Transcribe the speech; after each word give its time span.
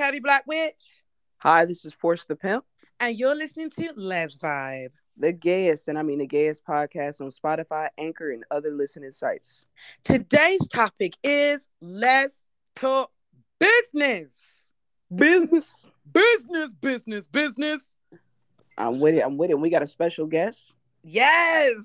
Curvy 0.00 0.22
Black 0.22 0.46
Witch. 0.46 1.02
Hi, 1.40 1.66
this 1.66 1.84
is 1.84 1.92
Force 1.92 2.24
the 2.24 2.34
Pimp. 2.34 2.64
And 3.00 3.18
you're 3.18 3.34
listening 3.34 3.68
to 3.68 3.92
Les 3.96 4.38
Vibe. 4.38 4.92
The 5.18 5.30
gayest, 5.30 5.88
and 5.88 5.98
I 5.98 6.02
mean 6.02 6.20
the 6.20 6.26
gayest 6.26 6.64
podcast 6.64 7.20
on 7.20 7.30
Spotify, 7.30 7.88
Anchor, 7.98 8.30
and 8.30 8.42
other 8.50 8.70
listening 8.70 9.10
sites. 9.10 9.66
Today's 10.02 10.66
topic 10.68 11.18
is 11.22 11.68
Let's 11.82 12.46
Talk 12.74 13.10
Business. 13.58 14.68
Business. 15.14 15.86
Business, 16.10 16.72
business, 16.80 17.28
business. 17.28 17.94
I'm 18.78 19.00
with 19.00 19.16
it. 19.16 19.20
I'm 19.22 19.36
with 19.36 19.50
it. 19.50 19.60
We 19.60 19.68
got 19.68 19.82
a 19.82 19.86
special 19.86 20.24
guest. 20.24 20.72
Yes. 21.04 21.84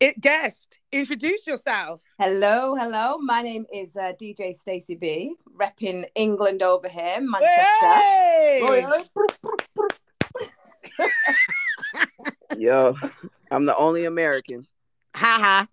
It 0.00 0.18
guest, 0.18 0.78
introduce 0.92 1.46
yourself. 1.46 2.00
Hello, 2.18 2.74
hello. 2.74 3.18
My 3.18 3.42
name 3.42 3.66
is 3.70 3.98
uh, 3.98 4.12
DJ 4.18 4.54
Stacey 4.54 4.94
B, 4.94 5.34
repping 5.54 6.06
England 6.14 6.62
over 6.62 6.88
here, 6.88 7.18
Manchester. 7.20 7.86
Hey! 7.86 9.04
Yo, 12.56 12.96
I'm 13.50 13.66
the 13.66 13.76
only 13.76 14.06
American. 14.06 14.66
Ha 15.16 15.66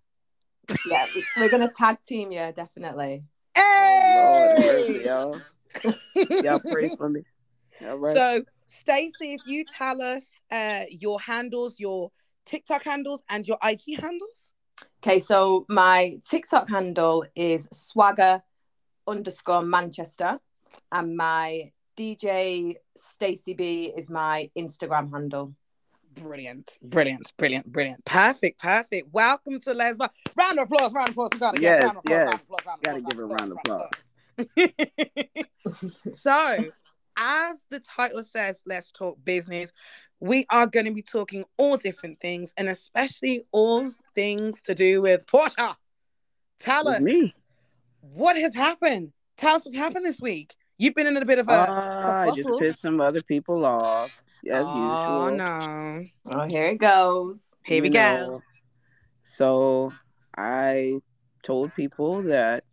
ha. 0.68 0.76
yeah, 0.90 1.06
we're 1.38 1.50
gonna 1.50 1.72
tag 1.78 2.00
team 2.06 2.34
you 2.34 2.52
definitely. 2.54 3.24
Oh, 3.56 4.12
Lord, 4.14 4.62
Hey! 4.62 5.06
y'all. 5.06 5.40
Y'all 6.44 6.60
pray 6.70 6.94
for 6.98 7.08
me. 7.08 7.22
All 7.82 7.98
right. 7.98 8.14
So, 8.14 8.44
Stacey, 8.68 9.36
if 9.36 9.48
you 9.48 9.64
tell 9.64 10.02
us 10.02 10.42
uh, 10.52 10.84
your 10.90 11.18
handles, 11.22 11.80
your 11.80 12.12
TikTok 12.48 12.84
handles, 12.84 13.22
and 13.30 13.46
your 13.48 13.58
IG 13.64 14.00
handles. 14.00 14.54
Okay, 15.04 15.20
so 15.20 15.66
my 15.70 16.20
TikTok 16.28 16.70
handle 16.70 17.26
is 17.36 17.68
swagger 17.72 18.42
underscore 19.06 19.62
Manchester, 19.64 20.40
and 20.92 21.16
my 21.18 21.72
DJ 21.98 22.76
Stacy 22.96 23.54
B 23.54 23.94
is 23.96 24.10
my 24.10 24.50
Instagram 24.58 25.12
handle. 25.12 25.54
Brilliant, 26.16 26.80
brilliant, 26.82 27.32
brilliant, 27.38 27.72
brilliant. 27.72 28.04
Perfect, 28.06 28.60
perfect. 28.60 29.10
Welcome 29.12 29.60
to 29.62 29.74
Les 29.74 29.98
Vibe. 29.98 30.10
Round 30.36 30.58
of 30.58 30.64
applause, 30.72 30.94
round 30.94 31.10
of 31.10 31.14
applause. 31.14 31.30
We 31.34 31.40
gotta 31.40 31.62
Yes, 31.62 31.84
get 31.84 31.84
round 31.84 31.98
of 31.98 32.00
applause, 32.00 32.10
yes. 32.10 32.18
round 32.18 32.34
of 32.34 32.42
applause, 32.42 32.66
round 32.66 32.80
of 32.80 32.84
Gotta 32.84 32.98
applause, 32.98 33.14
give 33.14 33.20
a 33.20 33.26
round 33.26 33.42
round 33.42 33.52
of 33.52 33.58
applause. 35.76 35.94
so, 35.94 36.56
as 37.18 37.66
the 37.70 37.80
title 37.80 38.24
says, 38.24 38.62
let's 38.66 38.92
talk 38.92 39.18
business. 39.26 39.74
We 40.20 40.46
are 40.50 40.68
going 40.68 40.86
to 40.86 40.94
be 40.94 41.02
talking 41.02 41.44
all 41.58 41.78
different 41.78 42.20
things, 42.20 42.54
and 42.58 42.70
especially 42.70 43.46
all 43.52 43.90
things 44.16 44.62
to 44.64 44.76
do 44.76 45.02
with 45.02 45.26
Portia. 45.28 45.76
Tell 46.60 46.86
With 46.86 46.96
us 46.96 47.02
me. 47.02 47.36
what 48.02 48.38
has 48.38 48.56
happened. 48.56 49.12
Tell 49.38 49.56
us 49.56 49.66
what's 49.66 49.78
happened 49.78 50.06
this 50.06 50.22
week. 50.22 50.56
You've 50.78 50.96
been 50.96 51.08
in 51.08 51.18
a 51.18 51.26
bit 51.26 51.40
of 51.40 51.50
a 51.50 51.52
Ah, 51.52 52.22
I 52.22 52.32
just 52.36 52.60
pissed 52.60 52.82
some 52.82 53.02
other 53.02 53.22
people 53.24 53.66
off, 53.66 54.22
as 54.50 54.66
oh 54.66 55.28
usual. 55.28 55.32
no! 55.32 56.06
Oh, 56.28 56.48
here 56.48 56.68
it 56.68 56.78
goes. 56.78 57.54
Here 57.64 57.82
we 57.82 57.90
you 57.90 57.94
go. 57.94 58.44
So 59.26 59.92
I 60.36 61.00
told 61.44 61.74
people 61.76 62.24
that 62.24 62.64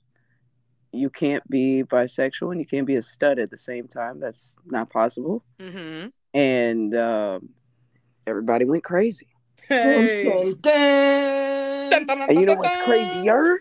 you 0.94 1.10
can't 1.10 1.48
be 1.50 1.82
bisexual 1.82 2.52
and 2.52 2.60
you 2.60 2.66
can't 2.66 2.86
be 2.86 2.96
a 2.96 3.02
stud 3.02 3.38
at 3.38 3.50
the 3.50 3.58
same 3.58 3.88
time. 3.88 4.20
That's 4.20 4.54
not 4.64 4.90
possible. 4.90 5.44
Mm-hmm. 5.60 6.08
And 6.38 6.94
um, 6.94 7.48
everybody 8.26 8.64
went 8.64 8.84
crazy. 8.84 9.28
Hey. 9.68 10.52
Dun, 10.60 11.90
dun, 11.90 12.06
dun. 12.06 12.22
And 12.30 12.40
you 12.40 12.46
know 12.46 12.54
what's 12.54 12.84
crazier? 12.84 13.58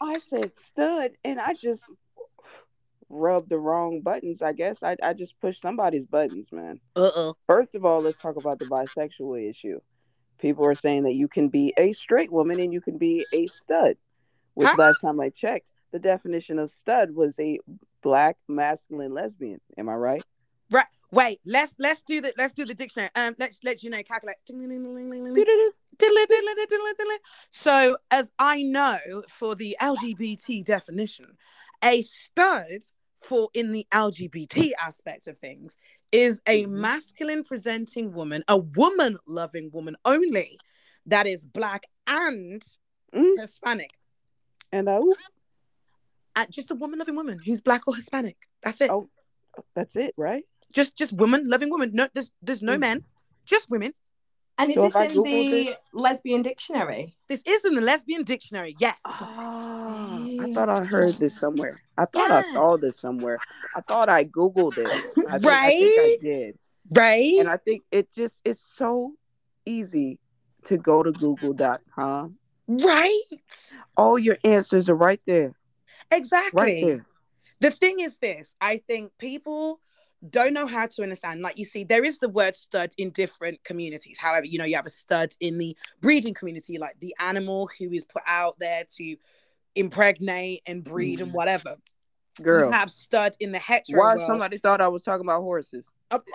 I 0.00 0.18
said 0.18 0.58
stud 0.58 1.12
and 1.24 1.40
I 1.40 1.54
just 1.54 1.84
rubbed 3.08 3.50
the 3.50 3.58
wrong 3.58 4.00
buttons, 4.00 4.42
I 4.42 4.52
guess. 4.52 4.82
I, 4.82 4.96
I 5.02 5.12
just 5.12 5.38
pushed 5.40 5.60
somebody's 5.60 6.06
buttons, 6.06 6.50
man. 6.50 6.80
Uh-oh. 6.96 7.36
First 7.46 7.74
of 7.74 7.84
all, 7.84 8.00
let's 8.00 8.18
talk 8.18 8.36
about 8.36 8.58
the 8.58 8.64
bisexual 8.64 9.48
issue. 9.48 9.80
People 10.40 10.66
are 10.66 10.74
saying 10.74 11.04
that 11.04 11.14
you 11.14 11.28
can 11.28 11.48
be 11.48 11.72
a 11.76 11.92
straight 11.92 12.32
woman 12.32 12.58
and 12.58 12.72
you 12.72 12.80
can 12.80 12.98
be 12.98 13.24
a 13.32 13.46
stud. 13.46 13.96
Which 14.54 14.68
Huh? 14.68 14.76
last 14.78 15.00
time 15.00 15.20
I 15.20 15.30
checked, 15.30 15.68
the 15.92 15.98
definition 15.98 16.58
of 16.58 16.70
stud 16.70 17.14
was 17.14 17.38
a 17.38 17.58
black 18.02 18.36
masculine 18.48 19.12
lesbian. 19.14 19.60
Am 19.78 19.88
I 19.88 19.94
right? 19.94 20.24
Right. 20.70 20.86
Wait, 21.10 21.40
let's 21.44 21.74
let's 21.78 22.00
do 22.02 22.20
the 22.22 22.32
let's 22.38 22.54
do 22.54 22.64
the 22.64 22.74
dictionary. 22.74 23.10
Um, 23.14 23.34
let's 23.38 23.58
let 23.62 23.82
you 23.82 23.90
know 23.90 24.02
calculate. 24.02 24.36
So, 27.50 27.96
as 28.10 28.30
I 28.38 28.62
know, 28.62 28.98
for 29.28 29.54
the 29.54 29.76
LGBT 29.80 30.64
definition, 30.64 31.36
a 31.84 32.02
stud 32.02 32.66
for 33.20 33.50
in 33.54 33.72
the 33.72 33.86
LGBT 33.92 34.72
aspect 34.82 35.28
of 35.28 35.38
things 35.38 35.76
is 36.10 36.40
a 36.46 36.64
Mhm. 36.64 36.70
masculine 36.70 37.44
presenting 37.44 38.12
woman, 38.12 38.42
a 38.48 38.56
woman 38.56 39.18
loving 39.26 39.70
woman 39.70 39.96
only, 40.04 40.58
that 41.06 41.26
is 41.26 41.44
black 41.44 41.86
and 42.06 42.62
Mm. 43.12 43.38
Hispanic. 43.38 43.90
And 44.72 44.88
I, 44.88 44.96
oop, 44.98 45.16
Uh, 46.34 46.46
just 46.48 46.70
a 46.70 46.74
woman 46.74 46.98
loving 46.98 47.14
woman 47.16 47.38
who's 47.44 47.60
black 47.60 47.82
or 47.86 47.94
Hispanic. 47.94 48.36
That's 48.62 48.80
it. 48.80 48.90
Oh. 48.90 49.08
that's 49.74 49.96
it, 49.96 50.14
right? 50.16 50.44
Just 50.72 50.96
just 50.96 51.12
woman 51.12 51.48
loving 51.48 51.68
woman. 51.68 51.90
No, 51.92 52.08
there's 52.14 52.30
there's 52.40 52.62
no 52.62 52.76
Mm. 52.76 52.80
men, 52.80 53.04
just 53.44 53.68
women. 53.68 53.92
And 54.58 54.70
is 54.70 54.76
So 54.76 54.88
this 54.88 54.94
in 54.94 55.08
Googled 55.10 55.24
the 55.24 55.64
this- 55.64 55.76
lesbian 55.92 56.42
dictionary? 56.42 57.16
This 57.28 57.42
is 57.44 57.64
in 57.66 57.74
the 57.74 57.80
lesbian 57.82 58.22
dictionary. 58.24 58.74
Yes. 58.78 58.98
Ah, 59.04 60.18
I 60.40 60.52
thought 60.54 60.68
I 60.70 60.82
heard 60.84 61.12
this 61.14 61.38
somewhere. 61.38 61.76
I 61.98 62.04
thought 62.06 62.30
I 62.30 62.42
saw 62.52 62.76
this 62.78 62.98
somewhere. 62.98 63.38
I 63.76 63.80
thought 63.82 64.08
I 64.08 64.24
Googled 64.24 64.78
it. 64.78 64.88
I 64.88 65.38
think, 65.38 65.46
I, 65.46 65.68
think 65.68 66.00
I 66.00 66.18
did. 66.22 66.58
Right. 66.94 67.38
And 67.40 67.48
I 67.48 67.56
think 67.58 67.82
it 67.90 68.10
just 68.12 68.40
it's 68.44 68.60
so 68.60 69.14
easy 69.66 70.18
to 70.64 70.76
go 70.78 71.02
to 71.02 71.12
google.com. 71.12 72.38
right. 72.68 73.22
All 73.96 74.18
your 74.18 74.36
answers 74.44 74.88
are 74.88 74.94
right 74.94 75.20
there. 75.26 75.52
Exactly. 76.10 76.62
Right 76.62 76.84
there. 76.84 77.06
The 77.60 77.70
thing 77.70 78.00
is 78.00 78.18
this, 78.18 78.54
I 78.60 78.82
think 78.88 79.12
people 79.18 79.80
don't 80.28 80.52
know 80.52 80.66
how 80.66 80.86
to 80.86 81.02
understand. 81.02 81.42
Like 81.42 81.58
you 81.58 81.64
see, 81.64 81.84
there 81.84 82.04
is 82.04 82.18
the 82.18 82.28
word 82.28 82.54
stud 82.54 82.92
in 82.98 83.10
different 83.10 83.62
communities. 83.64 84.18
However, 84.18 84.46
you 84.46 84.58
know, 84.58 84.64
you 84.64 84.76
have 84.76 84.86
a 84.86 84.90
stud 84.90 85.32
in 85.40 85.58
the 85.58 85.76
breeding 86.00 86.34
community, 86.34 86.78
like 86.78 86.96
the 87.00 87.14
animal 87.18 87.68
who 87.78 87.90
is 87.92 88.04
put 88.04 88.22
out 88.26 88.56
there 88.58 88.84
to 88.98 89.16
impregnate 89.74 90.62
and 90.66 90.84
breed 90.84 91.20
and 91.20 91.30
Mm. 91.30 91.34
whatever. 91.34 91.76
Girl. 92.40 92.66
You 92.66 92.72
have 92.72 92.90
stud 92.90 93.36
in 93.40 93.52
the 93.52 93.58
hetero 93.58 94.00
Why 94.00 94.14
world. 94.14 94.26
somebody 94.26 94.58
thought 94.58 94.80
I 94.80 94.88
was 94.88 95.02
talking 95.02 95.26
about 95.26 95.42
horses? 95.42 95.86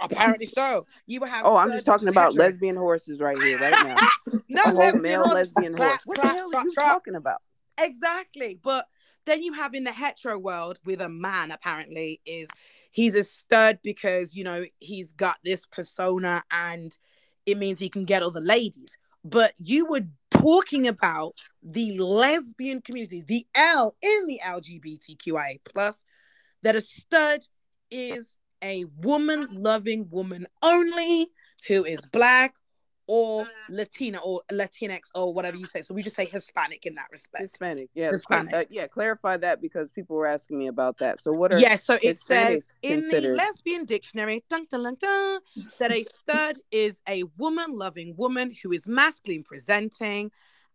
Apparently 0.02 0.46
so. 0.46 0.86
You 1.06 1.24
have 1.24 1.46
Oh, 1.46 1.58
I'm 1.58 1.72
just 1.72 1.86
talking 1.86 2.08
about 2.08 2.36
lesbian 2.36 2.76
horses 2.76 3.20
right 3.20 3.42
here, 3.42 3.60
right 3.60 3.72
now. 3.88 4.40
no, 4.50 4.64
a 4.66 4.72
lesbian 4.74 5.02
male 5.02 5.24
horse. 5.24 5.34
lesbian 5.36 5.74
horse. 5.74 5.90
Clap, 5.90 6.02
What 6.06 6.22
the 6.22 6.28
hell 6.28 6.50
clap, 6.50 6.64
are 6.64 6.68
you 6.68 6.74
clap. 6.76 6.94
talking 6.94 7.16
about? 7.16 7.42
Exactly. 7.78 8.60
But 8.62 8.88
then 9.26 9.44
you 9.44 9.54
have 9.54 9.74
in 9.74 9.84
the 9.84 9.92
hetero 9.92 10.38
world 10.40 10.80
with 10.86 11.02
a 11.02 11.10
man, 11.10 11.52
apparently, 11.52 12.22
is 12.26 12.50
he's 12.92 13.14
a 13.16 13.24
stud 13.24 13.80
because, 13.84 14.34
you 14.36 14.44
know, 14.44 14.66
he's 14.80 15.14
got 15.14 15.38
this 15.44 15.66
persona 15.66 16.44
and 16.52 16.98
it 17.46 17.58
means 17.58 17.80
he 17.80 17.90
can 17.90 18.06
get 18.06 18.24
all 18.24 18.32
the 18.32 18.42
ladies. 18.42 18.98
But 19.24 19.54
you 19.58 19.86
were 19.86 20.08
talking 20.32 20.88
about 20.88 21.36
the 21.62 22.00
lesbian 22.00 22.82
community, 22.82 23.22
the 23.22 23.46
L 23.54 23.96
in 24.02 24.26
the 24.28 24.40
LGBTQIA 24.44 25.60
plus, 25.66 26.04
that 26.64 26.76
a 26.76 26.82
stud 26.82 27.42
is 27.92 28.38
a 28.64 28.86
woman 29.02 29.48
loving 29.52 30.10
woman 30.10 30.48
only 30.62 31.28
who 31.68 31.84
is 31.84 32.02
black 32.06 32.54
or 33.08 33.48
Latina 33.70 34.20
or 34.20 34.42
Latinx 34.52 35.00
or 35.16 35.34
whatever 35.34 35.56
you 35.56 35.66
say. 35.66 35.82
So 35.82 35.94
we 35.94 36.02
just 36.02 36.16
say 36.16 36.26
Hispanic 36.26 36.86
in 36.86 36.96
that 36.96 37.08
respect. 37.10 37.42
Hispanic. 37.42 37.90
Yeah. 37.94 38.10
Hispanic. 38.12 38.54
Uh, 38.54 38.64
yeah, 38.70 38.88
clarify 38.88 39.38
that 39.38 39.62
because 39.62 39.90
people 39.92 40.18
were 40.18 40.28
asking 40.28 40.60
me 40.60 40.68
about 40.68 40.98
that. 40.98 41.22
So 41.22 41.32
what 41.32 41.54
are 41.54 41.60
Yeah, 41.60 41.78
so 41.78 41.98
it 42.02 42.20
says 42.20 42.76
in 42.82 43.08
the 43.08 43.22
lesbian 43.22 43.86
dictionary 43.86 44.44
dun, 44.50 44.68
dun, 44.70 44.96
dun, 45.00 45.40
that 45.80 45.92
a 45.92 46.04
stud 46.04 46.58
is 46.72 47.02
a 47.08 47.24
woman 47.38 47.78
loving 47.78 48.14
woman 48.18 48.54
who 48.62 48.74
is 48.74 48.88
masculine 48.88 49.44
presenting 49.44 50.32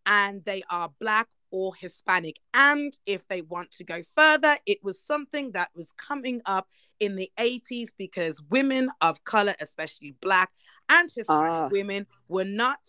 and 0.06 0.45
they 0.45 0.62
are 0.71 0.91
black 0.99 1.29
or 1.53 1.75
Hispanic. 1.77 2.41
And 2.53 2.99
if 3.07 3.29
they 3.29 3.43
want 3.43 3.71
to 3.73 3.85
go 3.85 4.03
further, 4.17 4.57
it 4.67 4.83
was 4.83 4.99
something 5.01 5.53
that 5.53 5.71
was 5.77 5.93
coming 5.93 6.41
up 6.47 6.69
in 6.99 7.15
the 7.15 7.31
80s 7.39 7.91
because 7.97 8.43
women 8.51 8.91
of 9.01 9.23
color, 9.23 9.55
especially 9.61 10.17
black 10.21 10.51
and 10.89 11.09
Hispanic 11.11 11.51
Ah. 11.51 11.69
women, 11.71 12.07
were 12.29 12.45
not 12.45 12.81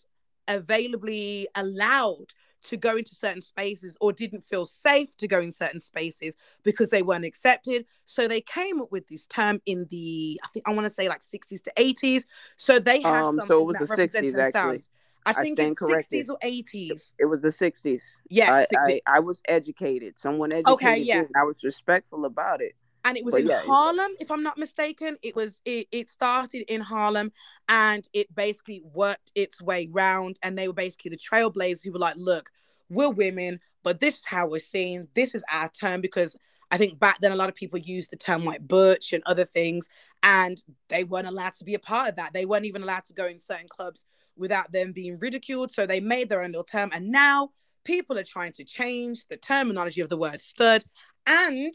availably 0.47 1.47
allowed 1.55 2.33
to 2.63 2.77
go 2.77 2.95
into 2.95 3.13
certain 3.13 3.41
spaces 3.41 3.97
or 3.99 4.13
didn't 4.13 4.41
feel 4.41 4.65
safe 4.65 5.15
to 5.17 5.27
go 5.27 5.41
in 5.41 5.51
certain 5.51 5.81
spaces 5.81 6.33
because 6.63 6.89
they 6.89 7.01
weren't 7.03 7.25
accepted. 7.25 7.85
So 8.05 8.25
they 8.27 8.39
came 8.39 8.81
up 8.81 8.89
with 8.91 9.07
this 9.07 9.27
term 9.27 9.61
in 9.65 9.85
the, 9.89 10.39
I 10.43 10.47
think 10.49 10.65
I 10.67 10.71
want 10.71 10.85
to 10.85 10.89
say 10.89 11.09
like 11.09 11.21
60s 11.21 11.61
to 11.63 11.73
80s. 11.77 12.23
So 12.55 12.79
they 12.79 13.01
had 13.01 13.25
Um, 13.25 13.41
so 13.41 13.59
it 13.59 13.65
something 13.65 13.67
was 13.67 13.77
that 13.77 13.87
the 13.87 13.91
represented 13.91 14.33
60s, 14.35 14.37
themselves. 14.37 14.89
I 14.93 15.02
I 15.25 15.33
think 15.33 15.57
stand 15.57 15.71
it's 15.71 15.79
corrected. 15.79 16.25
60s 16.25 16.29
or 16.29 16.37
80s. 16.39 17.13
It 17.19 17.25
was 17.25 17.41
the 17.41 17.47
'60s. 17.49 18.01
Yes, 18.29 18.67
I, 18.73 18.75
60s. 18.75 18.99
I, 19.07 19.17
I 19.17 19.19
was 19.19 19.41
educated. 19.47 20.19
Someone 20.19 20.51
educated 20.53 20.73
okay, 20.73 20.97
yeah. 20.97 21.19
me, 21.21 21.25
and 21.27 21.35
I 21.37 21.43
was 21.43 21.57
respectful 21.63 22.25
about 22.25 22.61
it. 22.61 22.75
and 23.05 23.17
it 23.17 23.25
was 23.25 23.33
But 23.33 23.41
in 23.41 23.47
yeah, 23.47 23.61
Harlem, 23.61 24.11
if 24.19 24.31
I'm 24.31 24.43
not 24.43 24.57
mistaken. 24.57 25.17
It 25.21 25.35
was 25.35 25.61
it, 25.65 25.87
it 25.91 26.09
started 26.09 26.65
in 26.71 26.81
Harlem 26.81 27.31
and 27.69 28.07
it 28.13 28.33
basically 28.33 28.81
worked 28.93 29.31
its 29.35 29.61
way 29.61 29.89
round. 29.91 30.37
And 30.43 30.57
they 30.57 30.67
were 30.67 30.73
basically 30.73 31.09
the 31.11 31.17
trailblazers 31.17 31.83
who 31.83 31.91
were 31.91 31.99
like, 31.99 32.15
look, 32.17 32.49
we're 32.89 33.09
women, 33.09 33.59
but 33.83 33.99
this 33.99 34.19
is 34.19 34.25
how 34.25 34.47
we're 34.47 34.59
seen. 34.59 35.07
This 35.13 35.35
is 35.35 35.43
our 35.51 35.69
term 35.69 36.01
because 36.01 36.35
I 36.71 36.77
think 36.77 36.97
back 36.99 37.19
then 37.19 37.31
a 37.31 37.35
lot 37.35 37.49
of 37.49 37.55
people 37.55 37.77
used 37.77 38.09
the 38.09 38.17
term 38.17 38.45
like 38.45 38.67
butch 38.67 39.13
and 39.13 39.21
other 39.25 39.45
things, 39.45 39.89
and 40.23 40.61
they 40.87 41.03
weren't 41.03 41.27
allowed 41.27 41.53
to 41.55 41.63
be 41.63 41.75
a 41.75 41.79
part 41.79 42.09
of 42.09 42.15
that. 42.15 42.33
They 42.33 42.45
weren't 42.45 42.65
even 42.65 42.81
allowed 42.83 43.05
to 43.05 43.13
go 43.13 43.27
in 43.27 43.37
certain 43.37 43.67
clubs 43.67 44.05
without 44.35 44.71
them 44.71 44.91
being 44.91 45.17
ridiculed. 45.19 45.71
So 45.71 45.85
they 45.85 45.99
made 45.99 46.29
their 46.29 46.41
own 46.41 46.51
little 46.51 46.63
term. 46.63 46.89
And 46.93 47.09
now 47.09 47.51
people 47.83 48.17
are 48.17 48.23
trying 48.23 48.53
to 48.53 48.63
change 48.63 49.25
the 49.27 49.37
terminology 49.37 50.01
of 50.01 50.09
the 50.09 50.17
word 50.17 50.41
stud 50.41 50.83
and 51.25 51.73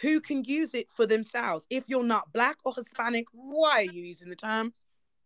who 0.00 0.20
can 0.20 0.44
use 0.44 0.74
it 0.74 0.88
for 0.90 1.06
themselves. 1.06 1.66
If 1.70 1.84
you're 1.88 2.04
not 2.04 2.32
black 2.32 2.58
or 2.64 2.74
Hispanic, 2.74 3.26
why 3.32 3.70
are 3.70 3.92
you 3.92 4.04
using 4.04 4.28
the 4.28 4.36
term? 4.36 4.72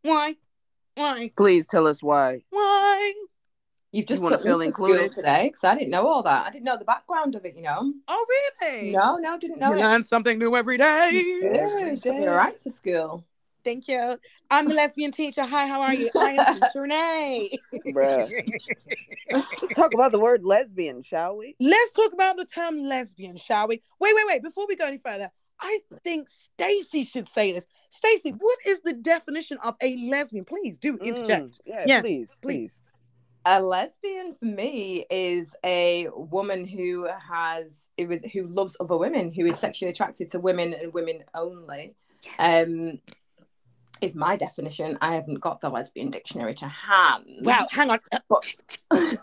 Why? 0.03 0.37
Why? 0.95 1.33
Please 1.37 1.69
tell 1.69 1.87
us 1.87 2.03
why. 2.03 2.43
Why? 2.51 3.15
You've 3.93 4.07
just 4.07 4.23
wanna 4.23 4.37
took 4.37 4.45
me 4.45 4.51
to 4.51 4.61
included? 4.61 5.11
school 5.11 5.23
today 5.23 5.49
because 5.49 5.65
I 5.65 5.75
didn't 5.75 5.91
know 5.91 6.07
all 6.07 6.23
that. 6.23 6.47
I 6.47 6.51
didn't 6.51 6.65
know 6.65 6.77
the 6.77 6.85
background 6.85 7.35
of 7.35 7.45
it. 7.47 7.55
You 7.55 7.63
know. 7.63 7.95
Oh, 8.07 8.27
really? 8.63 8.91
No, 8.91 9.17
no, 9.17 9.39
didn't 9.39 9.61
know 9.61 9.71
you 9.71 9.79
it. 9.79 9.81
learn 9.81 10.05
something 10.05 10.39
new 10.39 10.55
every 10.55 10.77
day. 10.77 11.23
Yeah, 11.41 11.95
took 11.95 12.17
me 12.17 12.27
right 12.27 12.59
to 12.61 12.71
school. 12.71 13.25
Thank 13.69 13.87
you. 13.87 14.19
I'm 14.51 14.71
a 14.71 14.73
lesbian 14.73 15.13
teacher. 15.13 15.45
Hi, 15.45 15.67
how 15.67 15.83
are 15.83 15.93
you? 15.93 16.09
I 16.17 16.31
am 16.31 16.55
teacher 16.55 16.81
Renee. 16.81 17.51
Bruh. 17.89 18.31
Let's 19.31 19.75
talk 19.75 19.93
about 19.93 20.11
the 20.11 20.19
word 20.19 20.43
lesbian, 20.43 21.03
shall 21.03 21.37
we? 21.37 21.55
Let's 21.61 21.93
talk 21.93 22.15
about 22.15 22.39
the 22.39 22.47
term 22.47 22.79
lesbian, 22.85 23.37
shall 23.37 23.69
we? 23.69 23.83
Wait, 24.01 24.15
wait, 24.15 24.27
wait. 24.27 24.43
Before 24.43 24.67
we 24.67 24.75
go 24.75 24.87
any 24.87 24.97
further, 24.97 25.31
I 25.61 25.81
think 26.03 26.31
Stacy 26.31 27.05
should 27.05 27.29
say 27.29 27.53
this. 27.53 27.67
Stacy, 27.91 28.31
what 28.31 28.59
is 28.65 28.81
the 28.81 28.95
definition 28.95 29.59
of 29.63 29.75
a 29.83 29.99
lesbian? 30.09 30.47
Please 30.47 30.79
do 30.79 30.97
interject. 31.05 31.57
Mm, 31.57 31.61
yeah, 31.67 31.85
Yes, 31.87 32.01
please, 32.01 32.29
please. 32.41 32.57
please. 32.71 32.83
A 33.45 33.61
lesbian 33.61 34.35
for 34.41 34.47
me 34.47 35.05
is 35.11 35.55
a 35.63 36.09
woman 36.17 36.67
who 36.67 37.07
has 37.07 37.89
it 37.99 38.09
was 38.09 38.23
who 38.33 38.47
loves 38.47 38.79
other 38.81 38.97
women, 38.97 39.31
who 39.31 39.45
is 39.45 39.59
sexually 39.59 39.91
attracted 39.91 40.31
to 40.31 40.41
women 40.41 40.73
and 40.73 40.95
women 40.95 41.23
only. 41.35 41.95
Um, 42.39 42.99
is 44.01 44.15
my 44.15 44.37
definition. 44.37 44.99
I 45.01 45.15
haven't 45.15 45.41
got 45.41 45.61
the 45.61 45.69
lesbian 45.69 46.11
dictionary 46.11 46.55
to 46.57 46.69
hand. 46.69 47.25
Wow, 47.43 47.67
hang 47.71 47.91
on. 47.91 47.99
Uh, 48.13 48.19
but 48.29 48.45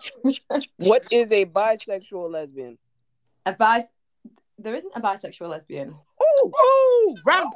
What 0.78 1.12
is 1.12 1.32
a 1.32 1.46
bisexual 1.46 2.32
lesbian? 2.32 2.78
a 3.46 3.54
bis 3.54 3.84
there 4.58 4.74
isn't 4.74 4.94
a 4.96 5.02
bisexual 5.02 5.50
lesbian. 5.50 5.96
Ooh, 6.22 7.16
round. 7.26 7.54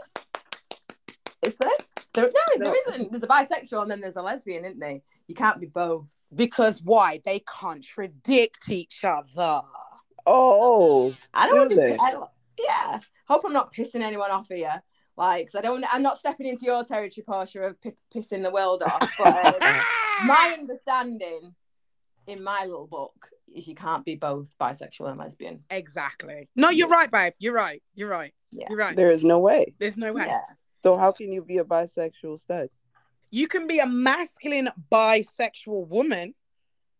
Is 1.41 1.55
there? 1.55 1.71
There 2.13 2.25
no, 2.25 2.31
No. 2.57 2.71
there 2.71 2.75
isn't. 2.95 3.11
There's 3.11 3.23
a 3.23 3.27
bisexual 3.27 3.81
and 3.83 3.91
then 3.91 4.01
there's 4.01 4.17
a 4.17 4.21
lesbian, 4.21 4.65
isn't 4.65 4.79
there? 4.79 4.99
You 5.27 5.35
can't 5.35 5.59
be 5.59 5.67
both. 5.67 6.05
Because 6.35 6.81
why? 6.83 7.21
They 7.23 7.39
contradict 7.39 8.69
each 8.69 9.03
other. 9.03 9.61
Oh, 10.25 11.15
I 11.33 11.47
don't 11.47 11.57
want 11.57 11.69
to. 11.71 11.75
they? 11.77 11.97
I 11.97 12.11
don't, 12.11 12.29
yeah. 12.59 12.99
Hope 13.27 13.43
I'm 13.45 13.53
not 13.53 13.73
pissing 13.73 14.01
anyone 14.01 14.31
off 14.31 14.47
here. 14.49 14.83
Like, 15.19 15.47
'cause 15.47 15.55
I 15.55 15.61
don't. 15.61 15.83
I'm 15.93 16.01
not 16.01 16.17
stepping 16.17 16.47
into 16.47 16.63
your 16.63 16.85
territory, 16.85 17.25
Portia, 17.25 17.61
of 17.63 17.81
p- 17.81 17.91
pissing 18.15 18.41
the 18.41 18.51
world 18.51 18.81
off. 18.83 19.13
But 19.19 19.61
uh, 19.61 19.81
my 20.23 20.55
understanding, 20.57 21.53
in 22.25 22.41
my 22.41 22.61
little 22.65 22.87
book, 22.87 23.27
is 23.53 23.67
you 23.67 23.75
can't 23.75 24.05
be 24.05 24.15
both 24.15 24.49
bisexual 24.61 25.09
and 25.09 25.19
lesbian. 25.19 25.63
exactly. 25.69 26.47
No, 26.55 26.69
you're 26.69 26.87
right, 26.87 27.11
babe. 27.11 27.33
You're 27.37 27.53
right. 27.53 27.83
You're 27.95 28.07
right. 28.09 28.33
Yeah. 28.51 28.67
You're 28.69 28.77
right. 28.79 28.95
there 28.95 29.11
is 29.11 29.23
no 29.23 29.39
way. 29.39 29.73
There's 29.77 29.97
no 29.97 30.13
way. 30.13 30.25
Yeah. 30.27 30.39
So 30.83 30.95
how 30.97 31.11
can 31.11 31.33
you 31.33 31.43
be 31.43 31.57
a 31.57 31.65
bisexual 31.65 32.39
stud? 32.39 32.69
You 33.29 33.47
can 33.49 33.67
be 33.67 33.79
a 33.79 33.85
masculine 33.85 34.69
bisexual 34.89 35.87
woman, 35.89 36.33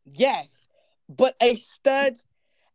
yes, 0.06 0.68
but 1.08 1.36
a 1.42 1.56
stud. 1.56 2.18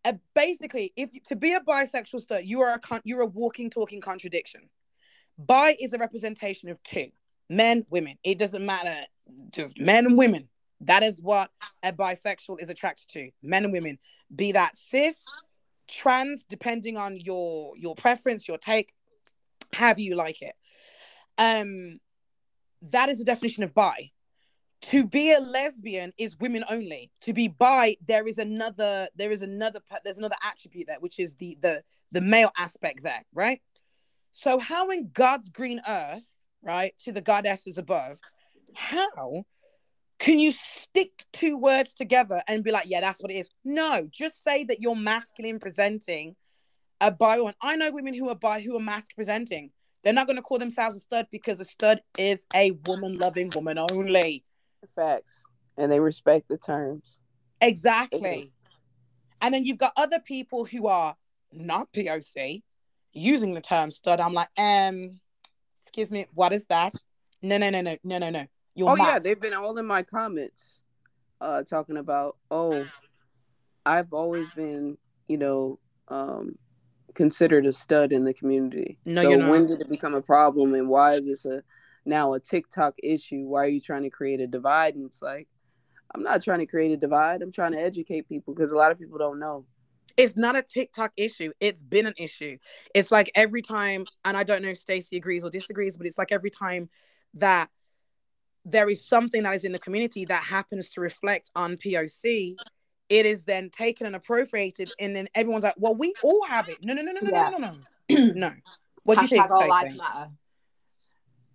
Uh, 0.06 0.14
basically, 0.34 0.92
if 0.96 1.10
to 1.24 1.36
be 1.36 1.52
a 1.52 1.60
bisexual 1.60 2.20
stud, 2.22 2.44
you 2.44 2.62
are 2.62 2.72
a 2.74 2.78
con- 2.78 3.02
you're 3.04 3.20
a 3.22 3.26
walking, 3.26 3.68
talking 3.70 4.00
contradiction. 4.00 4.62
Bi 5.38 5.76
is 5.80 5.92
a 5.92 5.98
representation 5.98 6.68
of 6.68 6.82
two 6.82 7.08
men, 7.48 7.84
women. 7.90 8.16
It 8.22 8.38
doesn't 8.38 8.64
matter, 8.64 8.94
just 9.50 9.78
men 9.78 10.06
and 10.06 10.18
women. 10.18 10.48
That 10.80 11.02
is 11.02 11.20
what 11.20 11.50
a 11.82 11.92
bisexual 11.92 12.60
is 12.60 12.68
attracted 12.68 13.08
to: 13.10 13.30
men 13.42 13.64
and 13.64 13.72
women. 13.72 13.98
Be 14.34 14.52
that 14.52 14.76
cis, 14.76 15.24
trans, 15.88 16.44
depending 16.44 16.96
on 16.96 17.18
your 17.18 17.74
your 17.76 17.94
preference, 17.94 18.46
your 18.46 18.58
take, 18.58 18.92
have 19.72 19.98
you 19.98 20.14
like 20.14 20.42
it. 20.42 20.54
Um, 21.38 22.00
that 22.90 23.08
is 23.08 23.18
the 23.18 23.24
definition 23.24 23.64
of 23.64 23.74
bi. 23.74 24.10
To 24.82 25.06
be 25.06 25.32
a 25.32 25.40
lesbian 25.40 26.12
is 26.18 26.36
women 26.38 26.62
only. 26.68 27.10
To 27.22 27.32
be 27.32 27.48
bi, 27.48 27.96
there 28.06 28.26
is 28.26 28.36
another, 28.36 29.08
there 29.16 29.32
is 29.32 29.40
another, 29.40 29.80
there's 30.04 30.18
another 30.18 30.36
attribute 30.44 30.86
there, 30.86 31.00
which 31.00 31.18
is 31.18 31.34
the 31.36 31.56
the 31.60 31.82
the 32.12 32.20
male 32.20 32.50
aspect 32.58 33.02
there, 33.02 33.24
right? 33.32 33.60
So 34.36 34.58
how 34.58 34.90
in 34.90 35.10
God's 35.14 35.48
green 35.48 35.80
earth, 35.88 36.26
right, 36.60 36.92
to 37.04 37.12
the 37.12 37.20
goddesses 37.20 37.78
above, 37.78 38.18
how 38.74 39.44
can 40.18 40.40
you 40.40 40.50
stick 40.50 41.24
two 41.32 41.56
words 41.56 41.94
together 41.94 42.42
and 42.48 42.64
be 42.64 42.72
like, 42.72 42.86
yeah, 42.88 43.00
that's 43.00 43.22
what 43.22 43.30
it 43.30 43.36
is? 43.36 43.48
No, 43.64 44.08
just 44.10 44.42
say 44.42 44.64
that 44.64 44.80
you're 44.80 44.96
masculine 44.96 45.60
presenting 45.60 46.34
a 47.00 47.12
bi 47.12 47.40
one. 47.40 47.54
I 47.62 47.76
know 47.76 47.92
women 47.92 48.12
who 48.12 48.28
are 48.28 48.34
bi 48.34 48.60
who 48.60 48.76
are 48.76 48.80
mask 48.80 49.14
presenting. 49.14 49.70
They're 50.02 50.12
not 50.12 50.26
going 50.26 50.36
to 50.36 50.42
call 50.42 50.58
themselves 50.58 50.96
a 50.96 51.00
stud 51.00 51.28
because 51.30 51.60
a 51.60 51.64
stud 51.64 52.00
is 52.18 52.44
a 52.52 52.72
woman 52.86 53.16
loving 53.16 53.52
woman 53.54 53.78
only. 53.78 54.42
Facts. 54.96 55.32
And 55.78 55.92
they 55.92 56.00
respect 56.00 56.48
the 56.48 56.58
terms. 56.58 57.18
Exactly. 57.60 58.50
And 59.40 59.54
then 59.54 59.64
you've 59.64 59.78
got 59.78 59.92
other 59.96 60.18
people 60.18 60.64
who 60.64 60.88
are 60.88 61.14
not 61.52 61.92
POC 61.92 62.62
using 63.14 63.54
the 63.54 63.60
term 63.60 63.90
stud. 63.90 64.20
I'm 64.20 64.34
like, 64.34 64.48
um, 64.58 65.20
excuse 65.82 66.10
me, 66.10 66.26
what 66.34 66.52
is 66.52 66.66
that? 66.66 66.94
No, 67.42 67.58
no, 67.58 67.70
no, 67.70 67.80
no, 67.80 67.96
no, 68.04 68.18
no, 68.18 68.30
no. 68.30 68.46
You're 68.74 68.90
oh 68.90 68.96
yeah, 68.96 69.18
they've 69.18 69.40
been 69.40 69.54
all 69.54 69.78
in 69.78 69.86
my 69.86 70.02
comments, 70.02 70.80
uh, 71.40 71.62
talking 71.62 71.96
about 71.96 72.36
oh, 72.50 72.84
I've 73.86 74.12
always 74.12 74.52
been, 74.54 74.98
you 75.28 75.38
know, 75.38 75.78
um, 76.08 76.58
considered 77.14 77.66
a 77.66 77.72
stud 77.72 78.12
in 78.12 78.24
the 78.24 78.34
community. 78.34 78.98
No, 79.04 79.22
so 79.22 79.28
you're 79.28 79.38
not. 79.38 79.50
when 79.50 79.66
did 79.66 79.80
it 79.80 79.88
become 79.88 80.14
a 80.14 80.22
problem, 80.22 80.74
and 80.74 80.88
why 80.88 81.10
is 81.10 81.24
this 81.24 81.44
a 81.44 81.62
now 82.04 82.34
a 82.34 82.40
TikTok 82.40 82.94
issue? 83.02 83.44
Why 83.44 83.64
are 83.64 83.68
you 83.68 83.80
trying 83.80 84.02
to 84.02 84.10
create 84.10 84.40
a 84.40 84.46
divide? 84.46 84.96
And 84.96 85.06
it's 85.06 85.22
like, 85.22 85.46
I'm 86.14 86.22
not 86.22 86.42
trying 86.42 86.60
to 86.60 86.66
create 86.66 86.92
a 86.92 86.96
divide. 86.96 87.42
I'm 87.42 87.52
trying 87.52 87.72
to 87.72 87.80
educate 87.80 88.28
people 88.28 88.54
because 88.54 88.72
a 88.72 88.76
lot 88.76 88.90
of 88.90 88.98
people 88.98 89.18
don't 89.18 89.38
know. 89.38 89.64
It's 90.16 90.36
not 90.36 90.56
a 90.56 90.62
TikTok 90.62 91.12
issue. 91.16 91.52
It's 91.60 91.82
been 91.82 92.06
an 92.06 92.14
issue. 92.16 92.58
It's 92.94 93.10
like 93.10 93.30
every 93.34 93.62
time, 93.62 94.04
and 94.24 94.36
I 94.36 94.44
don't 94.44 94.62
know 94.62 94.68
if 94.68 94.78
Stacey 94.78 95.16
agrees 95.16 95.44
or 95.44 95.50
disagrees, 95.50 95.96
but 95.96 96.06
it's 96.06 96.18
like 96.18 96.32
every 96.32 96.50
time 96.50 96.88
that 97.34 97.68
there 98.64 98.88
is 98.88 99.04
something 99.06 99.42
that 99.42 99.54
is 99.54 99.64
in 99.64 99.72
the 99.72 99.78
community 99.78 100.24
that 100.26 100.42
happens 100.42 100.90
to 100.90 101.00
reflect 101.00 101.50
on 101.54 101.76
POC, 101.76 102.56
it 103.08 103.26
is 103.26 103.44
then 103.44 103.70
taken 103.70 104.06
and 104.06 104.16
appropriated, 104.16 104.90
and 104.98 105.14
then 105.14 105.28
everyone's 105.34 105.64
like, 105.64 105.74
"Well, 105.76 105.94
we 105.94 106.14
all 106.22 106.44
have 106.46 106.68
it." 106.68 106.78
No, 106.84 106.94
no, 106.94 107.02
no, 107.02 107.12
no, 107.12 107.20
no, 107.22 107.30
Yeah. 107.30 107.50
no, 107.50 107.58
no, 107.58 107.74
no. 108.26 108.32
no. 108.34 108.52
What 109.02 109.16
do 109.16 109.22
you 109.22 109.28
think, 109.28 109.44
hashtag 109.44 109.50
all 109.50 109.68
lives 109.68 109.94
Stacey? 109.94 109.98
matter. 109.98 110.30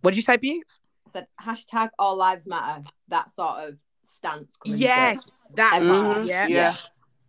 What 0.02 0.12
did 0.12 0.18
you 0.18 0.22
say, 0.22 0.38
Butte? 0.38 0.80
I 1.08 1.12
said 1.12 1.28
hashtag 1.42 1.90
all 1.98 2.16
lives 2.18 2.48
matter. 2.48 2.84
That 3.08 3.32
sort 3.32 3.58
of 3.68 3.78
stance. 4.04 4.58
Yes, 4.66 5.32
that 5.56 5.74
Everyone. 5.76 6.02
part. 6.04 6.18
Mhm. 6.20 6.28
Yeah. 6.28 6.48
Yeah. 6.48 6.76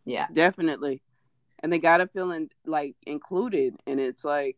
Yeah. 0.05 0.27
Definitely. 0.33 1.01
And 1.61 1.73
they 1.73 1.79
gotta 1.79 2.07
feel 2.07 2.31
in, 2.33 2.51
like 2.65 2.97
included. 3.07 3.77
And 3.87 4.01
it's 4.01 4.25
like, 4.25 4.57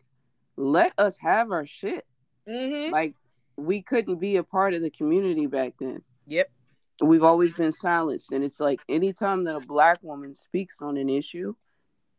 let 0.56 0.92
us 0.98 1.16
have 1.18 1.50
our 1.50 1.66
shit. 1.66 2.06
Mm-hmm. 2.48 2.92
Like 2.92 3.14
we 3.56 3.82
couldn't 3.82 4.16
be 4.16 4.36
a 4.36 4.42
part 4.42 4.74
of 4.74 4.82
the 4.82 4.90
community 4.90 5.46
back 5.46 5.74
then. 5.78 6.02
Yep. 6.26 6.50
We've 7.02 7.24
always 7.24 7.52
been 7.52 7.72
silenced. 7.72 8.32
And 8.32 8.44
it's 8.44 8.60
like 8.60 8.80
anytime 8.88 9.44
that 9.44 9.56
a 9.56 9.60
black 9.60 9.98
woman 10.02 10.34
speaks 10.34 10.80
on 10.80 10.96
an 10.96 11.08
issue, 11.08 11.54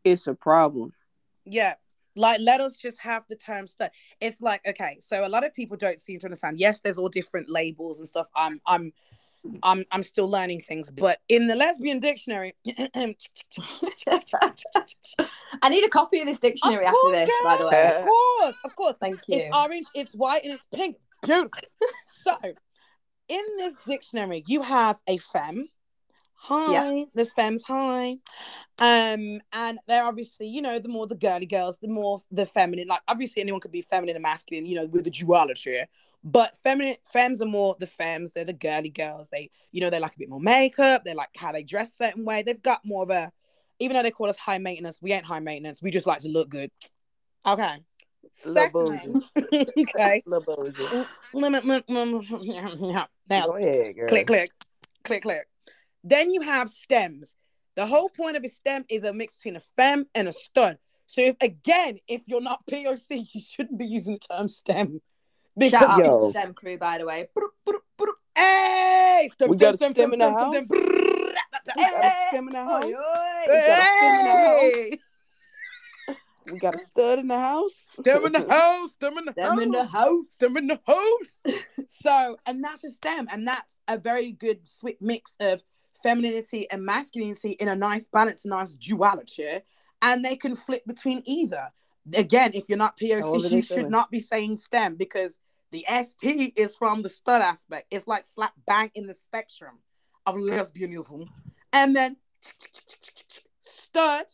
it's 0.04 0.26
a 0.26 0.34
problem. 0.34 0.92
Yeah. 1.44 1.74
Like 2.16 2.40
let 2.40 2.60
us 2.60 2.76
just 2.76 3.00
have 3.00 3.24
the 3.28 3.36
term 3.36 3.66
stud. 3.66 3.90
It's 4.20 4.40
like, 4.40 4.60
okay, 4.68 4.98
so 5.00 5.26
a 5.26 5.28
lot 5.28 5.44
of 5.44 5.54
people 5.54 5.76
don't 5.76 6.00
seem 6.00 6.20
to 6.20 6.26
understand. 6.26 6.60
Yes, 6.60 6.78
there's 6.78 6.98
all 6.98 7.08
different 7.08 7.50
labels 7.50 7.98
and 7.98 8.06
stuff. 8.06 8.26
I'm 8.36 8.60
I'm 8.66 8.92
I'm 9.62 9.84
I'm 9.92 10.02
still 10.02 10.28
learning 10.28 10.60
things, 10.60 10.90
but 10.90 11.18
in 11.28 11.46
the 11.46 11.56
lesbian 11.56 12.00
dictionary, 12.00 12.54
I 12.66 13.14
need 15.68 15.84
a 15.84 15.88
copy 15.88 16.20
of 16.20 16.26
this 16.26 16.40
dictionary 16.40 16.86
after 16.86 17.10
this, 17.10 17.30
by 17.42 17.56
the 17.56 17.68
way. 17.68 17.92
Of 17.96 18.04
course, 18.04 18.56
of 18.64 18.76
course. 18.76 18.96
Thank 18.98 19.20
you. 19.28 19.38
It's 19.38 19.56
orange, 19.56 19.86
it's 19.94 20.14
white, 20.14 20.44
and 20.44 20.54
it's 20.54 20.66
pink. 20.74 20.96
It's 20.96 21.06
beautiful. 21.22 21.68
so 22.06 22.36
in 23.28 23.44
this 23.58 23.76
dictionary, 23.84 24.42
you 24.46 24.62
have 24.62 25.00
a 25.06 25.18
femme. 25.18 25.66
Hi, 26.36 26.72
Yeah. 26.72 27.04
there's 27.14 27.32
femmes. 27.32 27.62
Hi, 27.66 28.18
um, 28.78 29.40
and 29.52 29.78
they're 29.86 30.04
obviously, 30.04 30.46
you 30.46 30.60
know, 30.60 30.78
the 30.78 30.90
more 30.90 31.06
the 31.06 31.14
girly 31.14 31.46
girls, 31.46 31.78
the 31.78 31.88
more 31.88 32.18
the 32.30 32.44
feminine. 32.44 32.88
Like, 32.88 33.00
obviously, 33.08 33.40
anyone 33.40 33.60
could 33.60 33.72
be 33.72 33.80
feminine 33.82 34.16
and 34.16 34.22
masculine, 34.22 34.66
you 34.66 34.76
know, 34.76 34.86
with 34.86 35.04
the 35.04 35.10
duality. 35.10 35.84
But 36.24 36.56
feminine 36.56 36.96
femmes 37.12 37.42
are 37.42 37.46
more 37.46 37.76
the 37.78 37.86
femmes. 37.86 38.32
They're 38.32 38.46
the 38.46 38.54
girly 38.54 38.88
girls. 38.88 39.28
They, 39.30 39.50
you 39.72 39.82
know, 39.82 39.90
they 39.90 40.00
like 40.00 40.14
a 40.14 40.18
bit 40.18 40.30
more 40.30 40.40
makeup. 40.40 41.04
They 41.04 41.12
like 41.12 41.28
how 41.36 41.52
they 41.52 41.62
dress 41.62 41.90
a 41.90 41.96
certain 41.96 42.24
way. 42.24 42.42
They've 42.42 42.62
got 42.62 42.80
more 42.84 43.02
of 43.02 43.10
a, 43.10 43.30
even 43.78 43.94
though 43.94 44.02
they 44.02 44.10
call 44.10 44.30
us 44.30 44.38
high 44.38 44.58
maintenance, 44.58 45.00
we 45.02 45.12
ain't 45.12 45.26
high 45.26 45.40
maintenance. 45.40 45.82
We 45.82 45.90
just 45.90 46.06
like 46.06 46.20
to 46.20 46.28
look 46.28 46.48
good. 46.48 46.70
Okay. 47.46 47.76
Secondly, 48.32 49.00
okay. 49.36 50.22
Limit, 51.34 51.64
limit, 51.64 51.88
limit. 51.88 52.80
Now, 53.30 53.46
ahead, 53.48 53.94
click, 54.08 54.26
click, 54.26 54.50
click, 55.04 55.22
click. 55.22 55.46
Then 56.02 56.30
you 56.30 56.40
have 56.40 56.68
stems. 56.68 57.34
The 57.76 57.86
whole 57.86 58.08
point 58.08 58.36
of 58.36 58.44
a 58.44 58.48
stem 58.48 58.84
is 58.88 59.04
a 59.04 59.12
mix 59.12 59.36
between 59.36 59.56
a 59.56 59.60
fem 59.60 60.06
and 60.14 60.28
a 60.28 60.32
stud. 60.32 60.78
So 61.06 61.20
if, 61.20 61.36
again, 61.40 61.98
if 62.08 62.22
you're 62.26 62.40
not 62.40 62.66
POC, 62.66 63.26
you 63.34 63.40
shouldn't 63.40 63.78
be 63.78 63.86
using 63.86 64.14
the 64.14 64.34
term 64.34 64.48
stem. 64.48 65.00
Shout 65.62 65.82
out 65.82 66.04
Yo. 66.04 66.32
to 66.32 66.38
STEM 66.38 66.54
crew, 66.54 66.78
by 66.78 66.98
the 66.98 67.06
way. 67.06 67.28
Hey, 68.36 69.28
stem, 69.32 69.50
We 69.50 69.56
stem, 69.56 69.66
got 69.70 69.74
a 69.74 69.76
stem, 69.76 69.92
stem 69.92 70.10
stem, 70.10 70.12
in 70.14 70.18
the 70.18 70.32
stem, 70.32 70.50
stem, 70.50 70.66
house? 70.66 70.66
stem. 70.66 70.66
We 71.76 71.82
got 71.84 72.04
a 72.04 72.28
stem 72.28 72.48
in 72.48 72.52
the 72.52 72.64
house. 72.64 72.84
Oi, 72.84 72.88
oi. 72.88 73.44
We 73.48 73.56
got 73.68 73.78
stem 73.94 74.18
in 74.18 74.24
the 74.24 74.32
house. 74.34 74.60
Hey, 74.60 74.98
We 76.52 76.58
got 76.58 76.74
a 76.74 76.78
stud 76.84 77.18
in 77.20 77.28
the 77.28 77.38
house. 77.38 77.72
stem 77.84 78.26
in 78.26 78.32
the 78.32 78.48
house, 78.48 78.92
stem 78.92 79.18
in 79.18 79.24
the 79.26 79.32
Them 79.32 79.58
in 79.60 79.70
the 79.70 79.82
house. 79.84 79.92
house. 79.92 80.24
stem 80.30 80.56
in 80.56 80.66
the 80.66 80.80
house. 80.86 81.40
so, 81.86 82.36
and 82.46 82.62
that's 82.64 82.82
a 82.84 82.90
stem, 82.90 83.28
and 83.30 83.46
that's 83.46 83.78
a 83.86 83.96
very 83.98 84.32
good 84.32 84.68
sweet 84.68 85.00
mix 85.00 85.36
of 85.40 85.62
femininity 86.02 86.68
and 86.70 86.84
masculinity 86.84 87.52
in 87.52 87.68
a 87.68 87.76
nice 87.76 88.06
balance, 88.08 88.44
a 88.44 88.48
nice 88.48 88.74
duality, 88.74 89.60
and 90.02 90.24
they 90.24 90.34
can 90.36 90.56
flip 90.56 90.82
between 90.86 91.22
either. 91.24 91.70
Again, 92.14 92.50
if 92.52 92.68
you're 92.68 92.76
not 92.76 92.98
POC, 92.98 93.50
you 93.50 93.62
should 93.62 93.76
feeling. 93.76 93.90
not 93.90 94.10
be 94.10 94.20
saying 94.20 94.56
stem 94.56 94.96
because 94.96 95.38
the 95.74 95.84
ST 96.04 96.52
is 96.56 96.76
from 96.76 97.02
the 97.02 97.08
stud 97.08 97.42
aspect. 97.42 97.88
It's 97.90 98.06
like 98.06 98.24
slap 98.24 98.52
bang 98.64 98.92
in 98.94 99.06
the 99.06 99.14
spectrum 99.14 99.80
of 100.24 100.36
lesbianism, 100.36 101.26
and 101.72 101.96
then 101.96 102.16
stud. 103.60 104.26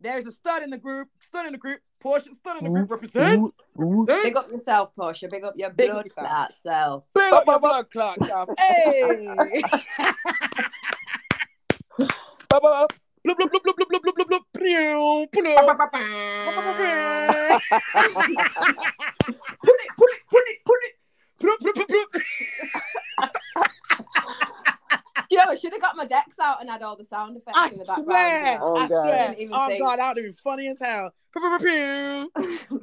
There's 0.00 0.26
a 0.26 0.32
stud 0.32 0.64
in 0.64 0.70
the 0.70 0.76
group. 0.76 1.08
Stud 1.20 1.46
in 1.46 1.52
the 1.52 1.58
group. 1.58 1.80
Portion 2.00 2.34
stud 2.34 2.58
in 2.58 2.64
the 2.64 2.70
group. 2.70 2.90
Represent. 2.90 3.38
Ooh, 3.38 3.54
ooh. 3.80 4.00
represent. 4.00 4.22
Big 4.24 4.36
up 4.36 4.50
yourself, 4.50 4.90
Portia. 4.96 5.28
Big 5.30 5.44
up 5.44 5.54
your 5.56 5.70
Big 5.70 5.88
up 5.88 5.94
blood 5.94 6.06
yourself. 6.06 6.26
clot 6.26 6.54
self. 6.54 7.04
Big 7.14 7.32
up 7.32 7.46
your 7.46 7.60
blood 7.60 7.90
clot, 7.90 8.18
y'all. 8.26 8.54
Hey. 8.58 9.62
Pull 19.62 19.74
it, 19.74 19.90
pull 19.96 20.08
it, 20.08 20.20
pull 20.30 20.40
it, 20.46 20.58
pull 20.66 20.76
it. 20.82 20.92
Bloop, 21.40 21.58
bloop, 21.60 21.86
bloop, 21.86 22.06
bloop. 22.12 23.30
Yo, 25.30 25.40
I 25.48 25.54
should 25.56 25.72
have 25.72 25.80
got 25.82 25.96
my 25.96 26.06
decks 26.06 26.38
out 26.38 26.60
and 26.60 26.70
had 26.70 26.82
all 26.82 26.96
the 26.96 27.04
sound 27.04 27.36
effects 27.36 27.58
I 27.58 27.68
in 27.68 27.78
the 27.78 27.84
background. 27.84 28.06
swear, 28.06 28.52
you. 28.52 28.58
Oh, 28.62 28.76
I 28.76 28.88
God. 28.88 29.02
swear. 29.02 29.34
Didn't 29.34 29.52
Oh 29.52 29.66
think. 29.66 29.82
god, 29.82 29.98
that 29.98 30.08
would 30.08 30.16
have 30.18 30.24
been 30.24 30.32
funny 30.42 30.68
as 30.68 30.78
hell. 30.78 31.12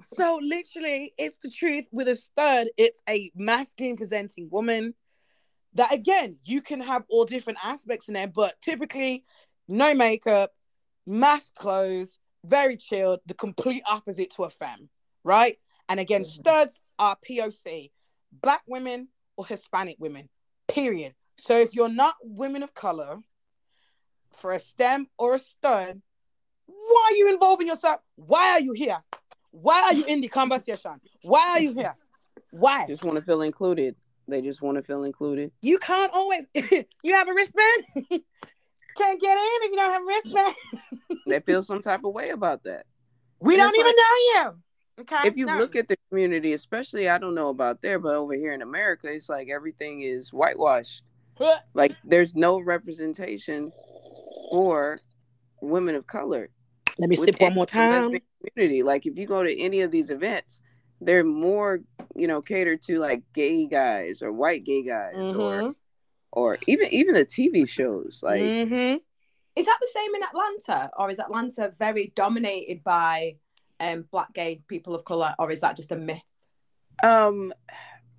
So 0.05 0.39
literally, 0.41 1.13
it's 1.17 1.37
the 1.41 1.49
truth. 1.49 1.85
With 1.91 2.07
a 2.07 2.15
stud, 2.15 2.67
it's 2.77 3.01
a 3.09 3.31
masculine 3.35 3.97
presenting 3.97 4.49
woman. 4.51 4.93
That 5.73 5.91
again, 5.91 6.35
you 6.43 6.61
can 6.61 6.79
have 6.81 7.03
all 7.09 7.25
different 7.25 7.57
aspects 7.63 8.07
in 8.09 8.13
there, 8.13 8.27
but 8.27 8.53
typically, 8.61 9.23
no 9.67 9.95
makeup, 9.95 10.51
mask 11.05 11.55
clothes, 11.55 12.19
very 12.43 12.77
chilled. 12.77 13.21
The 13.25 13.33
complete 13.33 13.83
opposite 13.87 14.31
to 14.31 14.43
a 14.43 14.49
femme, 14.49 14.89
right? 15.23 15.59
And 15.89 15.99
again, 15.99 16.23
Mhm. 16.23 16.27
studs 16.27 16.81
are 16.99 17.17
POC, 17.17 17.91
black 18.31 18.63
women 18.67 19.09
or 19.35 19.45
Hispanic 19.45 19.97
women. 19.99 20.29
Period. 20.67 21.15
So 21.37 21.57
if 21.57 21.73
you're 21.73 21.89
not 21.89 22.15
women 22.21 22.63
of 22.63 22.73
color, 22.73 23.21
for 24.35 24.51
a 24.53 24.59
stem 24.59 25.09
or 25.17 25.35
a 25.35 25.39
stud, 25.39 26.01
why 26.65 27.09
are 27.11 27.15
you 27.15 27.29
involving 27.29 27.67
yourself? 27.67 28.01
Why 28.15 28.51
are 28.51 28.59
you 28.59 28.73
here? 28.73 29.03
Why 29.51 29.81
are 29.83 29.93
you 29.93 30.05
in 30.05 30.21
the 30.21 30.27
conversation? 30.27 30.99
Why 31.21 31.49
are 31.49 31.59
you 31.59 31.73
here? 31.73 31.95
Why? 32.51 32.85
Just 32.87 33.03
want 33.03 33.17
to 33.17 33.21
feel 33.21 33.41
included. 33.41 33.95
They 34.27 34.41
just 34.41 34.61
want 34.61 34.77
to 34.77 34.83
feel 34.83 35.03
included. 35.03 35.51
You 35.61 35.77
can't 35.77 36.11
always. 36.13 36.47
you 36.55 37.13
have 37.13 37.27
a 37.27 37.33
wristband. 37.33 37.83
Can't 38.95 39.19
get 39.19 39.37
in 39.37 39.63
if 39.63 39.69
you 39.71 39.75
don't 39.77 39.91
have 39.91 40.01
a 40.01 40.05
wristband. 40.05 40.55
They 41.25 41.39
feel 41.39 41.63
some 41.63 41.81
type 41.81 42.01
of 42.03 42.13
way 42.13 42.29
about 42.29 42.63
that. 42.63 42.85
We 43.39 43.53
And 43.55 43.61
don't 43.61 43.69
it's 43.69 43.79
even 43.79 43.95
know 43.95 44.51
you. 44.51 44.61
Okay. 45.01 45.27
If 45.27 45.37
you 45.37 45.45
No. 45.47 45.57
look 45.57 45.75
at 45.75 45.87
the 45.87 45.97
community, 46.09 46.53
especially 46.53 47.07
I 47.09 47.17
don't 47.17 47.33
know 47.33 47.49
about 47.49 47.81
there, 47.81 47.97
but 47.97 48.13
over 48.15 48.33
here 48.33 48.53
in 48.53 48.61
America, 48.61 49.07
it's 49.07 49.29
like 49.29 49.47
everything 49.49 50.01
is 50.01 50.31
whitewashed. 50.33 51.03
Like 51.73 51.95
there's 52.03 52.35
no 52.35 52.59
representation 52.59 53.71
for 54.51 54.99
women 55.61 55.95
of 55.95 56.05
color. 56.07 56.49
let 56.99 57.09
me 57.09 57.15
with 57.17 57.25
sip 57.25 57.41
one 57.41 57.53
more 57.55 57.63
of 57.63 57.71
the 57.71 57.79
lesbian 57.79 58.11
time. 58.11 58.21
Community. 58.53 58.83
Like 58.83 59.05
if 59.05 59.17
you 59.17 59.25
go 59.25 59.43
to 59.43 59.59
any 59.59 59.81
of 59.81 59.91
these 59.91 60.09
events, 60.09 60.61
they're 61.01 61.23
more, 61.23 61.79
you 62.15 62.27
know, 62.27 62.41
catered 62.41 62.81
to 62.83 62.99
like 62.99 63.23
gay 63.33 63.65
guys 63.65 64.21
or 64.21 64.31
white 64.31 64.63
gay 64.63 64.83
guys 64.83 65.15
or 65.15 65.63
Mhm. 65.63 65.75
Or 66.33 66.57
even 66.67 66.87
even 66.91 67.13
the 67.13 67.25
TV 67.25 67.67
shows. 67.67 68.21
Like 68.23 68.41
Mhm. 68.41 69.01
Is 69.55 69.65
that 69.67 69.77
the 69.79 69.87
same 69.93 70.15
in 70.15 70.23
Atlanta, 70.23 70.89
or 70.97 71.11
is 71.11 71.19
Atlanta 71.19 71.73
very 71.77 72.11
dominated 72.15 72.83
by 72.83 73.37
um, 73.79 74.05
black 74.11 74.33
gay 74.33 74.61
people 74.67 74.95
of 74.95 75.05
color, 75.05 75.35
or 75.37 75.51
is 75.51 75.61
that 75.61 75.75
just 75.75 75.91
a 75.91 75.95
myth? 75.95 76.23
Um, 77.03 77.53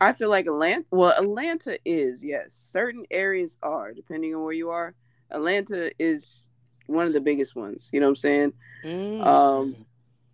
I 0.00 0.12
feel 0.12 0.28
like 0.28 0.46
Atlanta. 0.46 0.84
Well, 0.90 1.10
Atlanta 1.10 1.78
is 1.84 2.22
yes. 2.22 2.54
Certain 2.54 3.04
areas 3.10 3.58
are, 3.62 3.92
depending 3.92 4.34
on 4.34 4.42
where 4.42 4.52
you 4.52 4.70
are. 4.70 4.94
Atlanta 5.30 5.90
is 5.98 6.46
one 6.86 7.06
of 7.06 7.12
the 7.12 7.20
biggest 7.20 7.56
ones. 7.56 7.90
You 7.92 7.98
know 7.98 8.06
what 8.06 8.10
I'm 8.10 8.16
saying? 8.16 8.52
Mm. 8.84 9.26
Um, 9.26 9.76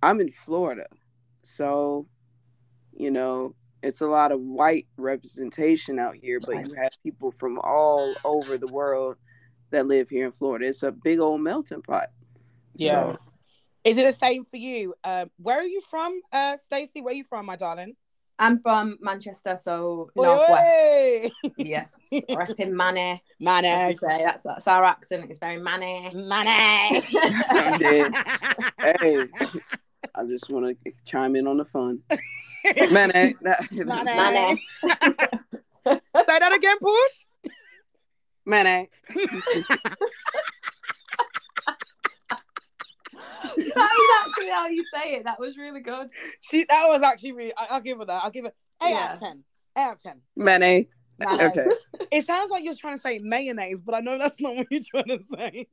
I'm 0.02 0.20
in 0.20 0.32
Florida, 0.32 0.86
so 1.42 2.06
you 2.92 3.10
know 3.10 3.54
it's 3.82 4.00
a 4.00 4.06
lot 4.06 4.32
of 4.32 4.40
white 4.40 4.86
representation 4.96 5.98
out 5.98 6.14
here, 6.16 6.38
but 6.40 6.68
you 6.68 6.74
have 6.74 6.92
people 7.02 7.32
from 7.38 7.58
all 7.62 8.14
over 8.24 8.58
the 8.58 8.66
world 8.68 9.16
that 9.70 9.86
live 9.86 10.08
here 10.08 10.26
in 10.26 10.32
Florida. 10.32 10.66
It's 10.66 10.82
a 10.82 10.90
big 10.92 11.18
old 11.20 11.40
melting 11.40 11.82
pot. 11.82 12.10
yeah. 12.74 13.12
So, 13.12 13.16
Is 13.84 13.98
it 13.98 14.02
the 14.04 14.12
same 14.12 14.44
for 14.44 14.56
you? 14.56 14.94
Um, 15.04 15.30
where 15.38 15.58
are 15.58 15.64
you 15.64 15.80
from, 15.88 16.20
uh, 16.32 16.56
Stacey? 16.56 17.00
Where 17.00 17.12
are 17.12 17.16
you 17.16 17.24
from, 17.24 17.46
my 17.46 17.56
darling? 17.56 17.96
I'm 18.38 18.58
from 18.58 18.96
Manchester, 19.02 19.54
so 19.58 20.10
Oi, 20.18 20.22
northwest. 20.22 21.32
Yes, 21.58 22.08
repping 22.10 22.70
Manny. 22.72 23.22
Money. 23.38 23.68
as 23.68 23.92
we 24.00 24.08
say. 24.08 24.24
That's 24.24 24.44
that's 24.44 24.66
our 24.66 24.82
accent. 24.82 25.26
It's 25.28 25.38
very 25.38 25.58
Manny. 25.58 26.10
Money. 26.14 27.02
Hey, 28.80 29.26
I 30.14 30.24
just 30.24 30.48
want 30.50 30.76
to 30.84 30.92
chime 31.04 31.36
in 31.36 31.46
on 31.46 31.58
the 31.58 31.64
fun. 31.66 32.00
Man, 32.92 33.10
that- 33.42 33.68
Money. 33.86 34.14
Money. 34.16 34.62
Say 35.86 36.38
that 36.38 36.52
again, 36.54 36.76
Push. 36.78 37.52
man, 38.44 38.66
eh. 38.66 38.84
that 43.56 43.56
is 43.56 43.72
actually 44.26 44.50
how 44.50 44.66
you 44.68 44.84
say 44.92 45.14
it. 45.14 45.24
That 45.24 45.40
was 45.40 45.56
really 45.56 45.80
good. 45.80 46.08
She 46.40 46.64
that 46.68 46.86
was 46.88 47.02
actually 47.02 47.32
really. 47.32 47.52
I, 47.56 47.68
I'll 47.70 47.80
give 47.80 47.98
her 47.98 48.04
that. 48.04 48.24
I'll 48.24 48.30
give 48.30 48.44
it 48.44 48.54
eight 48.82 48.94
out 48.94 49.14
of 49.14 49.20
ten. 49.20 49.42
Eight 49.76 49.82
out 49.82 49.92
of 49.94 49.98
ten. 50.02 50.20
man, 50.36 50.62
eh. 50.62 50.82
Okay, 51.22 51.66
It 52.10 52.24
sounds 52.24 52.50
like 52.50 52.64
you're 52.64 52.74
trying 52.74 52.94
to 52.96 53.00
say 53.00 53.18
mayonnaise, 53.22 53.80
but 53.80 53.94
I 53.94 54.00
know 54.00 54.16
that's 54.16 54.40
not 54.40 54.56
what 54.56 54.66
you're 54.70 54.80
trying 54.90 55.18
to 55.18 55.24
say. 55.34 55.66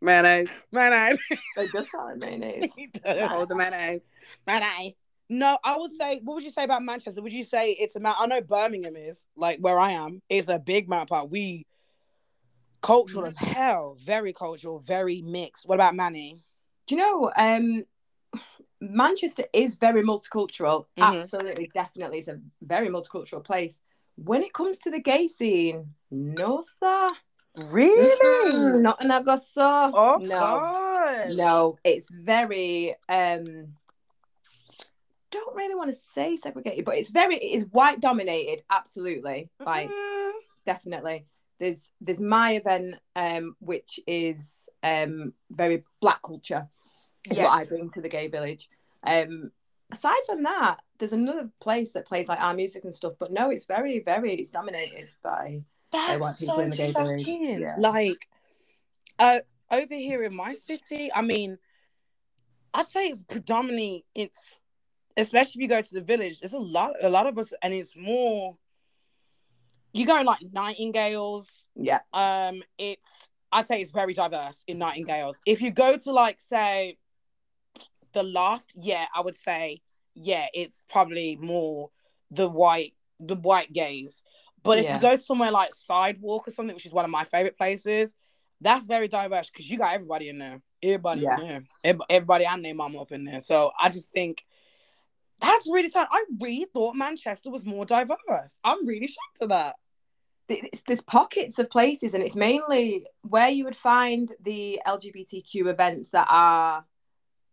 Man, 0.00 0.26
eh. 0.26 0.44
Mayonnaise. 0.72 1.18
It 1.30 1.72
does 1.72 1.90
sound 1.90 2.20
like 2.20 2.38
mayonnaise. 2.38 2.72
Oh, 3.04 3.44
the 3.44 3.54
man, 3.54 3.74
eh. 3.74 3.96
Mayonnaise. 4.46 4.92
No, 5.28 5.58
I 5.64 5.76
would 5.76 5.90
say. 5.90 6.20
What 6.22 6.34
would 6.34 6.44
you 6.44 6.50
say 6.50 6.64
about 6.64 6.82
Manchester? 6.82 7.20
Would 7.20 7.32
you 7.32 7.44
say 7.44 7.72
it's 7.72 7.96
a 7.96 8.00
mount? 8.00 8.18
I 8.20 8.26
know 8.26 8.40
Birmingham 8.40 8.96
is 8.96 9.26
like 9.36 9.58
where 9.58 9.78
I 9.78 9.92
am. 9.92 10.22
It's 10.28 10.48
a 10.48 10.58
big 10.58 10.88
mount 10.88 11.08
part. 11.08 11.30
We 11.30 11.66
cultural 12.80 13.26
as 13.26 13.36
hell. 13.36 13.96
Very 13.98 14.32
cultural. 14.32 14.78
Very 14.78 15.22
mixed. 15.22 15.66
What 15.66 15.76
about 15.76 15.96
Manny? 15.96 16.38
Do 16.86 16.94
you 16.94 17.00
know? 17.00 17.32
Um, 17.36 17.84
Manchester 18.80 19.44
is 19.52 19.74
very 19.74 20.02
multicultural. 20.02 20.86
Mhm. 20.96 21.18
Absolutely, 21.18 21.70
definitely, 21.72 22.18
it's 22.18 22.28
a 22.28 22.40
very 22.62 22.88
multicultural 22.88 23.42
place. 23.42 23.80
When 24.16 24.42
it 24.42 24.52
comes 24.52 24.78
to 24.80 24.90
the 24.90 25.00
gay 25.00 25.26
scene, 25.26 25.94
no 26.10 26.62
sir, 26.62 27.10
Really? 27.56 28.52
Mm, 28.52 28.80
not 28.82 29.02
an 29.02 29.10
Augusta. 29.10 29.90
Oh 29.94 30.18
no, 30.20 30.28
God. 30.28 31.34
no, 31.34 31.78
it's 31.84 32.10
very 32.10 32.94
um. 33.08 33.74
Don't 35.30 35.56
really 35.56 35.74
want 35.74 35.90
to 35.90 35.96
say 35.96 36.36
segregated, 36.36 36.84
but 36.84 36.96
it's 36.96 37.10
very 37.10 37.36
it 37.36 37.56
is 37.56 37.64
white 37.70 38.00
dominated. 38.00 38.62
Absolutely, 38.70 39.48
like 39.64 39.90
Mm. 39.90 40.32
definitely. 40.64 41.26
There's 41.58 41.90
there's 42.00 42.20
my 42.20 42.52
event, 42.52 42.96
um, 43.16 43.56
which 43.60 43.98
is 44.06 44.68
um 44.82 45.32
very 45.50 45.84
black 46.00 46.22
culture, 46.22 46.68
is 47.30 47.38
what 47.38 47.48
I 47.52 47.64
bring 47.64 47.90
to 47.90 48.00
the 48.02 48.08
gay 48.10 48.28
village. 48.28 48.68
Um, 49.02 49.50
aside 49.90 50.22
from 50.26 50.42
that, 50.42 50.82
there's 50.98 51.12
another 51.14 51.50
place 51.60 51.92
that 51.92 52.06
plays 52.06 52.28
like 52.28 52.40
our 52.40 52.54
music 52.54 52.84
and 52.84 52.94
stuff, 52.94 53.14
but 53.18 53.32
no, 53.32 53.50
it's 53.50 53.64
very 53.64 54.00
very 54.00 54.34
it's 54.34 54.50
dominated 54.50 55.08
by 55.22 55.62
That's 55.92 56.20
want 56.20 56.38
people 56.38 56.56
so 56.56 56.60
in 56.60 56.70
the 56.70 57.24
gay. 57.24 57.58
Yeah. 57.60 57.76
Like, 57.78 58.28
uh, 59.18 59.38
over 59.70 59.94
here 59.94 60.22
in 60.22 60.34
my 60.34 60.52
city, 60.52 61.10
I 61.14 61.22
mean, 61.22 61.58
I'd 62.74 62.86
say 62.86 63.08
it's 63.08 63.22
predominantly 63.22 64.04
it's, 64.14 64.60
especially 65.16 65.60
if 65.60 65.62
you 65.62 65.68
go 65.68 65.80
to 65.80 65.94
the 65.94 66.00
village. 66.02 66.40
There's 66.40 66.52
a 66.52 66.58
lot, 66.58 66.92
a 67.02 67.08
lot 67.08 67.26
of 67.26 67.38
us, 67.38 67.52
and 67.62 67.72
it's 67.72 67.96
more. 67.96 68.56
You 69.92 70.04
go 70.04 70.20
like 70.22 70.40
Nightingales. 70.52 71.68
yeah 71.74 72.00
Um, 72.12 72.62
it's 72.76 73.30
I'd 73.50 73.66
say 73.66 73.80
it's 73.80 73.92
very 73.92 74.12
diverse 74.12 74.62
in 74.66 74.78
Nightingales. 74.78 75.40
If 75.46 75.62
you 75.62 75.70
go 75.70 75.96
to 75.96 76.12
like 76.12 76.38
say, 76.38 76.98
the 78.12 78.22
Loft, 78.22 78.74
yeah, 78.76 79.06
I 79.14 79.22
would 79.22 79.36
say 79.36 79.80
yeah, 80.16 80.46
it's 80.54 80.84
probably 80.88 81.36
more 81.36 81.90
the 82.30 82.48
white, 82.48 82.94
the 83.20 83.36
white 83.36 83.72
gays. 83.72 84.22
But 84.66 84.78
if 84.78 84.84
Yeah. 84.84 84.94
you 84.96 85.00
go 85.00 85.16
somewhere 85.16 85.50
like 85.50 85.74
Sidewalk 85.74 86.48
or 86.48 86.50
something, 86.50 86.74
which 86.74 86.86
is 86.86 86.92
one 86.92 87.04
of 87.04 87.10
my 87.10 87.24
favorite 87.24 87.56
places, 87.56 88.14
that's 88.60 88.86
very 88.86 89.08
diverse 89.08 89.48
because 89.50 89.68
you 89.70 89.78
got 89.78 89.94
everybody 89.94 90.28
in 90.28 90.38
there, 90.38 90.60
everybody 90.82 91.22
Yeah. 91.22 91.40
in 91.40 91.64
there, 91.84 91.96
everybody 92.10 92.44
and 92.46 92.64
their 92.64 92.74
mom 92.74 92.96
up 92.96 93.12
in 93.12 93.24
there. 93.24 93.40
So 93.40 93.72
I 93.80 93.88
just 93.90 94.10
think 94.12 94.44
that's 95.38 95.68
really 95.70 95.88
sad. 95.88 96.08
I 96.10 96.24
really 96.40 96.66
thought 96.72 96.94
Manchester 96.96 97.50
was 97.50 97.64
more 97.64 97.84
diverse. 97.84 98.58
I'm 98.64 98.86
really 98.86 99.06
shocked 99.08 99.42
at 99.42 99.48
that. 99.50 99.76
it's, 100.48 100.80
there's 100.82 101.00
pockets 101.00 101.58
of 101.58 101.68
places 101.68 102.14
and 102.14 102.22
it's 102.22 102.36
mainly 102.36 103.04
where 103.22 103.48
you 103.48 103.64
would 103.64 103.74
find 103.74 104.32
the 104.40 104.80
lgbtq 104.86 105.66
events 105.66 106.10
that 106.10 106.24
are 106.30 106.84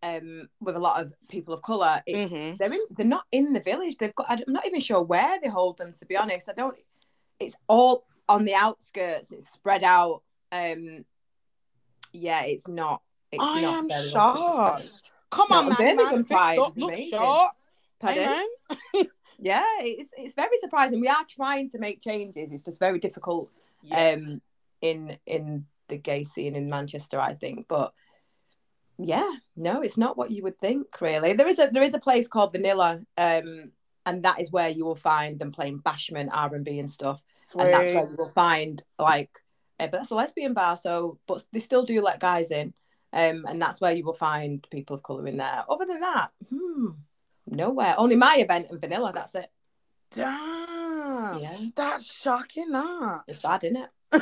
um 0.04 0.48
with 0.62 0.76
a 0.76 0.80
lot 0.80 1.02
of 1.02 1.12
people 1.28 1.56
of 1.56 1.62
color 1.64 2.04
it's 2.06 2.32
Mhm. 2.32 2.56
they're 2.60 2.72
in 2.72 2.82
they're 2.92 3.04
not 3.08 3.24
in 3.32 3.52
the 3.54 3.60
village 3.62 3.98
they've 3.98 4.14
got 4.14 4.28
i'm 4.30 4.44
not 4.46 4.68
even 4.68 4.80
sure 4.80 5.02
where 5.02 5.40
they 5.42 5.48
hold 5.50 5.80
them 5.80 5.92
to 5.92 6.06
be 6.06 6.16
honest 6.16 6.50
i 6.50 6.54
don't 6.54 6.78
it's 7.44 7.56
all 7.68 8.06
on 8.28 8.46
the 8.46 8.54
outskirts 8.56 9.32
it's 9.32 9.50
spread 9.50 9.84
out 9.84 10.22
um 10.52 11.06
yeah 12.12 12.44
it's 12.44 12.68
not 12.68 13.02
it's 13.32 13.44
I 13.44 13.62
not 13.62 13.92
am 13.92 14.10
shocked. 14.10 15.02
Come 15.30 15.52
on, 15.52 15.66
man. 15.70 15.76
Birmingham 15.78 16.26
man. 16.30 16.60
Up, 16.60 16.78
look 16.78 16.96
sharp. 17.10 17.52
Pardon? 18.00 18.48
Yeah 19.40 19.66
it's 19.80 20.14
it's 20.18 20.36
very 20.36 20.56
surprising 20.58 21.02
we 21.02 21.10
are 21.10 21.26
trying 21.28 21.70
to 21.72 21.80
make 21.80 22.02
changes 22.02 22.50
it's 22.52 22.64
just 22.64 22.80
very 22.80 23.00
difficult 23.00 23.50
Yeah. 23.82 24.12
um 24.16 24.42
in 24.82 25.18
in 25.26 25.66
the 25.90 25.98
gay 25.98 26.24
scene 26.24 26.56
in 26.56 26.70
Manchester, 26.70 27.20
I 27.20 27.34
think. 27.34 27.68
But 27.68 27.94
yeah, 28.98 29.30
no, 29.56 29.82
it's 29.82 29.98
not 29.98 30.18
what 30.18 30.32
you 30.32 30.44
would 30.44 30.60
think, 30.60 30.88
really. 31.02 31.34
There 31.34 31.48
is 31.48 31.60
a 31.60 31.70
there 31.72 31.84
is 31.84 31.94
a 31.94 32.00
place 32.00 32.28
called 32.28 32.52
Vanilla, 32.54 33.02
um, 33.18 33.72
and 34.06 34.24
that 34.24 34.40
is 34.40 34.52
where 34.52 34.70
you 34.70 34.86
will 34.86 34.96
find 34.96 35.40
them 35.40 35.52
playing 35.52 35.80
bashment, 35.80 36.30
R 36.32 36.54
and 36.56 36.66
B 36.66 36.80
and. 37.52 37.62
And 37.62 37.74
that's 37.74 37.94
where 37.94 38.10
you 38.12 38.16
will 38.18 38.30
find 38.30 38.82
like 39.00 39.30
uh, 39.80 39.88
but 39.88 39.98
that's 39.98 40.12
a 40.12 40.16
lesbian 40.16 40.54
bar, 40.54 40.78
so 40.78 41.18
but 41.28 41.44
they 41.52 41.60
still 41.60 41.84
do 41.84 42.02
let 42.02 42.20
guys 42.20 42.52
in. 42.52 42.74
Um, 43.12 43.46
and 43.48 43.62
that's 43.62 43.80
where 43.80 43.92
you 43.92 44.04
will 44.06 44.14
find 44.14 44.66
people 44.72 44.96
of 44.96 45.04
colour 45.04 45.28
in 45.28 45.38
there. 45.38 45.64
Other 45.70 45.86
than 45.86 46.00
that, 46.00 46.30
hmm, 46.50 46.88
nowhere. 47.48 47.94
Only 47.98 48.16
my 48.16 48.38
event 48.38 48.68
and 48.72 48.82
vanilla, 48.82 49.12
that's 49.14 49.36
it. 49.36 49.52
Damn. 50.12 51.40
Yeah. 51.40 51.58
That's 51.76 52.06
shocking, 52.06 52.70
that. 52.72 53.22
It's 53.28 53.42
bad, 53.42 53.64
isn't 53.64 53.78
it? 53.78 53.90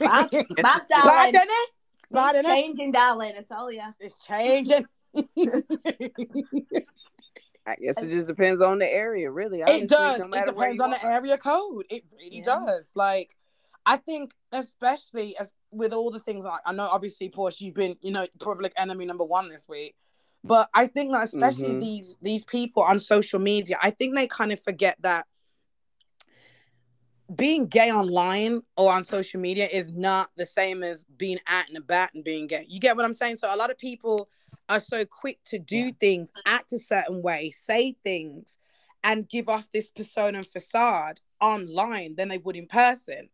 Bad, 0.00 0.28
bad 0.32 0.46
Bad, 0.56 0.82
darling. 0.88 1.32
innit? 1.32 1.66
Bad, 2.10 2.34
It's 2.34 2.48
changing, 2.48 2.90
darling, 2.90 3.34
I 3.38 3.42
tell 3.42 3.70
you. 3.70 3.82
It's 4.00 4.26
changing. 4.26 4.84
I 7.66 7.74
guess 7.76 8.00
it 8.02 8.10
just 8.10 8.26
depends 8.28 8.60
on 8.60 8.78
the 8.78 8.86
area, 8.86 9.30
really. 9.30 9.62
honestly, 9.62 9.84
it 9.84 9.88
does. 9.88 10.18
no 10.28 10.36
it 10.38 10.46
depends 10.46 10.80
on 10.80 10.90
the 10.90 11.04
are. 11.04 11.10
area 11.12 11.36
code. 11.36 11.84
It 11.90 12.04
really 12.16 12.38
Yeah. 12.38 12.60
does. 12.64 12.92
Like, 12.94 13.36
I 13.84 13.96
think, 13.96 14.32
especially 14.52 15.36
as 15.38 15.52
with 15.72 15.92
all 15.92 16.10
the 16.10 16.20
things 16.20 16.44
like 16.44 16.60
I 16.64 16.72
know, 16.72 16.88
obviously, 16.88 17.28
Portia, 17.28 17.64
you've 17.64 17.74
been, 17.74 17.96
you 18.00 18.12
know, 18.12 18.26
public 18.38 18.72
enemy 18.76 19.04
number 19.04 19.24
one 19.24 19.48
this 19.48 19.68
week. 19.68 19.96
But 20.44 20.68
I 20.74 20.86
think 20.86 21.10
that 21.12 21.24
especially 21.24 21.74
Mhm. 21.74 21.80
these 21.80 22.18
these 22.22 22.44
people 22.44 22.82
on 22.84 23.00
social 23.00 23.40
media, 23.40 23.78
I 23.82 23.90
think 23.90 24.14
they 24.14 24.28
kind 24.28 24.52
of 24.52 24.60
forget 24.60 24.96
that 25.00 25.26
being 27.34 27.66
gay 27.66 27.90
online 27.90 28.62
or 28.76 28.92
on 28.92 29.02
social 29.02 29.40
media 29.40 29.66
is 29.66 29.90
not 29.90 30.30
the 30.36 30.46
same 30.46 30.84
as 30.84 31.02
being 31.16 31.40
out 31.48 31.66
and 31.68 31.76
about 31.76 32.14
and 32.14 32.22
being 32.22 32.46
gay. 32.46 32.64
You 32.68 32.78
get 32.78 32.96
what 32.96 33.04
I'm 33.04 33.12
saying? 33.14 33.36
So 33.36 33.52
a 33.52 33.56
lot 33.56 33.70
of 33.70 33.78
people 33.78 34.28
are 34.68 34.80
so 34.80 35.04
quick 35.04 35.38
to 35.44 35.58
do 35.58 35.76
Yeah. 35.78 35.90
things, 36.00 36.32
act 36.44 36.72
a 36.72 36.78
certain 36.78 37.22
way, 37.22 37.50
say 37.50 37.96
things, 38.04 38.58
and 39.04 39.28
give 39.28 39.48
off 39.48 39.70
this 39.70 39.90
persona 39.90 40.38
and 40.38 40.46
facade 40.46 41.20
online 41.40 42.14
than 42.16 42.28
they 42.28 42.38
would 42.38 42.56
in 42.56 42.66
person. 42.66 43.28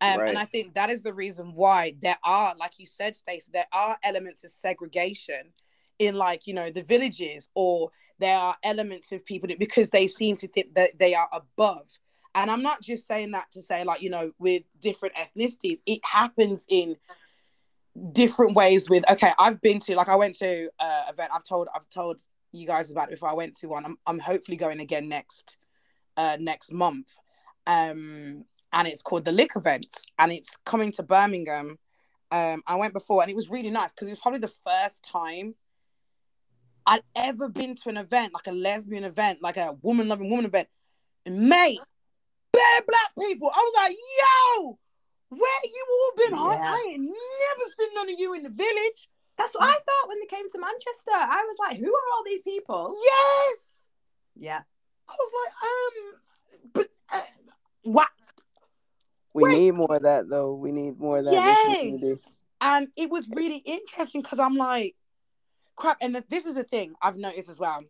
Um, 0.00 0.18
Right. 0.18 0.28
And 0.28 0.38
I 0.38 0.44
think 0.44 0.74
that 0.74 0.90
is 0.90 1.02
the 1.02 1.12
reason 1.12 1.54
why 1.54 1.96
there 2.00 2.18
are, 2.22 2.54
like 2.56 2.78
you 2.78 2.86
said, 2.86 3.16
Stacey, 3.16 3.50
there 3.52 3.66
are 3.72 3.98
elements 4.02 4.44
of 4.44 4.50
segregation 4.50 5.52
in 5.98 6.14
like, 6.14 6.46
you 6.46 6.54
know, 6.54 6.70
the 6.70 6.82
villages, 6.82 7.48
or 7.54 7.90
there 8.18 8.38
are 8.38 8.56
elements 8.62 9.10
of 9.12 9.24
people 9.24 9.48
that 9.48 9.58
because 9.58 9.90
they 9.90 10.06
seem 10.06 10.36
to 10.36 10.48
think 10.48 10.74
that 10.74 10.98
they 10.98 11.14
are 11.14 11.28
above. 11.32 11.98
And 12.34 12.50
I'm 12.50 12.62
not 12.62 12.80
just 12.80 13.06
saying 13.06 13.32
that 13.32 13.50
to 13.52 13.62
say, 13.62 13.82
like, 13.84 14.00
you 14.00 14.10
know, 14.10 14.32
with 14.38 14.62
different 14.80 15.16
ethnicities, 15.16 15.78
it 15.86 16.00
happens 16.04 16.66
in 16.68 16.96
different 18.12 18.54
ways 18.54 18.88
with 18.88 19.02
okay 19.10 19.32
i've 19.38 19.60
been 19.60 19.80
to 19.80 19.94
like 19.94 20.08
i 20.08 20.16
went 20.16 20.36
to 20.36 20.68
uh 20.78 21.02
event 21.08 21.30
i've 21.34 21.44
told 21.44 21.68
i've 21.74 21.88
told 21.88 22.20
you 22.52 22.66
guys 22.66 22.90
about 22.90 23.10
before 23.10 23.28
i 23.28 23.34
went 23.34 23.56
to 23.56 23.66
one 23.66 23.84
i'm, 23.84 23.96
I'm 24.06 24.18
hopefully 24.18 24.56
going 24.56 24.80
again 24.80 25.08
next 25.08 25.58
uh 26.18 26.36
next 26.38 26.72
month. 26.72 27.16
Um 27.66 28.44
and 28.70 28.86
it's 28.86 29.00
called 29.00 29.24
the 29.24 29.32
lick 29.32 29.52
event 29.56 29.86
and 30.18 30.30
it's 30.30 30.58
coming 30.66 30.92
to 30.92 31.02
birmingham. 31.02 31.78
Um 32.30 32.62
i 32.66 32.74
went 32.74 32.92
before 32.92 33.22
and 33.22 33.30
it 33.30 33.36
was 33.36 33.48
really 33.48 33.70
nice 33.70 33.92
because 33.92 34.08
it 34.08 34.12
was 34.12 34.20
probably 34.20 34.40
the 34.40 34.48
first 34.66 35.04
time 35.04 35.54
i'd 36.86 37.02
ever 37.14 37.48
been 37.48 37.74
to 37.74 37.88
an 37.88 37.96
event 37.96 38.34
like 38.34 38.46
a 38.46 38.52
lesbian 38.52 39.04
event 39.04 39.38
like 39.40 39.56
a 39.56 39.72
woman 39.80 40.08
loving 40.08 40.28
woman 40.28 40.44
event. 40.44 40.68
And 41.24 41.48
mate 41.48 41.78
bare 42.52 42.82
black 42.86 43.10
people 43.18 43.50
i 43.54 43.58
was 43.58 43.74
like 43.76 43.96
yo 44.18 44.78
where 45.30 45.60
you 45.64 45.84
all 45.90 46.12
been 46.16 46.38
huh? 46.38 46.56
Yeah. 46.58 46.72
i 46.72 46.86
ain't 46.90 47.02
never 47.02 47.70
seen 47.78 47.88
none 47.94 48.10
of 48.10 48.18
you 48.18 48.34
in 48.34 48.42
the 48.42 48.48
village 48.48 49.08
That's 49.36 49.54
what 49.54 49.64
I 49.68 49.72
thought 49.74 50.08
when 50.08 50.18
they 50.20 50.26
came 50.26 50.48
to 50.50 50.58
Manchester. 50.58 51.12
I 51.12 51.44
was 51.46 51.56
like, 51.60 51.78
who 51.78 51.86
are 51.86 52.08
all 52.16 52.24
these 52.24 52.42
people? 52.42 52.94
yes 53.04 53.80
Yeah. 54.36 54.60
i 55.08 55.12
was 55.18 55.32
like 55.40 55.52
um 55.62 56.70
but 56.72 56.88
uh, 57.12 57.22
what 57.82 58.08
We 59.34 59.44
Wait. 59.44 59.58
need 59.58 59.70
more 59.72 59.94
of 59.96 60.02
that, 60.02 60.28
though. 60.28 60.54
We 60.54 60.72
need 60.72 60.98
more 60.98 61.18
of 61.18 61.24
that. 61.26 61.74
in 61.82 62.00
yes 62.02 62.42
and 62.60 62.88
it 62.96 63.08
was 63.10 63.28
really 63.28 63.58
interesting 63.64 64.20
because 64.20 64.40
i'm 64.40 64.56
like 64.56 64.96
crap 65.76 65.96
and 66.00 66.14
th- 66.14 66.24
this 66.28 66.44
is 66.44 66.56
a 66.56 66.64
thing 66.64 66.94
i've 67.00 67.16
noticed 67.16 67.48
as 67.48 67.60
well 67.60 67.80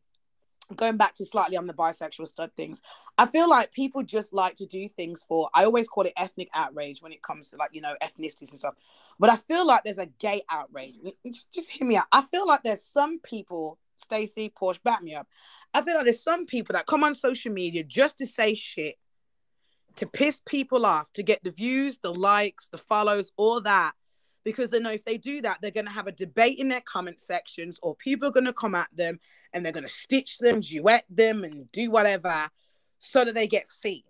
going 0.77 0.97
back 0.97 1.15
to 1.15 1.25
slightly 1.25 1.57
on 1.57 1.67
the 1.67 1.73
bisexual 1.73 2.29
stud 2.29 2.51
things 2.57 2.83
i 3.17 3.25
feel 3.25 3.49
like 3.49 3.73
people 3.73 4.03
just 4.03 4.33
like 4.33 4.55
to 4.55 4.67
do 4.67 4.89
things 4.89 5.25
for 5.27 5.49
i 5.55 5.65
always 5.65 5.89
call 5.89 6.05
it 6.05 6.13
ethnic 6.17 6.49
outrage 6.55 7.01
when 7.01 7.13
it 7.13 7.23
comes 7.23 7.51
to 7.51 7.57
like 7.57 7.71
you 7.73 7.81
know 7.81 7.95
ethnicities 8.03 8.51
and 8.51 8.59
stuff 8.59 8.75
but 9.19 9.31
i 9.31 9.37
feel 9.37 9.67
like 9.67 9.83
there's 9.83 9.99
a 9.99 10.07
gay 10.19 10.43
outrage 10.51 10.97
just, 11.27 11.51
just 11.53 11.71
hear 11.71 11.87
me 11.87 11.97
out 11.97 12.07
i 12.13 12.21
feel 12.21 12.47
like 12.47 12.63
there's 12.63 12.85
some 12.85 13.19
people 13.21 13.79
Stacey, 13.99 14.53
Portia, 14.55 14.81
back 14.85 15.03
me 15.03 15.15
up. 15.15 15.27
I 15.75 15.83
feel 15.83 15.95
like 15.95 16.05
there's 16.05 16.23
some 16.23 16.47
people 16.47 16.75
that 16.75 16.87
come 16.87 17.05
on 17.05 17.15
social 17.15 17.53
media 17.53 17.83
just 17.83 18.19
to 18.19 18.27
say 18.27 18.55
shit, 18.55 18.97
to 19.97 20.07
piss 20.07 20.41
people 20.47 20.87
off, 20.87 21.13
to 21.15 21.23
get 21.23 21.43
the 21.43 21.51
views, 21.51 21.99
the 21.99 22.15
likes, 22.15 22.69
the 22.69 22.79
follows, 22.79 23.33
all 23.37 23.61
that. 23.63 23.93
Because 24.49 24.71
they 24.71 24.81
know 24.81 24.91
if 24.91 25.05
they 25.05 25.19
do 25.19 25.43
that, 25.43 25.59
they're 25.61 25.71
going 25.71 25.85
to 25.85 25.93
have 25.93 26.07
a 26.07 26.13
debate 26.13 26.59
in 26.59 26.71
their 26.71 26.81
comment 26.81 27.21
sections, 27.21 27.79
or 27.83 27.95
people 27.97 28.29
are 28.29 28.33
going 28.33 28.47
to 28.47 28.53
come 28.55 28.75
at 28.75 28.89
them 28.97 29.21
and 29.53 29.63
they're 29.63 29.75
going 29.75 29.85
to 29.85 29.93
stitch 29.93 30.39
them, 30.39 30.61
duet 30.61 31.05
them, 31.11 31.45
and 31.45 31.71
do 31.71 31.91
whatever 31.91 32.49
so 32.99 33.27
that 33.27 33.35
they 33.35 33.47
get 33.47 33.69
seen. 33.69 34.05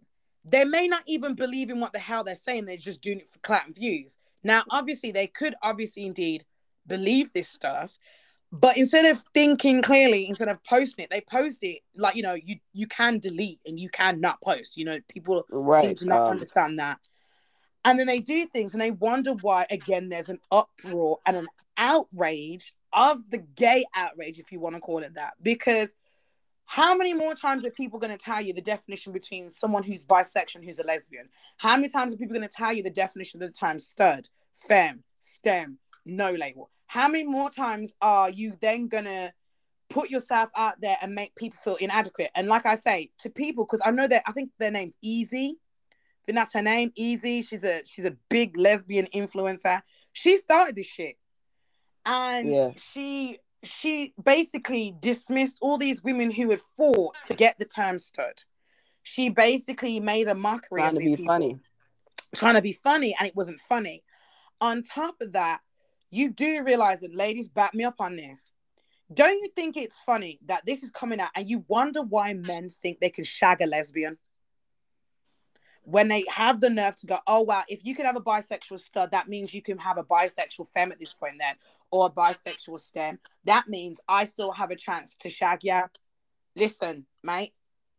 They 0.45 0.65
may 0.65 0.87
not 0.87 1.03
even 1.09 1.35
believe 1.35 1.71
in 1.71 1.81
what 1.81 1.93
the 1.93 1.99
hell 1.99 2.23
they're 2.23 2.37
saying, 2.37 2.67
they're 2.67 2.77
just 2.77 3.03
doing 3.03 3.19
it 3.19 3.29
for 3.33 3.41
clout 3.41 3.67
and 3.67 3.75
views. 3.75 4.17
Now, 4.45 4.63
obviously, 4.71 5.11
they 5.11 5.27
could 5.27 5.57
obviously 5.61 6.07
indeed 6.07 6.45
believe 6.87 7.33
this 7.33 7.49
stuff, 7.49 7.99
but 8.53 8.77
instead 8.77 9.07
of 9.07 9.21
thinking 9.35 9.83
clearly, 9.83 10.29
instead 10.29 10.47
of 10.47 10.63
posting 10.63 11.03
it, 11.03 11.11
they 11.11 11.21
post 11.21 11.65
it 11.65 11.81
like 11.97 12.15
you 12.15 12.23
know, 12.23 12.35
you 12.35 12.59
you 12.73 12.87
can 12.87 13.19
delete 13.19 13.59
and 13.67 13.81
you 13.81 13.89
can 13.89 14.21
not 14.21 14.41
post. 14.41 14.77
You 14.77 14.85
know, 14.85 15.01
people 15.09 15.45
seem 15.83 15.97
to 15.97 16.07
not 16.07 16.23
um, 16.23 16.29
understand 16.29 16.79
that. 16.79 17.01
And 17.89 17.99
then 17.99 18.07
they 18.07 18.21
do 18.21 18.45
things 18.45 18.75
and 18.75 18.83
they 18.83 18.91
wonder 18.91 19.33
why, 19.33 19.65
again, 19.71 20.11
there's 20.11 20.29
an 20.29 20.41
uproar 20.51 21.21
and 21.25 21.37
an 21.39 21.49
outrage 21.79 22.75
of 22.93 23.31
the 23.31 23.39
gay 23.39 23.87
outrage, 23.95 24.39
if 24.39 24.53
you 24.53 24.61
want 24.61 24.75
to 24.75 24.81
call 24.81 25.03
it 25.03 25.15
that. 25.15 25.33
Because 25.43 25.95
How 26.71 26.95
many 26.95 27.15
more 27.15 27.35
times 27.35 27.65
are 27.65 27.71
people 27.71 27.99
going 27.99 28.13
to 28.13 28.23
tell 28.23 28.43
you 28.43 28.53
the 28.53 28.61
definition 28.61 29.11
between 29.11 29.49
someone 29.49 29.83
who's 29.83 30.05
bisexual 30.05 30.57
and 30.57 30.65
who's 30.67 30.79
a 30.79 30.85
lesbian? 30.85 31.31
How 31.57 31.75
many 31.77 31.89
times 31.89 32.13
are 32.13 32.19
people 32.19 32.37
going 32.37 32.47
to 32.47 32.55
tell 32.55 32.75
you 32.75 32.83
the 32.83 32.91
definition 32.91 33.43
of 33.43 33.49
the 33.49 33.59
term 33.59 33.79
stud, 33.79 34.29
fem, 34.55 35.03
stem, 35.19 35.79
no 36.05 36.31
label? 36.31 36.69
How 36.87 37.09
many 37.09 37.25
more 37.25 37.49
times 37.49 37.95
are 38.03 38.29
you 38.29 38.53
then 38.61 38.87
going 38.89 39.07
to 39.07 39.33
put 39.89 40.11
yourself 40.11 40.51
out 40.55 40.79
there 40.83 40.99
and 41.01 41.15
make 41.15 41.35
people 41.37 41.59
feel 41.59 41.77
inadequate? 41.77 42.31
And 42.35 42.49
like 42.49 42.67
I 42.67 42.75
say 42.75 43.13
to 43.21 43.31
people, 43.31 43.65
because 43.65 43.81
I 43.83 43.91
know 43.91 44.07
that 44.07 44.25
I 44.27 44.33
think 44.33 44.51
their 44.59 44.71
name's 44.71 44.99
Easy. 45.01 45.57
Think 46.29 46.37
that's 46.37 46.53
her 46.53 46.61
name, 46.61 46.93
Easy. 46.95 47.41
She's 47.41 47.65
a 47.65 47.81
she's 47.87 48.05
a 48.05 48.15
big 48.29 48.59
lesbian 48.59 49.09
influencer. 49.15 49.81
She 50.13 50.37
started 50.37 50.77
this 50.77 50.87
shit, 50.87 51.17
and 52.05 52.51
Yeah. 52.55 52.73
she 52.77 53.39
she 53.63 54.13
basically 54.23 54.95
dismissed 55.01 55.57
all 55.63 55.79
these 55.79 56.05
women 56.05 56.31
who 56.31 56.51
had 56.51 56.61
fought 56.77 57.17
to 57.29 57.35
get 57.35 57.59
the 57.59 57.65
term 57.65 57.99
stud. 57.99 58.43
She 59.05 59.31
basically 59.31 60.01
made 60.01 60.29
a 60.29 60.35
mockery 60.35 60.83
Trying 60.83 60.97
of 60.97 61.03
to 61.03 61.09
be 61.09 61.17
people, 61.17 61.25
funny. 61.25 61.59
trying 62.35 62.57
to 62.57 62.61
be 62.63 62.73
funny, 62.75 63.17
and 63.19 63.27
it 63.27 63.35
wasn't 63.35 63.61
funny. 63.63 64.05
On 64.61 64.83
top 64.83 65.15
of 65.23 65.33
that, 65.33 65.63
you 66.11 66.29
do 66.31 66.63
realize 66.63 67.01
that 67.01 67.15
ladies 67.15 67.49
back 67.49 67.73
me 67.73 67.85
up 67.85 68.03
on 68.03 68.17
this. 68.17 68.53
Don't 69.15 69.41
you 69.41 69.49
think 69.57 69.79
it's 69.79 69.97
funny 69.97 70.41
that 70.45 70.67
this 70.67 70.83
is 70.83 70.91
coming 70.91 71.21
out 71.21 71.31
and 71.35 71.49
you 71.49 71.65
wonder 71.69 72.03
why 72.03 72.35
men 72.35 72.69
think 72.69 73.01
they 73.01 73.09
can 73.09 73.25
shag 73.25 73.63
a 73.63 73.67
lesbian? 73.67 74.19
When 75.91 76.09
they 76.09 76.23
have 76.31 76.61
the 76.61 76.69
nerve 76.69 76.97
to 76.97 77.07
go, 77.07 77.19
oh 77.27 77.41
wow, 77.41 77.63
if 77.67 77.81
you 77.83 77.95
can 77.95 78.05
have 78.05 78.17
a 78.17 78.21
bisexual 78.21 78.79
stud, 78.79 79.11
that 79.13 79.27
means 79.27 79.55
you 79.55 79.63
can 79.63 79.79
have 79.79 79.97
a 79.97 80.05
bisexual 80.05 80.69
femme 80.69 80.93
at 80.93 80.99
this 80.99 81.15
point 81.15 81.37
then, 81.39 81.55
or 81.91 82.09
a 82.09 82.11
bisexual 82.11 82.79
stem. 82.79 83.19
That 83.45 83.69
means 83.69 83.99
I 84.07 84.25
still 84.25 84.53
have 84.53 84.71
a 84.71 84.77
chance 84.77 85.17
to 85.21 85.31
shag 85.31 85.65
ya. 85.65 85.85
Listen, 86.55 87.07
mate, 87.23 87.55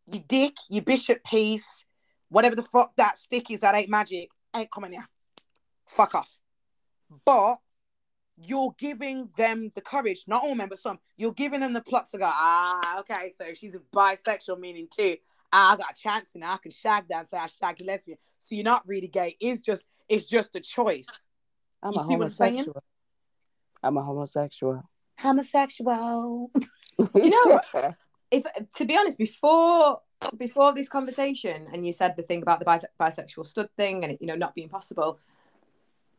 you 0.06 0.20
dick, 0.20 0.54
you 0.68 0.82
bishop 0.82 1.24
piece, 1.24 1.84
whatever 2.28 2.54
the 2.54 2.62
fuck 2.62 2.94
that 2.94 3.18
stick 3.18 3.50
is 3.50 3.58
that 3.58 3.74
ain't 3.74 3.90
magic, 3.90 4.30
ain't 4.54 4.70
coming 4.70 4.92
here. 4.92 5.08
Fuck 5.88 6.14
off. 6.14 6.38
But 7.26 7.56
you're 8.40 8.72
giving 8.78 9.30
them 9.36 9.72
the 9.74 9.80
courage, 9.80 10.26
not 10.28 10.44
all 10.44 10.54
men, 10.54 10.68
but 10.68 10.78
some, 10.78 11.00
you're 11.16 11.32
giving 11.32 11.58
them 11.58 11.72
the 11.72 11.82
pluck 11.82 12.08
to 12.12 12.18
go, 12.18 12.30
ah, 12.32 13.00
okay, 13.00 13.30
so 13.30 13.52
she's 13.52 13.74
a 13.74 13.80
bisexual, 13.92 14.60
meaning 14.60 14.86
too. 14.88 15.16
I 15.52 15.76
got 15.76 15.92
a 15.96 16.00
chance 16.00 16.34
and 16.34 16.44
I 16.44 16.56
can 16.58 16.70
shag 16.70 17.08
that 17.08 17.18
and 17.18 17.28
say 17.28 17.36
I 17.38 17.46
shag 17.46 17.80
a 17.80 17.84
lesbian. 17.84 18.18
So 18.38 18.54
you're 18.54 18.64
not 18.64 18.86
really 18.86 19.08
gay. 19.08 19.36
It's 19.40 19.60
just 19.60 19.84
it's 20.08 20.24
just 20.24 20.54
a 20.56 20.60
choice. 20.60 21.26
I'm 21.82 21.92
You 21.92 22.00
a 22.00 22.04
see 22.04 22.16
what 22.16 22.24
I'm 22.26 22.30
saying? 22.30 22.54
homosexual. 22.54 22.82
I'm 23.82 23.96
a 23.96 24.02
homosexual. 24.02 24.82
Homosexual. 25.18 26.50
You 27.14 27.30
know 27.30 27.60
if 28.30 28.44
to 28.74 28.84
be 28.84 28.96
honest, 28.96 29.16
before 29.18 30.00
before 30.36 30.72
this 30.74 30.88
conversation, 30.88 31.66
and 31.72 31.86
you 31.86 31.92
said 31.94 32.14
the 32.16 32.22
thing 32.22 32.42
about 32.42 32.58
the 32.58 32.64
bi- 32.66 32.80
bisexual 33.00 33.46
stud 33.46 33.70
thing, 33.76 34.04
and 34.04 34.12
it, 34.12 34.18
you 34.20 34.26
know 34.26 34.34
not 34.36 34.54
being 34.54 34.68
possible, 34.68 35.18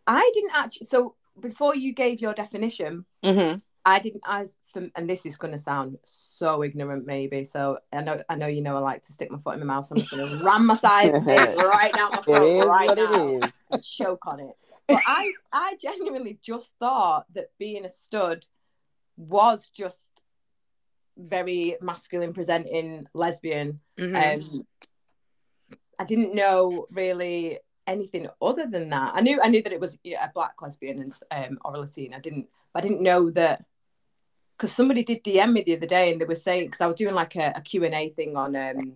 I 0.08 0.30
didn't 0.34 0.52
actually. 0.56 0.88
So 0.88 1.16
before 1.40 1.76
you 1.76 1.94
gave 1.94 2.20
your 2.20 2.34
definition, 2.34 3.06
Mm-hmm. 3.24 3.60
I 3.86 4.00
didn't 4.00 4.24
as 4.28 4.56
from, 4.72 4.92
and 4.96 5.10
this 5.10 5.26
is 5.26 5.38
going 5.38 5.52
to 5.52 5.58
sound 5.58 5.98
so 6.04 6.64
ignorant, 6.64 7.06
maybe. 7.06 7.44
So 7.44 7.80
I 7.92 8.02
know, 8.02 8.22
I 8.30 8.36
know, 8.36 8.48
you 8.48 8.62
know, 8.62 8.76
I 8.78 8.80
like 8.80 9.04
to 9.04 9.12
stick 9.12 9.32
my 9.32 9.40
foot 9.40 9.56
in 9.56 9.60
my 9.62 9.66
mouth. 9.66 9.86
So 9.86 9.96
I'm 9.96 10.00
just 10.02 10.12
going 10.12 10.30
to 10.30 10.44
ram 10.44 10.66
my 10.66 10.76
side 10.76 11.14
right 11.26 11.92
down 11.94 12.12
my 12.12 12.18
It 12.18 12.24
throat 12.24 12.68
right 12.68 12.96
now 12.96 13.40
and 13.72 13.84
choke 13.84 14.28
on 14.28 14.40
it. 14.40 14.56
But 14.88 15.02
I, 15.08 15.32
I 15.52 15.76
genuinely 15.82 16.38
just 16.42 16.76
thought 16.80 17.26
that 17.34 17.52
being 17.58 17.86
a 17.86 17.90
stud 17.90 18.46
was 19.18 19.70
just 19.70 20.10
very 21.18 21.78
masculine 21.82 22.34
presenting 22.34 23.08
lesbian. 23.14 23.80
Mm-hmm. 24.00 24.16
Um, 24.16 24.68
I 26.00 26.04
didn't 26.04 26.34
know 26.36 26.88
really 26.92 27.60
anything 27.88 28.28
other 28.42 28.68
than 28.68 28.90
that. 28.90 29.14
I 29.16 29.22
knew 29.22 29.40
I 29.42 29.50
knew 29.50 29.62
that 29.62 29.74
it 29.74 29.80
was 29.80 29.98
yeah, 30.04 30.26
a 30.26 30.32
black 30.34 30.62
lesbian 30.62 31.00
and 31.00 31.14
um, 31.32 31.60
or 31.64 31.76
a 31.76 31.80
Latina. 31.80 32.18
I 32.18 32.20
didn't, 32.20 32.48
I 32.74 32.82
didn't 32.82 33.04
know 33.04 33.30
that 33.32 33.62
because 34.62 34.72
somebody 34.76 35.04
did 35.04 35.24
DM 35.24 35.54
me 35.54 35.64
the 35.64 35.76
other 35.76 35.88
day 35.88 36.12
and 36.12 36.22
they 36.22 36.26
were 36.26 36.36
saying 36.36 36.66
because 36.68 36.82
I 36.82 36.88
was 36.88 36.96
doing 36.96 37.16
like 37.16 37.36
a, 37.36 37.52
a 37.56 37.62
Q 37.62 37.84
and 37.84 37.96
A 37.96 38.10
thing 38.10 38.38
on 38.38 38.56
um 38.56 38.94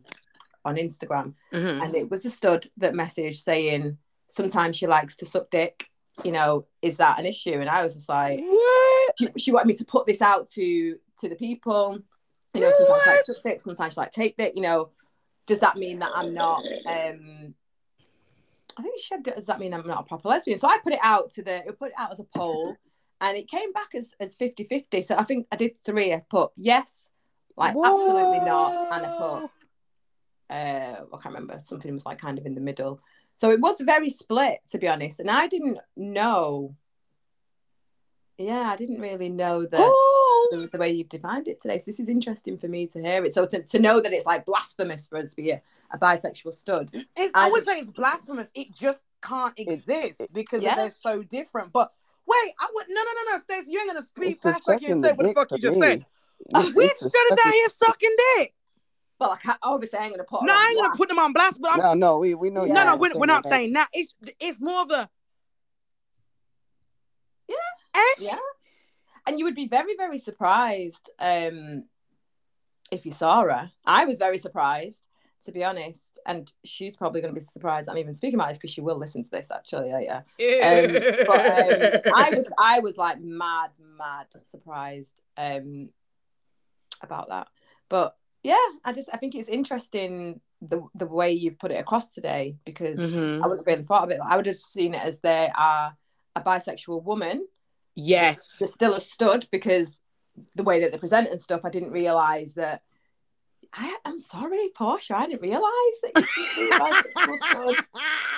on 0.64 0.76
Instagram 0.76 1.34
Mhm. 1.52 1.82
and 1.82 1.96
it 1.96 2.12
was 2.12 2.24
a 2.24 2.30
stud 2.30 2.68
that 2.78 2.94
messaged 2.94 3.42
saying 3.42 3.98
sometimes 4.28 4.76
she 4.76 4.86
likes 4.86 5.16
to 5.18 5.26
suck 5.26 5.50
dick. 5.50 5.88
You 6.24 6.32
know, 6.32 6.68
is 6.84 6.98
that 6.98 7.18
an 7.20 7.26
issue? 7.26 7.54
And 7.54 7.68
I 7.70 7.82
was 7.82 7.96
just 7.96 8.08
like, 8.08 8.40
What? 8.42 9.14
she, 9.20 9.28
she 9.38 9.52
wanted 9.52 9.68
me 9.70 9.74
to 9.76 9.86
put 9.86 10.06
this 10.06 10.22
out 10.22 10.50
to 10.52 10.98
to 11.22 11.30
the 11.30 11.36
people. 11.36 11.98
You 12.54 12.62
know, 12.62 12.72
sometimes 12.78 13.02
I 13.08 13.10
like 13.16 13.26
suck 13.26 13.36
dick, 13.44 13.62
sometimes 13.66 13.94
she 13.94 14.00
like 14.00 14.12
take 14.12 14.38
dick. 14.38 14.54
You 14.56 14.62
know, 14.62 14.90
does 15.48 15.62
that 15.62 15.78
mean 15.78 15.98
that 16.00 16.12
I'm 16.14 16.32
not? 16.32 16.64
um 16.86 17.56
I 18.78 18.82
think 18.84 19.00
she 19.00 19.08
said, 19.08 19.24
does 19.24 19.46
that 19.48 19.60
mean 19.60 19.74
I'm 19.74 19.88
not 19.88 20.02
a 20.02 20.04
proper 20.04 20.28
lesbian? 20.30 20.60
So 20.60 20.68
I 20.68 20.78
put 20.84 20.94
it 20.94 21.00
out 21.02 21.32
to 21.36 21.42
the, 21.42 21.64
put 21.80 21.90
it 21.90 21.96
out 21.98 22.12
as 22.12 22.20
a 22.20 22.26
poll, 22.26 22.76
and 23.22 23.38
it 23.38 23.48
came 23.48 23.72
back 23.72 23.96
as 23.96 24.14
as 24.20 24.36
50-50. 24.36 25.04
So 25.04 25.16
I 25.16 25.24
think 25.24 25.48
I 25.52 25.56
did 25.56 25.78
three. 25.84 26.14
I 26.14 26.24
put 26.30 26.52
yes, 26.56 27.10
like 27.58 27.76
absolutely 27.76 28.40
not, 28.40 28.94
and 28.94 29.06
I 29.06 29.18
put 29.18 29.52
uh 30.50 31.06
I 31.14 31.18
can't 31.22 31.36
remember 31.36 31.60
something 31.64 31.94
was 31.94 32.06
like 32.06 32.20
kind 32.20 32.38
of 32.38 32.46
in 32.46 32.56
the 32.56 32.62
middle. 32.62 33.00
So 33.36 33.52
it 33.52 33.60
was 33.60 33.82
very 33.82 34.10
split, 34.10 34.60
to 34.70 34.78
be 34.78 34.88
honest, 34.88 35.20
and 35.20 35.30
I 35.30 35.48
didn't 35.48 35.80
know. 35.96 36.76
Yeah, 38.38 38.70
I 38.70 38.76
didn't 38.76 39.00
really 39.00 39.30
know 39.30 39.66
that 39.66 39.78
the, 40.52 40.70
the 40.72 40.78
way 40.78 40.92
you've 40.92 41.10
defined 41.10 41.48
it 41.48 41.62
today. 41.62 41.78
So 41.78 41.86
this 41.86 42.02
is 42.02 42.10
interesting 42.10 42.58
for 42.58 42.68
me 42.68 42.86
to 42.88 43.02
hear 43.02 43.24
it. 43.24 43.34
So 43.34 43.46
to, 43.46 43.64
to 43.64 43.80
know 43.80 44.02
that 44.02 44.12
it's 44.12 44.26
like 44.26 44.46
blasphemous 44.46 45.08
for 45.08 45.18
us 45.18 45.30
to 45.30 45.36
be 45.38 45.52
a, 45.52 45.62
a 45.92 45.98
bisexual 45.98 46.54
stud. 46.54 46.90
it's, 46.94 47.32
I 47.34 47.48
I 47.48 47.50
would 47.50 47.60
just- 47.60 47.68
say 47.68 47.80
it's 47.80 47.92
blasphemous. 47.92 48.52
It 48.54 48.74
just 48.74 49.06
can't 49.22 49.54
exist 49.58 50.22
because 50.34 50.64
yeah. 50.64 50.76
they're 50.76 50.90
so 50.90 51.24
different. 51.24 51.72
But 51.72 51.94
wait, 52.44 52.54
I 52.60 52.68
would 52.74 52.86
no, 52.90 53.02
no, 53.04 53.12
no, 53.14 53.32
no, 53.38 53.42
Stacey, 53.44 53.72
you 53.72 53.80
ain't 53.80 53.90
gonna 53.90 54.04
speak 54.06 54.32
It's 54.34 54.42
the 54.42 54.52
fast 54.54 54.68
like 54.68 54.82
you 54.82 54.88
sucking 54.90 55.04
say 55.04 55.12
what 55.14 55.24
the 55.28 55.34
fuck 55.34 55.52
you 55.52 55.58
just 55.60 55.78
me. 55.78 55.82
said. 55.82 56.06
It's- 56.50 56.74
Which 56.74 56.92
it's 56.92 57.00
the 57.04 57.10
stud 57.10 57.22
is 57.32 57.38
out 57.46 57.54
here 57.54 57.70
sucking 57.70 58.16
dick? 58.38 58.54
Well, 59.20 59.32
I 59.32 59.38
can't, 59.38 59.58
obviously 59.64 60.00
I 60.00 60.04
ain't 60.04 60.14
gonna 60.14 60.24
put. 60.26 60.44
No, 60.44 60.52
on 60.54 60.60
I 60.60 60.68
ain't 60.72 60.78
gonna 60.84 60.96
put 60.98 61.08
them 61.08 61.20
on 61.20 61.32
blast, 61.34 61.60
but 61.62 61.72
I'm 61.72 61.80
No, 61.80 61.94
no, 61.94 62.18
we 62.20 62.36
we 62.36 62.50
know. 62.50 62.66
Yeah. 62.66 62.74
no, 62.74 62.84
no, 62.86 62.96
we're, 62.98 63.18
we're 63.18 63.26
not 63.26 63.44
that. 63.44 63.50
saying 63.54 63.74
that. 63.74 63.88
It's 63.94 64.14
it's 64.40 64.60
more 64.60 64.82
of 64.82 64.92
a 64.92 65.10
Yeah. 67.48 67.56
Eh? 67.96 68.00
Yeah. 68.20 68.38
And 69.28 69.40
you 69.40 69.46
would 69.46 69.56
be 69.56 69.68
very, 69.68 69.96
very 69.96 70.20
surprised 70.20 71.10
um, 71.20 71.86
if 72.92 73.06
you 73.06 73.12
saw 73.12 73.42
her. 73.44 73.72
I 73.86 74.06
was 74.06 74.20
very 74.20 74.38
surprised, 74.38 75.08
to 75.46 75.52
be 75.52 75.64
honest. 75.64 76.20
And 76.26 76.52
she's 76.64 76.96
probably 76.96 77.22
going 77.22 77.34
to 77.34 77.40
be 77.40 77.46
surprised 77.46 77.90
I'm 77.90 77.98
even 77.98 78.14
speaking 78.14 78.36
about 78.36 78.50
this 78.50 78.58
because 78.58 78.72
she 78.72 78.82
will 78.82 78.98
listen 78.98 79.24
to 79.24 79.32
this 79.32 79.52
actually 79.52 79.94
later. 79.94 80.24
Um, 80.40 81.26
but 81.28 82.06
um, 82.06 82.14
I 82.16 82.30
was, 82.36 82.54
I 82.60 82.80
was 82.80 82.98
like 82.98 83.20
mad, 83.22 83.72
mad 83.98 84.28
surprised 84.44 85.22
um, 85.38 85.90
about 87.02 87.30
that. 87.30 87.48
But 87.90 88.16
yeah, 88.44 88.56
I 88.84 88.94
just, 88.94 89.10
I 89.14 89.18
think 89.18 89.36
it's 89.36 89.50
interesting 89.50 90.42
the 90.62 90.82
the 90.96 91.06
way 91.06 91.32
you've 91.32 91.60
put 91.60 91.72
it 91.72 91.80
across 91.80 92.10
today 92.10 92.56
because 92.66 93.00
Mhm. 93.00 93.44
I 93.44 93.48
wouldn't 93.48 93.68
really 93.68 93.84
thought 93.84 94.04
of 94.04 94.12
it. 94.12 94.20
I 94.26 94.36
would 94.38 94.46
have 94.46 94.56
seen 94.56 94.94
it 94.94 95.02
as 95.02 95.20
they 95.20 95.52
are 95.56 95.96
a 96.36 96.42
bisexual 96.42 97.04
woman 97.04 97.46
yes. 97.96 98.62
still 98.76 98.94
a 98.94 99.00
stud 99.00 99.48
because 99.52 100.00
the 100.56 100.64
way 100.64 100.82
that 100.82 100.92
they 100.92 100.98
present 100.98 101.30
and 101.30 101.42
stuff, 101.42 101.66
I 101.66 101.70
didn't 101.70 101.92
realise 101.92 102.54
that. 102.54 102.82
I, 103.78 103.98
I'm 104.06 104.20
sorry, 104.20 104.70
Portia. 104.74 105.18
I 105.18 105.28
didn't 105.28 105.42
realise 105.42 105.62
that 106.04 106.12
you 106.16 106.24
could 106.24 106.56
be 106.56 106.70
a 106.70 106.80
bisexual 106.80 107.38
stud. 107.74 107.86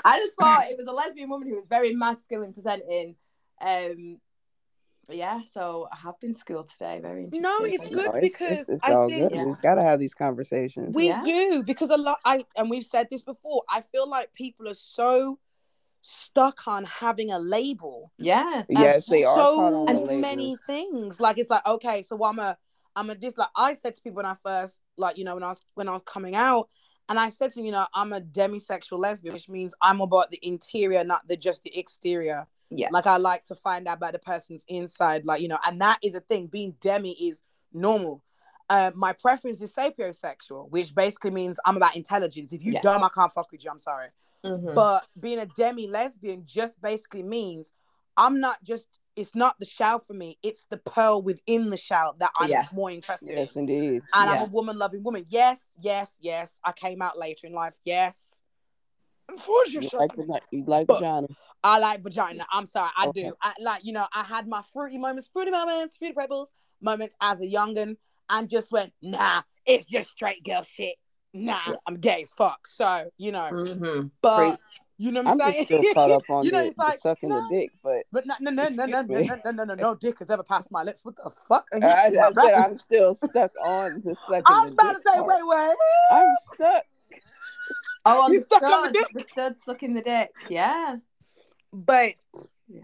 I 0.03 0.17
just 0.19 0.37
thought 0.37 0.65
it 0.69 0.77
was 0.77 0.87
a 0.87 0.91
lesbian 0.91 1.29
woman 1.29 1.47
who 1.47 1.55
was 1.55 1.67
very 1.67 1.95
masculine 1.95 2.53
presenting. 2.53 3.15
Um, 3.61 4.19
yeah, 5.09 5.39
so 5.51 5.87
I 5.91 5.97
have 5.97 6.19
been 6.19 6.33
schooled 6.35 6.67
today. 6.69 6.99
Very 7.01 7.25
interesting. 7.25 7.41
No, 7.43 7.59
it's 7.63 7.83
Thank 7.83 7.93
good 7.93 7.99
you. 8.05 8.11
No, 8.13 8.19
because 8.19 8.59
it's, 8.61 8.69
it's 8.69 8.83
I 8.83 8.93
all 8.93 9.07
think- 9.07 9.29
good. 9.29 9.37
Yeah. 9.37 9.45
We've 9.45 9.61
got 9.61 9.75
to 9.75 9.85
have 9.85 9.99
these 9.99 10.13
conversations. 10.13 10.95
We 10.95 11.07
Yeah. 11.07 11.21
do 11.21 11.63
because 11.63 11.91
a 11.91 11.97
lot 11.97 12.17
I 12.25 12.43
and 12.57 12.69
we've 12.69 12.83
said 12.83 13.07
this 13.09 13.21
before. 13.21 13.63
I 13.69 13.81
feel 13.81 14.09
like 14.09 14.33
people 14.33 14.67
are 14.67 14.73
so 14.73 15.39
stuck 16.01 16.67
on 16.67 16.83
having 16.85 17.31
a 17.31 17.39
label. 17.39 18.11
Yeah, 18.17 18.63
yes, 18.69 19.05
they 19.05 19.23
are 19.23 19.35
caught 19.35 19.71
so 19.71 19.87
on 19.87 20.19
many 20.21 20.57
things. 20.67 21.19
Like 21.21 21.37
it's 21.37 21.49
like 21.49 21.65
okay, 21.65 22.01
so 22.03 22.21
I'm 22.25 22.39
a 22.39 22.57
I'm 22.97 23.09
a 23.11 23.15
this 23.15 23.37
like 23.37 23.49
I 23.55 23.73
said 23.75 23.95
to 23.95 24.01
people 24.01 24.17
when 24.17 24.25
I 24.25 24.33
first 24.33 24.81
like 24.97 25.17
you 25.17 25.23
know 25.23 25.35
when 25.35 25.43
I 25.43 25.49
was 25.49 25.61
when 25.75 25.87
I 25.87 25.93
was 25.93 26.03
coming 26.03 26.35
out, 26.35 26.67
and 27.07 27.17
I 27.19 27.29
said 27.29 27.51
to 27.51 27.55
them, 27.57 27.65
you 27.65 27.71
know 27.71 27.85
I'm 27.93 28.11
a 28.11 28.19
demisexual 28.19 28.97
lesbian, 28.99 29.33
which 29.33 29.47
means 29.47 29.73
I'm 29.81 30.01
about 30.01 30.31
the 30.31 30.39
interior, 30.41 31.03
not 31.03 31.27
the 31.27 31.37
just 31.37 31.63
the 31.63 31.77
exterior. 31.77 32.47
yeah, 32.69 32.89
Like 32.91 33.07
I 33.07 33.17
like 33.17 33.43
to 33.45 33.55
find 33.55 33.87
out 33.87 33.97
about 33.97 34.13
the 34.13 34.19
person's 34.19 34.65
inside, 34.67 35.25
like 35.25 35.41
you 35.41 35.47
know, 35.47 35.59
and 35.65 35.79
that 35.81 35.99
is 36.03 36.15
a 36.15 36.21
thing. 36.21 36.47
Being 36.47 36.73
demi 36.81 37.11
is 37.13 37.41
normal. 37.71 38.21
Uh, 38.69 38.91
my 38.95 39.13
preference 39.13 39.61
is 39.61 39.73
sapiosexual, 39.73 40.69
which 40.71 40.93
basically 40.93 41.31
means 41.31 41.57
I'm 41.65 41.77
about 41.77 41.95
intelligence. 41.95 42.51
If 42.51 42.63
you 42.65 42.73
Yeah. 42.73 42.81
dumb, 42.81 43.03
I 43.03 43.09
can't 43.09 43.31
fuck 43.31 43.49
with 43.51 43.63
you. 43.63 43.71
I'm 43.71 43.79
sorry. 43.79 44.07
Mhm. 44.43 44.75
But 44.75 45.07
being 45.19 45.39
a 45.39 45.45
demi 45.45 45.87
lesbian 45.87 46.43
just 46.45 46.81
basically 46.81 47.23
means 47.23 47.71
I'm 48.17 48.39
not 48.39 48.61
just. 48.63 48.99
It's 49.15 49.33
not 49.33 49.55
the 49.57 49.65
shell 49.65 49.97
for 49.97 50.13
me. 50.13 50.37
It's 50.43 50.67
the 50.69 50.77
pearl 50.77 51.23
within 51.23 51.71
the 51.71 51.77
shell 51.77 52.15
that 52.19 52.29
I'm 52.37 52.49
Yes. 52.49 52.71
more 52.75 52.91
interested 52.91 53.29
Yes, 53.29 53.35
in. 53.35 53.39
Yes, 53.39 53.55
indeed. 53.55 54.03
And 54.13 54.29
I'm 54.29 54.41
a 54.47 54.51
woman 54.51 54.77
loving 54.77 55.01
woman. 55.01 55.25
Yes, 55.27 55.69
yes, 55.81 56.19
yes. 56.21 56.59
I 56.63 56.71
came 56.71 57.01
out 57.01 57.17
later 57.17 57.47
in 57.47 57.53
life. 57.53 57.73
Yes. 57.83 58.43
You 59.27 59.35
Unfortunately, 59.35 60.25
like, 60.27 60.43
you 60.51 60.63
like 60.67 60.85
vagina. 60.87 61.27
I 61.63 61.79
like 61.79 62.01
vagina. 62.01 62.45
I'm 62.51 62.67
sorry, 62.67 62.91
I 62.95 63.07
Okay. 63.07 63.23
do. 63.23 63.33
I 63.41 63.53
like, 63.59 63.83
you 63.83 63.91
know, 63.91 64.05
I 64.13 64.21
had 64.23 64.47
my 64.47 64.61
fruity 64.71 64.99
moments, 64.99 65.29
fruity 65.33 65.49
moments, 65.49 65.97
fruity 65.97 66.13
pebbles 66.13 66.51
moments 66.79 67.15
as 67.19 67.41
a 67.41 67.45
youngin, 67.45 67.97
and 68.29 68.47
just 68.47 68.71
went, 68.71 68.93
nah, 69.01 69.41
it's 69.65 69.87
just 69.89 70.09
straight 70.09 70.43
girl 70.43 70.61
shit. 70.61 70.95
Nah, 71.33 71.59
Yes. 71.65 71.77
I'm 71.87 71.95
gay 71.95 72.21
as 72.21 72.31
fuck. 72.33 72.67
So, 72.67 73.09
you 73.17 73.31
know, 73.31 73.49
Mhm. 73.51 74.11
but. 74.21 74.59
You 74.97 75.11
know 75.11 75.21
what 75.21 75.31
I'm, 75.31 75.41
I'm 75.41 75.51
saying? 75.53 75.65
just 75.67 75.81
still 75.81 75.93
caught 75.93 76.11
up 76.11 76.23
on 76.29 76.43
You 76.45 76.51
know, 76.51 76.61
the, 76.61 76.67
it's 76.67 76.75
the 76.75 76.83
like, 76.83 76.99
sucking 76.99 77.29
no. 77.29 77.47
the 77.49 77.55
dick, 77.55 77.71
but 77.83 78.03
but 78.11 78.25
no, 78.25 78.35
no, 78.39 78.51
no, 78.51 78.67
no, 78.69 78.85
no, 78.85 79.01
no, 79.01 79.19
no, 79.21 79.35
no, 79.45 79.51
no, 79.51 79.63
no, 79.63 79.73
no 79.75 79.95
dick 79.95 80.19
has 80.19 80.29
ever 80.29 80.43
passed 80.43 80.71
my 80.71 80.83
lips. 80.83 81.05
What 81.05 81.15
the 81.17 81.29
fuck? 81.29 81.67
Are 81.71 81.79
you 81.79 81.85
I, 81.85 81.89
I 81.89 82.07
about 82.07 82.35
said 82.35 82.43
that? 82.45 82.53
I'm 82.55 82.77
still 82.77 83.13
stuck 83.13 83.51
on 83.63 84.01
the 84.03 84.15
sucking 84.27 84.43
I 84.45 84.65
was 84.65 84.75
the 84.75 84.81
about 84.81 84.95
to 84.95 85.01
say, 85.01 85.13
part. 85.13 85.27
wait, 85.27 85.47
wait. 85.47 85.75
I'm 86.11 86.35
stuck. 86.53 86.83
Oh, 88.05 88.21
on 88.21 88.31
You 88.31 88.39
the 88.39 88.45
stuck 88.45 88.63
on 88.63 88.83
the 88.83 88.91
dick. 88.93 89.07
The 89.13 89.25
stud 89.27 89.57
sucking 89.59 89.93
the 89.93 90.01
dick. 90.01 90.31
Yeah. 90.49 90.95
But 91.73 92.13
Yeah. 92.69 92.79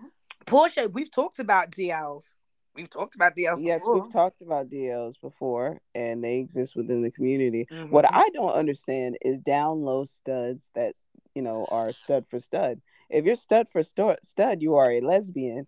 Portia, 0.46 0.90
we've 0.92 1.10
talked 1.10 1.40
about 1.40 1.72
DLs. 1.72 2.36
We've 2.76 2.90
talked 2.90 3.16
about 3.16 3.34
DLs 3.36 3.60
Yes, 3.62 3.82
before. 3.82 3.94
we've 4.02 4.12
talked 4.12 4.42
about 4.42 4.70
DLs 4.70 5.14
before, 5.22 5.80
and 5.96 6.22
they 6.24 6.40
exist 6.40 6.76
within 6.76 7.02
the 7.04 7.12
community. 7.12 7.68
Mhm. 7.72 7.90
What 7.92 8.04
I 8.12 8.28
don't 8.34 8.52
understand 8.52 9.18
is 9.22 9.38
down 9.40 9.84
low 9.84 10.04
studs 10.04 10.70
that 10.76 10.96
you 11.36 11.42
know 11.42 11.66
are 11.70 11.92
stud 11.94 12.26
for 12.30 12.40
stud. 12.40 12.82
If 13.10 13.26
you're 13.26 13.36
stud 13.36 13.68
for 13.72 13.84
stu- 13.84 14.16
stud, 14.24 14.62
you 14.62 14.76
are 14.76 14.92
a 14.92 15.02
lesbian. 15.02 15.68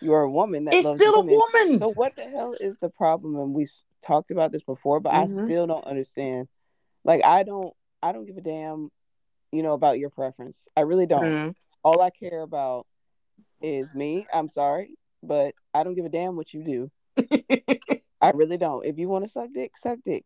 You 0.00 0.14
are 0.14 0.22
a 0.22 0.30
woman 0.30 0.64
that 0.66 0.74
it's 0.74 0.88
still 0.88 1.20
women. 1.22 1.34
a 1.34 1.38
woman. 1.38 1.78
So 1.78 1.92
what 1.92 2.16
the 2.16 2.22
hell 2.22 2.54
is 2.58 2.76
the 2.78 2.88
problem? 2.88 3.36
And 3.36 3.54
we've 3.54 3.72
talked 4.02 4.30
about 4.30 4.52
this 4.52 4.62
before, 4.62 5.00
but 5.00 5.12
Mhm. 5.12 5.16
I 5.42 5.44
still 5.44 5.66
don't 5.66 5.84
understand. 5.84 6.48
Like 7.04 7.24
I 7.24 7.42
don't, 7.42 7.74
I 8.02 8.12
don't 8.12 8.26
give 8.26 8.36
a 8.36 8.40
damn, 8.40 8.90
you 9.52 9.62
know, 9.62 9.74
about 9.74 9.98
your 9.98 10.10
preference. 10.10 10.66
I 10.76 10.80
really 10.82 11.06
don't. 11.06 11.22
Mhm. 11.50 11.54
All 11.84 12.00
I 12.00 12.10
care 12.10 12.42
about 12.42 12.86
is 13.60 13.92
me. 13.94 14.26
I'm 14.32 14.48
sorry, 14.48 14.96
but 15.22 15.54
I 15.74 15.82
don't 15.84 15.94
give 15.94 16.04
a 16.04 16.08
damn 16.08 16.36
what 16.36 16.52
you 16.52 16.64
do. 16.64 16.90
I 18.20 18.30
really 18.30 18.56
don't. 18.56 18.84
If 18.86 18.98
you 18.98 19.08
want 19.08 19.24
to 19.24 19.30
suck 19.30 19.48
dick, 19.52 19.76
suck 19.76 19.98
dick. 20.04 20.24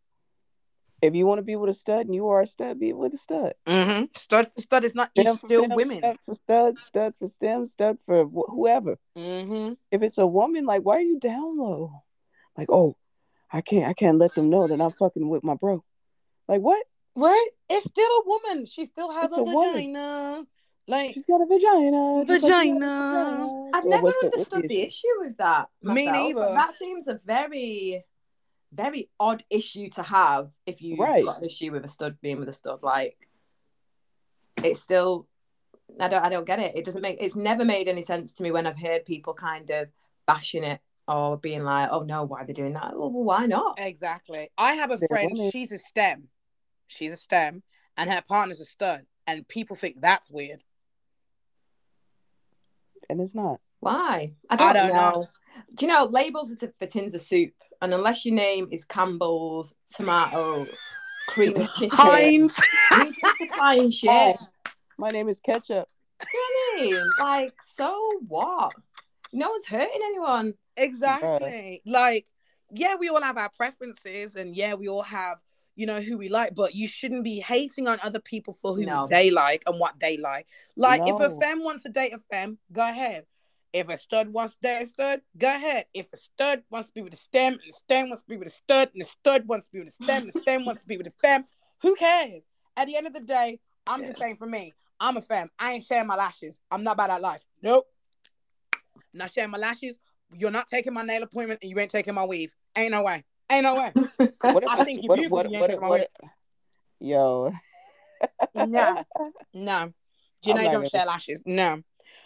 If 1.06 1.14
you 1.14 1.26
want 1.26 1.38
to 1.38 1.42
be 1.42 1.56
with 1.56 1.70
a 1.70 1.74
stud 1.74 2.06
and 2.06 2.14
you 2.14 2.28
are 2.28 2.42
a 2.42 2.46
stud, 2.46 2.78
be 2.80 2.92
with 2.92 3.14
a 3.14 3.18
stud. 3.18 3.54
Mhm. 3.66 4.16
Stud 4.16 4.46
for 4.54 4.60
stud 4.60 4.84
is 4.84 4.94
not. 4.94 5.10
Stem 5.10 5.26
It's 5.26 5.40
for 5.40 5.46
still 5.46 5.62
fem, 5.62 5.74
women. 5.74 5.98
Stud 5.98 6.18
for 6.26 6.34
stud, 6.34 6.76
stud 6.78 7.14
for 7.18 7.28
stem, 7.28 7.66
stud 7.66 7.98
for 8.06 8.24
wh- 8.26 8.50
whoever. 8.50 8.98
hmm 9.16 9.72
If 9.90 10.02
it's 10.02 10.18
a 10.18 10.26
woman, 10.26 10.66
like, 10.66 10.82
why 10.82 10.96
are 10.96 11.00
you 11.12 11.18
down 11.20 11.58
low? 11.58 12.02
Like, 12.56 12.68
oh, 12.70 12.96
I 13.52 13.60
can't, 13.60 13.86
I 13.88 13.92
can't 13.94 14.18
let 14.18 14.34
them 14.34 14.50
know 14.50 14.66
that 14.68 14.80
I'm 14.80 14.90
fucking 14.92 15.28
with 15.28 15.44
my 15.44 15.54
bro. 15.54 15.84
Like, 16.48 16.60
what? 16.60 16.84
What? 17.14 17.48
It's 17.70 17.86
still 17.88 18.10
a 18.10 18.22
woman. 18.26 18.66
She 18.66 18.84
still 18.84 19.10
has 19.12 19.26
It's 19.30 19.36
a, 19.38 19.40
a 19.40 19.44
woman. 19.44 19.72
vagina. 19.72 20.46
Like 20.88 21.14
She's 21.14 21.26
got 21.26 21.40
a 21.40 21.46
vagina. 21.46 22.24
just 22.26 22.42
like 22.44 22.52
a 22.52 22.54
Vagina. 22.54 22.86
vagina. 23.10 23.70
I've 23.74 23.82
So 23.82 23.88
never 23.88 24.02
what's 24.04 24.18
the- 24.20 24.26
what's 24.26 24.52
understood 24.52 24.68
the 24.68 24.76
issue? 24.82 24.86
issue 24.86 25.14
with 25.26 25.36
that. 25.38 25.68
Me 25.82 26.10
neither. 26.10 26.52
That 26.54 26.74
seems 26.76 27.08
a 27.08 27.14
very, 27.24 28.04
very 28.72 29.08
odd 29.18 29.44
issue 29.50 29.88
to 29.90 30.02
have 30.02 30.52
if 30.66 30.82
you've 30.82 30.98
Right. 30.98 31.24
got 31.24 31.38
an 31.38 31.44
issue 31.44 31.72
with 31.72 31.84
a 31.84 31.88
stud 31.88 32.18
being 32.20 32.38
with 32.38 32.48
a 32.48 32.52
stud. 32.52 32.82
Like, 32.82 33.16
it's 34.62 34.80
still, 34.80 35.28
I 36.00 36.08
don't, 36.08 36.24
I 36.24 36.28
don't 36.28 36.46
get 36.46 36.58
it. 36.58 36.76
It 36.76 36.84
doesn't 36.84 37.02
make. 37.02 37.18
It's 37.20 37.36
never 37.36 37.64
made 37.64 37.88
any 37.88 38.02
sense 38.02 38.34
to 38.34 38.42
me 38.42 38.50
when 38.50 38.66
I've 38.66 38.78
heard 38.78 39.04
people 39.06 39.34
kind 39.34 39.70
of 39.70 39.88
bashing 40.26 40.64
it 40.64 40.80
or 41.08 41.36
being 41.38 41.62
like, 41.62 41.88
"Oh 41.92 42.00
no, 42.02 42.24
why 42.24 42.40
are 42.42 42.46
they 42.46 42.52
doing 42.52 42.72
that?" 42.72 42.96
Well, 42.98 43.10
why 43.10 43.46
not? 43.46 43.78
exactly. 43.78 44.50
I 44.58 44.72
have 44.74 44.90
a 44.90 44.98
friend. 45.06 45.38
She's 45.52 45.70
a 45.72 45.78
STEM. 45.78 46.28
She's 46.88 47.12
a 47.12 47.16
STEM, 47.16 47.62
and 47.96 48.10
her 48.10 48.22
partner's 48.22 48.60
a 48.60 48.64
stud, 48.64 49.06
and 49.26 49.46
people 49.46 49.76
think 49.76 50.00
that's 50.00 50.30
weird. 50.30 50.62
And 53.08 53.20
it's 53.20 53.34
not. 53.34 53.60
Why? 53.86 54.32
I 54.50 54.56
don't, 54.56 54.74
don't 54.74 54.88
know. 54.88 55.10
know. 55.10 55.26
Do 55.74 55.86
you 55.86 55.92
know 55.92 56.04
labels 56.06 56.50
are 56.62 56.72
for 56.78 56.86
tins 56.86 57.14
of 57.14 57.20
soup, 57.20 57.52
and 57.80 57.94
unless 57.94 58.26
your 58.26 58.34
name 58.34 58.68
is 58.72 58.84
Campbell's 58.84 59.74
tomato 59.94 60.66
cream 61.28 61.56
of 61.56 61.72
chicken, 61.74 61.90
Heinz. 61.92 62.58
you 62.90 63.90
shit. 63.92 64.10
Hi, 64.10 64.34
my 64.98 65.08
name 65.08 65.28
is 65.28 65.38
Ketchup. 65.40 65.88
You 66.32 66.78
know 66.78 66.82
I 66.82 66.82
mean? 66.82 67.02
Like, 67.20 67.54
so 67.62 68.10
what? 68.26 68.72
No 69.32 69.50
one's 69.50 69.66
hurting 69.66 70.00
anyone. 70.04 70.54
Exactly. 70.76 71.82
Like, 71.86 72.26
yeah, 72.72 72.96
we 72.96 73.08
all 73.08 73.22
have 73.22 73.38
our 73.38 73.50
preferences, 73.50 74.34
and 74.34 74.56
yeah, 74.56 74.74
we 74.74 74.88
all 74.88 75.02
have, 75.02 75.42
you 75.76 75.86
know, 75.86 76.00
who 76.00 76.18
we 76.18 76.28
like, 76.28 76.54
but 76.54 76.74
you 76.74 76.88
shouldn't 76.88 77.22
be 77.22 77.38
hating 77.38 77.86
on 77.86 77.98
other 78.02 78.18
people 78.18 78.54
for 78.54 78.74
who 78.74 78.84
No. 78.84 79.06
they 79.08 79.30
like 79.30 79.62
and 79.66 79.78
what 79.78 80.00
they 80.00 80.16
like. 80.16 80.46
Like, 80.74 81.02
if 81.06 81.14
a 81.20 81.28
No. 81.28 81.38
femme 81.38 81.62
wants 81.62 81.84
to 81.84 81.88
date 81.88 82.12
a 82.12 82.18
femme, 82.18 82.58
go 82.72 82.82
ahead. 82.82 83.26
If 83.72 83.88
a 83.88 83.98
stud 83.98 84.32
wants 84.32 84.54
to 84.56 84.60
date 84.62 84.82
a 84.82 84.86
stud, 84.86 85.20
go 85.36 85.48
ahead. 85.48 85.86
If 85.92 86.12
a 86.12 86.16
stud 86.16 86.62
wants 86.70 86.88
to 86.88 86.94
be 86.94 87.02
with 87.02 87.14
a 87.14 87.16
stem, 87.16 87.54
and 87.54 87.62
the 87.66 87.72
stem 87.72 88.08
wants 88.08 88.22
to 88.22 88.28
be 88.28 88.36
with 88.36 88.48
a 88.48 88.52
stud, 88.52 88.90
and 88.92 89.02
the 89.02 89.06
stud 89.06 89.46
wants 89.46 89.66
to 89.66 89.72
be 89.72 89.78
with 89.80 89.88
a 89.88 90.04
stem, 90.04 90.22
and 90.22 90.32
the 90.32 90.40
stem 90.40 90.64
wants 90.64 90.82
to 90.82 90.86
be 90.86 90.96
with 90.96 91.06
a 91.06 91.12
femme, 91.20 91.44
who 91.82 91.94
cares? 91.94 92.48
At 92.76 92.86
the 92.86 92.96
end 92.96 93.06
of 93.06 93.12
the 93.12 93.20
day, 93.20 93.60
I'm 93.86 94.04
just 94.04 94.18
saying 94.18 94.36
for 94.36 94.46
me, 94.46 94.72
I'm 94.98 95.16
a 95.16 95.20
femme. 95.20 95.50
I 95.58 95.72
ain't 95.72 95.84
sharing 95.84 96.06
my 96.06 96.16
lashes. 96.16 96.58
I'm 96.70 96.82
not 96.82 96.94
about 96.94 97.10
that 97.10 97.22
life. 97.22 97.42
Nope. 97.62 97.86
Not 99.12 99.30
sharing 99.30 99.50
my 99.50 99.58
lashes. 99.58 99.96
You're 100.34 100.50
not 100.50 100.66
taking 100.66 100.92
my 100.92 101.02
nail 101.02 101.22
appointment 101.22 101.60
and 101.62 101.70
you 101.70 101.78
ain't 101.78 101.90
taking 101.90 102.14
my 102.14 102.24
weave. 102.24 102.52
Ain't 102.76 102.92
no 102.92 103.02
way. 103.02 103.24
Ain't 103.50 103.62
no 103.62 103.74
way. 103.74 103.92
What 104.40 104.62
if 104.62 104.68
I 104.68 104.84
think 104.84 105.02
you're 105.02 105.10
what, 105.10 105.16
beautiful, 105.16 105.36
what, 105.36 105.50
you 105.50 105.56
ain't 105.56 105.60
what, 105.60 105.66
taking 105.68 105.82
my 105.82 105.90
weight. 105.90 106.06
Yo, 107.00 107.52
No. 108.54 109.04
No. 109.54 109.92
Janae 110.44 110.72
don't 110.72 110.88
share 110.88 111.06
lashes. 111.06 111.42
No. 111.46 111.82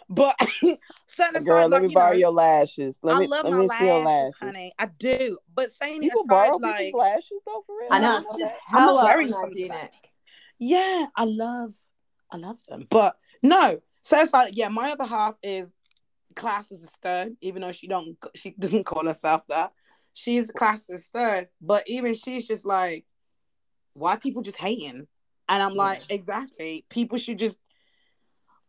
But 0.09 0.35
certain 1.07 1.43
girl, 1.43 1.67
let 1.67 1.71
like, 1.71 1.81
me 1.83 1.87
you 1.87 1.93
borrow 1.93 2.11
know, 2.11 2.17
your 2.17 2.31
lashes. 2.31 2.99
Let 3.01 3.15
I 3.15 3.19
me 3.19 3.27
love 3.27 3.45
let 3.45 3.53
my 3.53 3.61
me 3.61 3.69
see 3.69 3.85
your 3.85 3.99
lashes, 3.99 4.05
lashes. 4.05 4.35
honey. 4.39 4.73
I 4.77 4.85
do. 4.85 5.37
But 5.53 5.71
saying 5.71 6.01
People 6.01 6.21
it 6.23 6.27
borrow 6.27 6.55
aside, 6.55 6.61
like 6.61 6.93
lashes 6.93 7.41
though, 7.45 7.63
for 7.65 7.77
real. 7.79 7.87
I 7.91 7.99
know 7.99 8.17
it's 8.17 8.29
I'm 8.29 8.39
just 8.39 8.53
not- 8.71 8.79
I'm 8.79 8.85
not 8.85 9.03
wearing 9.03 9.31
some. 9.31 9.51
Yeah, 10.59 11.07
I 11.15 11.23
love, 11.23 11.73
I 12.29 12.37
love 12.37 12.63
them. 12.67 12.85
But 12.89 13.15
no, 13.41 13.81
so 14.03 14.17
it's 14.17 14.33
like, 14.33 14.51
yeah, 14.55 14.69
my 14.69 14.91
other 14.91 15.05
half 15.05 15.37
is 15.41 15.73
class 16.35 16.71
as 16.71 16.83
a 16.83 16.87
stud, 16.87 17.35
even 17.41 17.61
though 17.61 17.71
she 17.71 17.87
don't, 17.87 18.15
she 18.35 18.51
doesn't 18.51 18.83
call 18.85 19.05
herself 19.05 19.41
that. 19.47 19.71
She's 20.13 20.51
class 20.51 20.89
as 20.89 20.99
a 20.99 21.03
stud, 21.03 21.47
but 21.61 21.83
even 21.87 22.13
she's 22.13 22.47
just 22.47 22.65
like, 22.65 23.05
why 23.93 24.17
people 24.17 24.41
just 24.41 24.57
hating? 24.57 25.07
And 25.49 25.63
I'm 25.63 25.73
like, 25.73 26.01
exactly. 26.09 26.85
People 26.89 27.17
should 27.17 27.39
just 27.39 27.59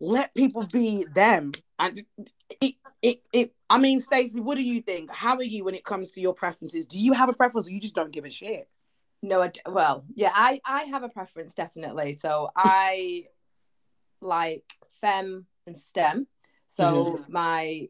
let 0.03 0.35
people 0.35 0.67
be 0.67 1.07
them. 1.15 1.53
And 1.79 2.03
it, 2.61 2.75
it, 3.01 3.23
it. 3.33 3.55
I 3.71 3.79
mean, 3.79 4.01
Stacey, 4.01 4.41
what 4.41 4.57
do 4.57 4.63
you 4.63 4.83
think? 4.83 5.11
How 5.11 5.37
are 5.37 5.43
you 5.43 5.65
when 5.65 5.75
it 5.77 5.85
comes 5.85 6.11
to 6.13 6.21
your 6.21 6.35
preferences? 6.35 6.85
Do 6.85 6.99
you 6.99 7.13
have 7.13 7.29
a 7.29 7.33
preference, 7.33 7.69
or 7.69 7.71
you 7.71 7.81
just 7.81 7.95
don't 7.95 8.11
give 8.11 8.25
a 8.25 8.31
shit? 8.31 8.69
No, 9.23 9.41
I 9.41 9.53
well, 9.67 10.05
yeah, 10.15 10.33
I 10.35 10.61
I 10.65 10.83
have 10.85 11.05
a 11.05 11.09
preference 11.09 11.55
definitely. 11.55 12.15
So 12.15 12.51
I 12.57 13.25
like 14.21 14.65
femme 15.01 15.47
and 15.67 15.79
STEM. 15.79 16.27
So 16.67 17.21
my 17.29 17.89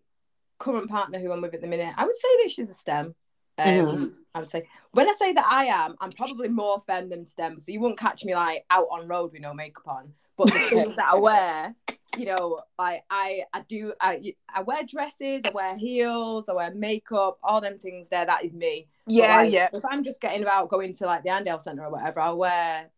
current 0.58 0.90
partner, 0.90 1.18
who 1.18 1.32
I'm 1.32 1.40
with 1.40 1.54
at 1.54 1.60
the 1.62 1.66
minute, 1.66 1.94
I 1.96 2.04
would 2.04 2.16
say 2.16 2.28
that 2.42 2.50
she's 2.50 2.70
a 2.70 2.74
STEM. 2.74 3.14
Um, 3.58 3.64
Mhm. 3.64 4.14
I 4.34 4.40
would 4.40 4.50
say 4.50 4.66
when 4.92 5.08
I 5.08 5.12
say 5.12 5.32
that 5.32 5.46
I 5.46 5.66
am, 5.66 5.94
I'm 6.00 6.12
probably 6.12 6.48
more 6.48 6.80
femme 6.86 7.08
than 7.08 7.26
STEM. 7.26 7.58
So 7.58 7.72
you 7.72 7.80
won't 7.80 7.98
catch 7.98 8.24
me 8.24 8.34
like 8.34 8.64
out 8.70 8.88
on 8.90 9.08
road 9.08 9.32
with 9.32 9.42
no 9.42 9.54
makeup 9.54 9.86
on. 9.88 10.14
But 10.36 10.52
the 10.52 10.58
things 10.58 10.96
that 10.96 11.10
I 11.10 11.16
wear, 11.28 11.74
you 12.18 12.26
know, 12.26 12.60
like 12.78 13.04
I 13.10 13.44
I 13.52 13.62
do 13.62 13.94
I 14.00 14.34
I 14.52 14.62
wear 14.62 14.82
dresses, 14.84 15.42
I 15.44 15.50
wear 15.50 15.76
heels, 15.76 16.48
I 16.48 16.52
wear 16.54 16.74
makeup, 16.74 17.38
all 17.42 17.60
them 17.60 17.78
things 17.78 18.08
there. 18.08 18.26
That 18.26 18.44
is 18.44 18.52
me. 18.52 18.88
Yeah, 19.06 19.36
like, 19.36 19.52
yeah. 19.52 19.68
If 19.72 19.84
I'm 19.90 20.02
just 20.02 20.20
getting 20.20 20.42
about 20.42 20.68
going 20.68 20.94
to 20.94 21.06
like 21.06 21.22
the 21.22 21.30
Arndale 21.30 21.60
Centre 21.60 21.84
or 21.84 21.90
whatever, 21.90 22.20
I'll 22.20 22.38
wear 22.38 22.90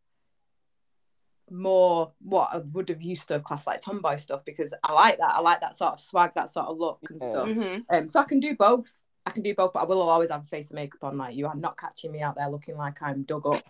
more 1.51 2.13
what 2.23 2.51
I 2.53 2.59
would 2.59 2.89
have 2.89 3.03
used 3.03 3.29
to 3.29 3.35
have 3.35 3.45
classed 3.45 3.67
like 3.67 3.81
tomboy 3.83 4.17
stuff 4.17 4.45
because 4.45 4.73
I 4.83 4.93
like 4.93 5.19
that. 5.19 5.35
I 5.35 5.41
like 5.41 5.61
that 5.61 5.77
sort 5.77 5.95
of 5.95 6.01
swag, 6.01 6.33
that 6.35 6.51
sort 6.51 6.67
of 6.67 6.79
look 6.79 7.01
and 7.11 7.21
Yeah. 7.23 7.31
stuff. 7.31 7.49
hmm 7.51 7.79
Um, 7.91 8.09
so 8.09 8.21
I 8.21 8.25
can 8.25 8.41
do 8.41 8.57
both. 8.57 8.99
I 9.27 9.31
can 9.31 9.43
do 9.43 9.55
both, 9.55 9.73
but 9.73 9.81
I 9.81 9.85
will 9.85 10.03
always 10.03 10.31
have 10.31 10.45
a 10.45 10.47
face 10.49 10.71
of 10.71 10.75
makeup 10.75 11.05
on. 11.05 11.17
Like 11.17 11.35
you 11.35 11.47
are 11.47 11.55
not 11.55 11.79
catching 11.79 12.13
me 12.13 12.21
out 12.21 12.37
there 12.37 12.49
looking 12.49 12.77
like 12.77 13.01
I'm 13.03 13.23
dug 13.23 13.47
up, 13.47 13.63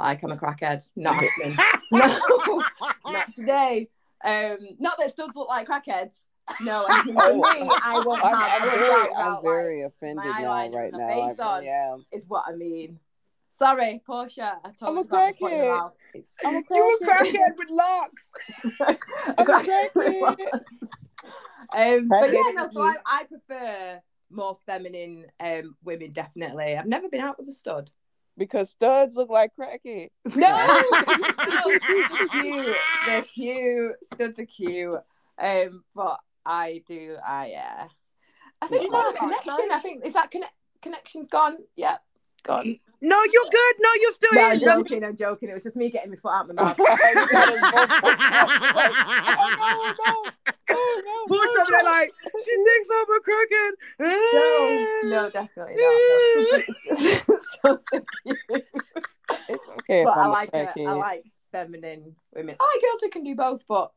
like 0.00 0.22
I'm 0.22 0.32
a 0.32 0.36
crackhead. 0.36 0.88
Not 0.96 1.14
happening. 1.14 1.56
no, 1.92 2.64
not 3.06 3.34
today. 3.34 3.88
Um, 4.26 4.58
not 4.78 4.98
that 4.98 5.10
studs 5.10 5.36
look 5.36 5.48
like 5.48 5.68
crackheads. 5.68 6.24
No, 6.60 6.84
I, 6.88 7.04
mean, 7.04 7.14
oh, 7.18 7.34
me, 7.34 7.70
I 7.82 8.02
won't 8.04 8.24
I'm, 8.24 8.34
have 8.34 8.62
I'm 8.62 8.68
very, 8.78 8.90
I'm 8.94 9.10
about, 9.10 9.44
like, 9.44 9.92
offended 9.92 10.24
now, 10.24 10.70
right 10.72 10.92
now. 10.92 11.08
face 11.08 11.38
I 11.40 11.44
on. 11.44 11.64
am. 11.66 12.06
is 12.12 12.24
what 12.28 12.44
I 12.48 12.52
mean. 12.54 12.98
Sorry, 13.48 14.02
Portia. 14.06 14.58
I 14.64 14.70
told 14.70 14.90
I'm 14.90 14.98
a 14.98 15.00
you 15.00 15.06
about 15.06 15.32
the 15.32 15.38
point 15.40 15.54
of 15.54 15.60
crackhead. 15.60 15.92
I'm 16.44 16.56
a 16.56 16.62
You 16.70 16.98
a 17.02 17.06
crackhead. 17.06 17.32
crackhead 17.32 17.56
with 17.56 17.70
locks. 17.70 18.32
I'm 19.28 19.34
a 19.38 19.44
crackhead. 19.44 20.60
Um, 21.74 22.08
but 22.08 22.32
yeah, 22.32 22.52
no, 22.54 22.68
so 22.70 22.82
I, 22.82 22.94
I 23.06 23.24
prefer 23.24 24.00
more 24.30 24.58
feminine 24.66 25.26
um, 25.40 25.76
women, 25.84 26.12
definitely. 26.12 26.76
I've 26.76 26.86
never 26.86 27.08
been 27.08 27.20
out 27.20 27.38
with 27.38 27.48
a 27.48 27.52
stud. 27.52 27.90
because 28.38 28.70
studs 28.70 29.16
look 29.16 29.30
like 29.30 29.52
crackhead. 29.58 30.10
No, 30.36 30.48
no. 32.34 32.74
They're 33.06 33.22
cute. 33.22 33.92
Studs 34.12 34.38
are 34.38 34.44
cute. 34.46 35.00
Um, 35.38 35.84
but 35.94 36.18
I 36.44 36.82
do. 36.86 37.16
I 37.26 37.52
uh, 37.52 37.86
I 38.62 38.66
think 38.68 38.82
You 38.84 38.90
more 38.90 39.12
know, 39.12 39.18
connection. 39.18 39.52
I 39.72 39.78
think 39.80 40.04
is 40.04 40.12
that 40.14 40.30
conne- 40.30 40.44
connection's 40.82 41.28
gone. 41.28 41.58
Yeah, 41.76 41.96
gone. 42.42 42.78
No, 43.02 43.22
you're 43.32 43.50
good. 43.50 43.74
No, 43.80 43.88
you're 44.00 44.12
still 44.12 44.30
No, 44.32 44.40
here. 44.40 44.50
I'm 44.70 44.78
joking. 44.84 45.04
I'm 45.04 45.16
joking. 45.16 45.48
It 45.50 45.54
was 45.54 45.62
just 45.64 45.76
me 45.76 45.90
getting 45.90 46.10
my 46.10 46.16
foot 46.16 46.30
out 46.32 46.48
of 46.50 46.56
my 46.56 46.62
mouth. 46.62 46.76
oh 46.78 46.86
no, 50.68 50.68
no, 50.68 50.68
no, 50.68 50.74
Push 51.28 51.48
no, 51.54 51.62
over 51.62 51.70
there 51.70 51.84
like 51.84 52.12
she 52.44 52.54
thinks 52.64 52.88
I'm 52.92 53.10
a 53.10 53.20
crooked. 53.20 53.74
no, 54.00 54.84
no, 55.04 55.30
definitely 55.30 55.74
not. 55.76 56.62
No. 56.88 56.94
so, 57.62 57.68
so 57.92 57.96
cute. 58.22 58.38
It's 59.48 59.66
okay 59.68 60.02
But 60.04 60.16
I 60.18 60.22
I'm 60.24 60.30
like 60.30 60.50
it. 60.52 60.68
I 60.86 60.92
like 60.92 61.24
feminine 61.56 62.16
women. 62.34 62.56
I 62.60 62.64
like 62.74 62.82
girls 62.82 63.00
who 63.02 63.08
can 63.10 63.24
do 63.24 63.34
both, 63.34 63.62
but 63.68 63.92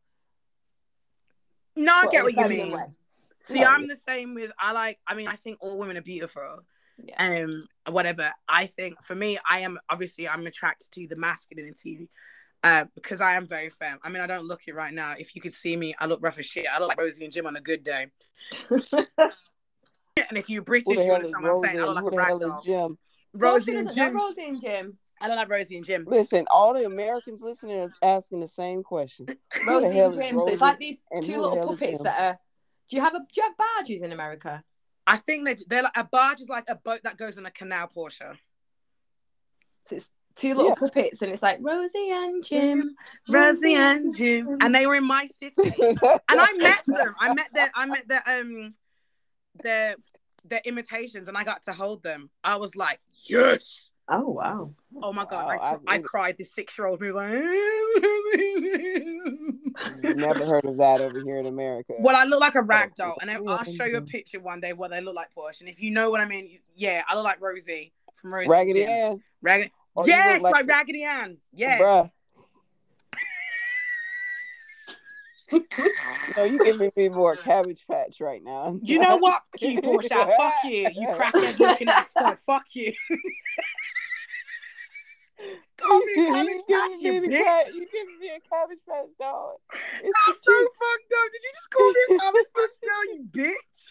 No, 1.76 1.94
I 1.94 2.02
but 2.06 2.12
get 2.12 2.24
what 2.24 2.36
you 2.36 2.48
mean. 2.48 2.72
way. 2.72 2.86
See, 3.40 3.60
Yeah. 3.60 3.70
I'm 3.70 3.88
the 3.88 3.98
same 3.98 4.34
with 4.34 4.52
I 4.60 4.72
like. 4.72 5.00
I 5.08 5.14
mean, 5.16 5.28
I 5.28 5.36
think 5.36 5.58
all 5.62 5.78
women 5.78 5.98
are 5.98 6.02
beautiful. 6.02 6.60
Yeah. 7.04 7.44
Um, 7.46 7.68
whatever. 7.94 8.32
I 8.48 8.66
think 8.66 9.02
for 9.04 9.16
me, 9.16 9.40
I 9.50 9.60
am 9.60 9.80
obviously 9.90 10.28
I'm 10.28 10.46
attracted 10.48 10.92
to 10.94 11.08
the 11.08 11.16
masculinity. 11.16 12.10
Uh, 12.62 12.84
because 12.94 13.22
I 13.22 13.36
am 13.36 13.48
very 13.48 13.70
femme. 13.70 14.00
I 14.04 14.10
mean, 14.10 14.22
I 14.22 14.28
don't 14.28 14.46
look 14.46 14.64
it 14.68 14.76
right 14.76 14.94
now. 14.94 15.16
If 15.18 15.34
you 15.34 15.40
could 15.42 15.54
see 15.54 15.78
me, 15.78 15.96
I 15.98 16.08
look 16.08 16.20
rough 16.22 16.38
as 16.38 16.46
shit. 16.46 16.66
I 16.70 16.78
look 16.80 16.90
like 16.90 17.00
Rosie 17.00 17.24
and 17.24 17.32
Jim 17.32 17.48
on 17.48 17.56
a 17.56 17.62
good 17.62 17.84
day. 17.84 18.08
And 20.30 20.38
if 20.38 20.50
you're 20.50 20.62
British, 20.62 20.98
you 20.98 21.14
understand 21.14 21.44
what 21.44 21.50
I'm 21.52 21.56
Rosie? 21.56 21.68
saying. 21.68 21.80
I 21.80 21.86
look 21.86 21.96
and 21.96 21.96
like 21.96 22.06
a 22.06 22.10
the 22.12 22.18
rag 22.18 22.40
doll. 22.42 22.98
Rosie 23.34 23.72
Rosie 23.74 23.76
and 23.78 23.94
Jim. 23.96 24.16
Rosie 24.18 24.46
and 24.50 24.62
Jim. 24.62 24.98
I 25.22 25.28
don't 25.28 25.36
like 25.36 25.50
Rosie 25.50 25.76
and 25.76 25.86
Jim. 25.86 26.06
Listen, 26.08 26.46
all 26.50 26.74
the 26.74 26.86
Americans 26.86 27.42
listening 27.42 27.80
are 27.80 27.92
asking 28.02 28.40
the 28.40 28.48
same 28.48 28.84
question. 28.84 29.28
Rosie 29.68 30.00
and 30.00 30.14
is 30.14 30.20
Jim. 30.20 30.36
So 30.36 30.50
it's 30.50 30.62
like 30.62 30.80
these 30.80 30.98
two 31.22 31.34
who 31.34 31.42
the 31.42 31.48
little 31.50 31.68
puppets 31.68 32.02
that 32.02 32.20
are. 32.20 32.40
Do 32.90 32.96
you 32.96 33.02
have 33.04 33.14
a 33.16 33.20
do 33.20 33.26
you 33.36 33.44
have 33.44 33.58
barges 33.58 34.02
in 34.02 34.12
America? 34.12 34.64
I 35.06 35.18
think 35.18 35.46
they 35.46 35.58
they're 35.68 35.84
like 35.84 35.98
a 35.98 36.04
barge 36.04 36.40
is 36.40 36.50
like 36.50 36.66
a 36.70 36.76
boat 36.76 37.02
that 37.04 37.18
goes 37.18 37.38
on 37.38 37.46
a 37.46 37.52
canal, 37.52 37.88
Portia. 37.88 38.38
So 39.88 39.96
it's 39.96 40.10
two 40.36 40.54
little 40.54 40.70
Yeah. 40.70 40.76
puppets, 40.76 41.22
and 41.22 41.32
it's 41.32 41.44
like 41.44 41.60
Rosie 41.62 42.12
and 42.12 42.44
Jim. 42.44 42.96
Rosie 43.30 43.74
and 43.76 44.16
Jim, 44.16 44.58
and 44.62 44.74
they 44.74 44.86
were 44.86 44.96
in 44.96 45.04
my 45.06 45.28
city, 45.28 45.56
and 45.82 46.00
I 46.30 46.54
met 46.54 46.84
them. 46.86 47.12
I 47.20 47.34
met 47.34 47.54
their, 47.54 47.72
I 47.76 47.86
met 47.88 48.08
their, 48.08 48.24
um, 48.26 48.74
their, 49.62 49.96
their 50.46 50.62
imitations, 50.64 51.28
and 51.28 51.38
I 51.38 51.44
got 51.44 51.64
to 51.64 51.74
hold 51.74 52.04
them. 52.04 52.30
I 52.44 52.56
was 52.58 52.76
like, 52.76 53.00
yes. 53.26 53.89
Oh 54.12 54.28
wow! 54.30 54.72
Oh, 54.96 55.00
oh 55.04 55.14
my 55.14 55.24
god, 55.26 55.46
Wow, 55.46 55.60
I, 55.62 55.76
cr- 55.76 55.84
I 55.88 55.94
I, 55.94 56.00
cried. 56.00 56.36
This 56.38 56.52
six-year-old 56.54 57.00
was 57.00 57.14
like, 57.14 57.32
Never 60.16 60.46
heard 60.46 60.66
of 60.66 60.78
that 60.78 61.00
over 61.00 61.22
here 61.22 61.38
in 61.38 61.46
America. 61.46 61.94
well, 62.00 62.16
I 62.16 62.24
look 62.24 62.40
like 62.40 62.56
a 62.56 62.62
rag 62.64 62.96
doll, 62.96 63.18
and 63.22 63.30
I, 63.30 63.36
I'll 63.36 63.64
show 63.64 63.86
you 63.86 63.98
a 63.98 64.02
picture 64.02 64.40
one 64.40 64.62
day 64.62 64.74
what 64.74 64.90
they 64.90 65.00
look 65.00 65.14
like, 65.16 65.32
Portia. 65.36 65.64
And 65.64 65.70
if 65.70 65.80
you 65.80 65.92
know 65.92 66.10
what 66.10 66.22
I 66.22 66.26
mean, 66.26 66.58
yeah, 66.76 67.04
I 67.08 67.14
look 67.16 67.24
like 67.24 67.40
Rosie 67.40 67.94
from 68.16 68.34
Rosie. 68.34 68.50
Raggedy 68.50 68.84
Ann. 68.84 69.22
Raggedy. 69.44 69.72
Or 69.94 70.04
oh, 70.04 70.08
yes, 70.08 70.42
like 70.42 70.54
like, 70.54 70.66
the- 70.66 70.70
Raggedy 70.74 71.04
Ann. 71.04 71.38
Yeah. 71.54 71.78
Bruh. 71.80 72.12
no, 76.38 76.44
you 76.44 76.64
giving 76.64 76.92
me 76.96 77.10
more 77.10 77.36
cabbage 77.36 77.84
patch 77.90 78.22
right 78.22 78.44
now. 78.44 78.78
You 78.84 79.00
know 79.00 79.18
what? 79.18 79.42
You, 79.60 79.82
Portia. 79.82 80.10
Fuck 80.38 80.54
you. 80.66 80.90
You 80.96 81.08
crackhead 81.14 81.60
looking 81.60 81.90
ass. 81.90 82.12
stud. 82.12 82.38
Fuck 82.40 82.66
you. 82.74 82.94
Call 85.78 86.00
me 86.00 86.14
a 86.14 86.16
You 86.20 86.28
cabbage 86.34 86.62
patch, 86.70 86.92
giving 87.02 87.24
you 87.24 87.30
bitch. 87.40 87.44
ca- 87.46 87.72
You 87.74 87.88
giving 87.92 88.20
me 88.20 88.28
a 88.30 88.40
cabbage 88.50 88.80
patch 88.88 89.06
dog. 89.20 89.56
It's 90.04 90.20
That's 90.26 90.40
the 90.40 90.52
so 90.52 90.58
truth. 90.58 90.70
fucked 90.80 91.14
up. 91.14 91.32
Did 91.32 91.42
you 91.44 91.52
just 91.56 91.70
call 91.70 91.90
me 91.90 92.00
a 92.10 92.20
cabbage 92.20 92.50
patch 92.56 92.76
doll, 92.84 93.06
you 93.14 93.24
bitch? 93.32 93.82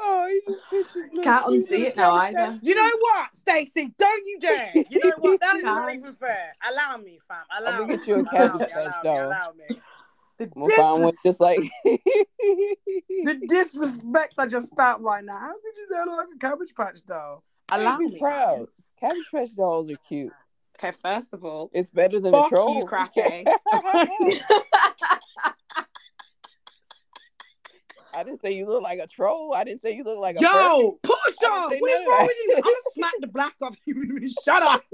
Oh, 0.00 0.26
you 0.28 0.42
just 0.46 0.94
bitches 0.96 1.22
Can't 1.24 1.46
cute 1.46 1.64
unsee 1.68 1.80
it 1.86 1.96
now 1.96 2.12
either. 2.14 2.50
You 2.62 2.74
know 2.74 2.90
what, 3.00 3.34
Stacey? 3.34 3.92
Don't 3.98 4.26
you 4.26 4.38
dare. 4.40 4.72
You 4.88 5.00
know 5.00 5.12
what? 5.18 5.40
That 5.40 5.56
is 5.56 5.64
not 5.64 5.92
even 5.92 6.14
fair. 6.14 6.54
Allow 6.70 6.98
me, 6.98 7.18
fam. 7.26 7.38
Allow 7.58 7.70
gonna 7.78 7.86
me. 7.88 7.96
get 7.96 8.06
you 8.06 8.14
a 8.14 8.18
Allow 8.18 8.30
cabbage 8.30 8.60
me, 8.60 8.66
patch 8.66 8.74
allow 8.76 9.02
me, 9.02 9.02
doll. 9.02 9.26
allow 9.26 9.52
me. 9.58 9.64
The, 10.38 10.44
I'm 10.44 10.50
gonna 10.62 10.74
find 10.76 11.02
one 11.02 11.12
disres- 11.12 11.22
just 11.24 11.40
like. 11.40 11.58
the 11.84 13.34
disrespect 13.48 14.34
I 14.38 14.46
just 14.46 14.72
felt 14.76 15.00
right 15.00 15.24
now. 15.24 15.36
How 15.38 15.52
could 15.52 15.76
you 15.76 15.86
say 15.90 15.96
I 15.96 16.04
look 16.04 16.16
like 16.16 16.28
a 16.34 16.38
cabbage 16.38 16.74
patch 16.76 17.04
doll? 17.04 17.42
Allow 17.72 17.98
me. 17.98 18.10
fam. 18.10 18.18
proud. 18.20 18.66
Cabbage 19.00 19.26
patch 19.32 19.54
dolls 19.54 19.90
are 19.90 19.96
cute. 20.08 20.32
Okay, 20.78 20.92
first 21.02 21.32
of 21.34 21.44
all, 21.44 21.70
It's 21.72 21.90
better 21.90 22.20
than 22.20 22.32
Fuck 22.32 22.52
a 22.52 22.54
troll. 22.54 22.76
you, 22.76 22.84
crackhead. 22.84 23.46
I 28.14 28.24
didn't 28.24 28.40
say 28.40 28.52
you 28.52 28.66
look 28.66 28.82
like 28.82 28.98
a 28.98 29.06
troll. 29.06 29.54
I 29.54 29.62
didn't 29.64 29.80
say 29.80 29.94
you 29.94 30.02
look 30.02 30.18
like 30.18 30.36
a. 30.36 30.40
Yo, 30.40 30.98
push 31.02 31.14
on. 31.48 31.70
What 31.78 31.90
is 31.92 32.06
wrong 32.08 32.26
with 32.26 32.36
you? 32.46 32.54
I'm 32.56 32.62
gonna 32.62 32.76
smack 32.94 33.12
the 33.20 33.26
black 33.28 33.54
off 33.62 33.76
you. 33.84 34.28
Shut 34.44 34.62
up. 34.62 34.82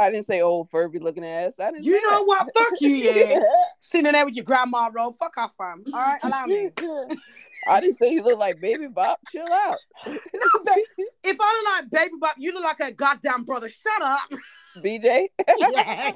I 0.00 0.10
didn't 0.10 0.26
say 0.26 0.42
old 0.42 0.70
Furby 0.70 0.98
looking 1.00 1.24
ass. 1.24 1.58
I 1.58 1.70
didn't. 1.72 1.84
You 1.84 2.00
know 2.02 2.18
that. 2.18 2.24
what? 2.26 2.48
Fuck 2.56 2.80
you, 2.80 2.90
yeah. 2.90 3.40
Sitting 3.78 4.12
there 4.12 4.24
with 4.24 4.36
your 4.36 4.44
grandma 4.44 4.90
roll. 4.92 5.12
Fuck 5.12 5.38
off, 5.38 5.54
fam. 5.56 5.82
All 5.92 5.98
right, 6.00 6.18
allow 6.22 6.44
me. 6.46 6.70
I 7.68 7.80
didn't 7.80 7.96
say 7.96 8.10
you 8.12 8.22
look 8.22 8.38
like 8.38 8.60
Baby 8.60 8.86
Bop. 8.88 9.18
Chill 9.32 9.46
out. 9.50 9.74
No, 10.06 10.18
but 10.64 10.78
if 11.28 11.36
I 11.40 11.62
look 11.62 11.66
like 11.74 11.90
Baby 11.90 12.14
Bop, 12.18 12.34
you 12.38 12.52
look 12.52 12.64
like 12.64 12.80
a 12.80 12.92
goddamn 12.92 13.44
brother. 13.44 13.68
Shut 13.68 14.02
up. 14.02 14.30
BJ, 14.78 15.26
yes. 15.58 16.14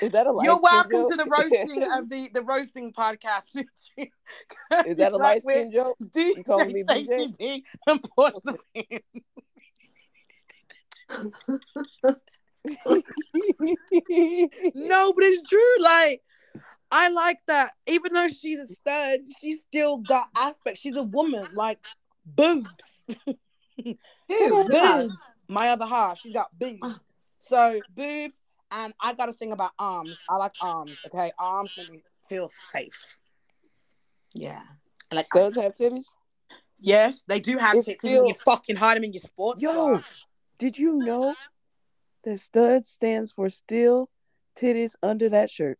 is 0.00 0.12
that 0.12 0.26
a 0.26 0.32
light 0.32 0.44
You're 0.44 0.60
welcome 0.60 1.04
to 1.08 1.16
the 1.16 1.26
roasting 1.26 1.84
of 1.92 2.08
the 2.08 2.30
the 2.32 2.42
roasting 2.42 2.92
podcast. 2.92 3.56
Is 4.86 4.96
that 4.98 5.12
a 5.12 5.16
light 5.16 5.42
skin 5.42 5.70
joke? 5.72 5.96
DJ 6.02 6.44
calling 6.44 6.72
me 6.72 6.84
BJ? 6.84 7.04
Stacey 7.04 7.34
B 7.38 7.64
and 7.86 8.06
Fan. 8.16 8.32
No, 14.74 15.12
but 15.12 15.24
it's 15.24 15.48
true. 15.48 15.74
Like, 15.80 16.22
I 16.90 17.08
like 17.08 17.38
that. 17.46 17.72
Even 17.86 18.12
though 18.12 18.28
she's 18.28 18.58
a 18.58 18.66
stud, 18.66 19.20
she's 19.40 19.60
still 19.60 19.98
got 19.98 20.28
aspects. 20.36 20.80
She's 20.80 20.96
a 20.96 21.02
woman. 21.02 21.46
Like, 21.54 21.78
boobs. 22.26 23.04
Who? 23.84 24.64
boobs. 24.68 25.28
My 25.48 25.68
other 25.70 25.86
half, 25.86 26.18
she's 26.20 26.32
got 26.32 26.48
boobs. 26.58 27.06
So, 27.38 27.80
boobs. 27.94 28.40
And 28.72 28.92
I 29.00 29.14
got 29.14 29.28
a 29.28 29.32
thing 29.32 29.50
about 29.52 29.72
arms. 29.78 30.18
I 30.28 30.36
like 30.36 30.54
arms. 30.62 30.96
Okay, 31.06 31.32
arms 31.38 31.76
make 31.76 31.90
me 31.90 32.02
feel 32.28 32.48
safe. 32.48 33.16
Yeah. 34.32 34.62
I 35.10 35.14
like 35.16 35.28
Does 35.34 35.56
arms. 35.58 35.58
have 35.58 35.74
titties? 35.76 36.04
Yes, 36.78 37.22
they 37.26 37.40
do 37.40 37.58
have 37.58 37.74
It's 37.74 37.86
tits. 37.86 38.00
Still- 38.00 38.26
You 38.26 38.34
fucking 38.34 38.76
hide 38.76 38.96
them 38.96 39.04
in 39.04 39.12
your 39.12 39.22
sports 39.22 39.60
Yo, 39.60 39.72
bra. 39.94 40.02
did 40.58 40.78
you 40.78 40.92
know 40.98 41.34
that 42.24 42.38
stud 42.40 42.86
stands 42.86 43.32
for 43.32 43.50
still 43.50 44.08
titties 44.56 44.94
under 45.02 45.28
that 45.30 45.50
shirt? 45.50 45.78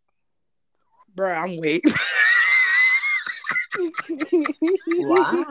Bro, 1.14 1.32
I'm 1.32 1.56
weak. 1.58 1.84
Wow. 4.88 5.44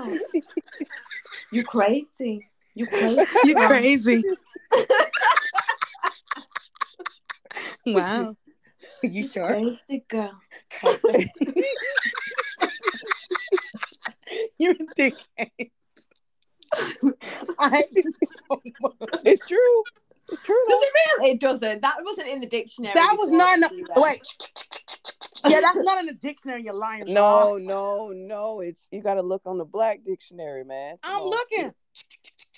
you 1.52 1.64
crazy. 1.64 2.48
You 2.76 2.86
crazy. 2.88 3.22
you 3.44 3.56
crazy. 3.56 4.24
wow. 7.86 8.36
Are 9.04 9.08
you 9.08 9.28
sure? 9.28 9.48
Crazy 9.48 10.06
girl. 10.08 10.40
You're 14.60 14.74
a 14.74 14.86
dickhead. 14.98 15.72
I 17.60 17.70
hate 17.70 17.86
you 17.92 18.04
so 18.50 18.62
it's 19.26 19.48
true. 19.48 19.84
It's 20.32 20.44
true. 20.44 20.56
Does 20.68 20.82
it 20.82 20.94
really? 21.18 21.32
It 21.32 21.40
doesn't. 21.40 21.82
That 21.82 21.96
wasn't 22.04 22.28
in 22.28 22.42
the 22.42 22.48
dictionary. 22.48 22.94
That 22.94 23.16
was 23.18 23.32
not. 23.32 23.60
No, 23.60 23.70
wait. 23.96 24.22
Yeah, 25.48 25.62
that's 25.62 25.84
not 25.86 26.00
in 26.00 26.06
the 26.08 26.14
dictionary. 26.14 26.64
You're 26.64 26.74
lying. 26.74 27.06
No, 27.08 27.56
ass. 27.58 27.64
no, 27.64 28.10
no. 28.10 28.60
It's 28.62 28.88
you 28.92 29.02
got 29.02 29.16
to 29.16 29.22
look 29.22 29.42
on 29.46 29.58
the 29.58 29.66
black 29.66 30.00
dictionary, 30.06 30.64
man. 30.64 30.98
Come 31.04 31.16
I'm 31.16 31.22
on. 31.22 31.30
looking. 31.30 31.74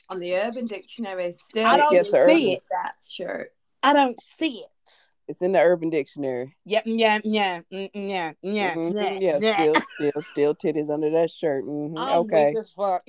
On 0.09 0.19
the 0.19 0.35
Urban 0.35 0.65
Dictionary, 0.65 1.31
still. 1.37 1.65
I 1.67 1.77
don't 1.77 1.93
Yes, 1.93 2.07
see 2.07 2.17
Urban. 2.17 2.35
it. 2.49 2.63
That 2.71 2.93
shirt. 3.07 3.53
I 3.83 3.93
don't 3.93 4.19
see 4.19 4.57
it. 4.57 4.91
It's 5.27 5.41
in 5.41 5.53
the 5.53 5.59
Urban 5.59 5.89
Dictionary. 5.89 6.55
Yep. 6.65 6.83
Yeah. 6.85 7.19
Yeah. 7.23 7.61
mm, 7.71 7.89
Yeah. 7.93 8.33
Yeah. 8.41 8.75
Mhm, 8.75 8.93
Yeah. 8.93 9.19
yeah, 9.19 9.39
yeah. 9.41 9.53
still, 9.53 9.75
still, 9.95 10.21
still 10.31 10.55
titties 10.55 10.89
under 10.89 11.09
that 11.11 11.31
shirt. 11.31 11.65
Mhm, 11.65 11.93
I'm 11.97 12.19
Okay, 12.21 12.47
weak 12.49 12.57
as 12.57 12.71
fuck. 12.71 13.03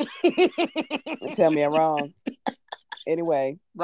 tell 1.35 1.51
me 1.51 1.63
I'm 1.63 1.73
wrong. 1.73 2.15
Anyway, 3.07 3.59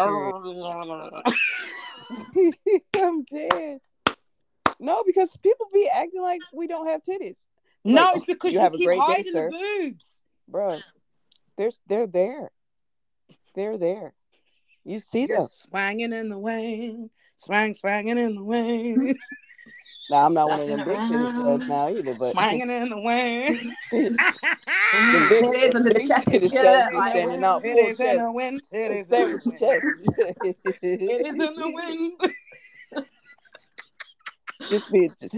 I'm 2.97 3.25
dead. 3.25 3.81
No, 4.81 5.03
because 5.05 5.37
people 5.39 5.67
be 5.73 5.89
acting 5.93 6.23
like 6.23 6.41
we 6.53 6.67
don't 6.67 6.87
have 6.87 7.03
titties, 7.03 7.37
No, 7.85 8.03
Like, 8.03 8.17
it's 8.17 8.25
because 8.25 8.53
you 8.53 8.59
you, 8.59 8.65
have 8.65 8.73
keep 8.73 8.87
great 8.87 8.97
day, 8.99 9.05
hiding 9.07 9.33
the 9.33 9.51
boobs. 9.83 10.23
bro. 10.49 10.79
There's 11.57 11.81
they're 11.89 12.07
there. 12.07 12.51
They're 13.55 13.77
there. 13.79 14.15
You 14.85 15.01
see 15.01 15.27
them. 15.27 15.39
Just 15.39 15.63
swanging 15.63 16.13
in 16.13 16.29
the 16.29 16.39
wind, 16.39 17.11
swang, 17.37 17.75
swanging 17.75 18.19
in 18.19 18.37
the 18.37 18.45
wind, 18.45 19.17
Now 20.11 20.25
I'm 20.25 20.33
not 20.33 20.49
one 20.49 20.61
of 20.61 20.69
them 20.69 20.79
Looking 20.79 20.95
big 20.95 21.59
titty 21.59 21.69
now 21.69 21.89
either, 21.89 22.15
but 22.15 22.33
swanging 22.33 22.71
in 22.71 22.89
the 22.89 22.99
wind. 23.01 23.59
Them 23.93 24.17
big- 25.29 25.45
It 25.45 25.65
is 25.65 25.75
under 25.75 25.91
the 25.91 25.95
big 25.97 26.09
chest. 26.09 26.27
titty 26.29 26.47
Yeah, 26.47 26.87
studs 26.87 26.91
be 26.93 26.97
like- 26.97 27.11
standing 27.11 27.45
out 27.45 27.63
full 27.63 27.75
Titties 27.75 28.01
in 28.01 28.19
the 28.19 28.33
wind, 28.33 28.63
titties 28.73 29.13
in 29.13 29.31
the 29.33 29.41
wind. 29.61 30.79
Titties 30.83 31.27
in 31.29 31.37
the 31.57 31.71
wind. 31.75 32.13
Just 34.67 34.93
be 34.93 35.09
just 35.09 35.35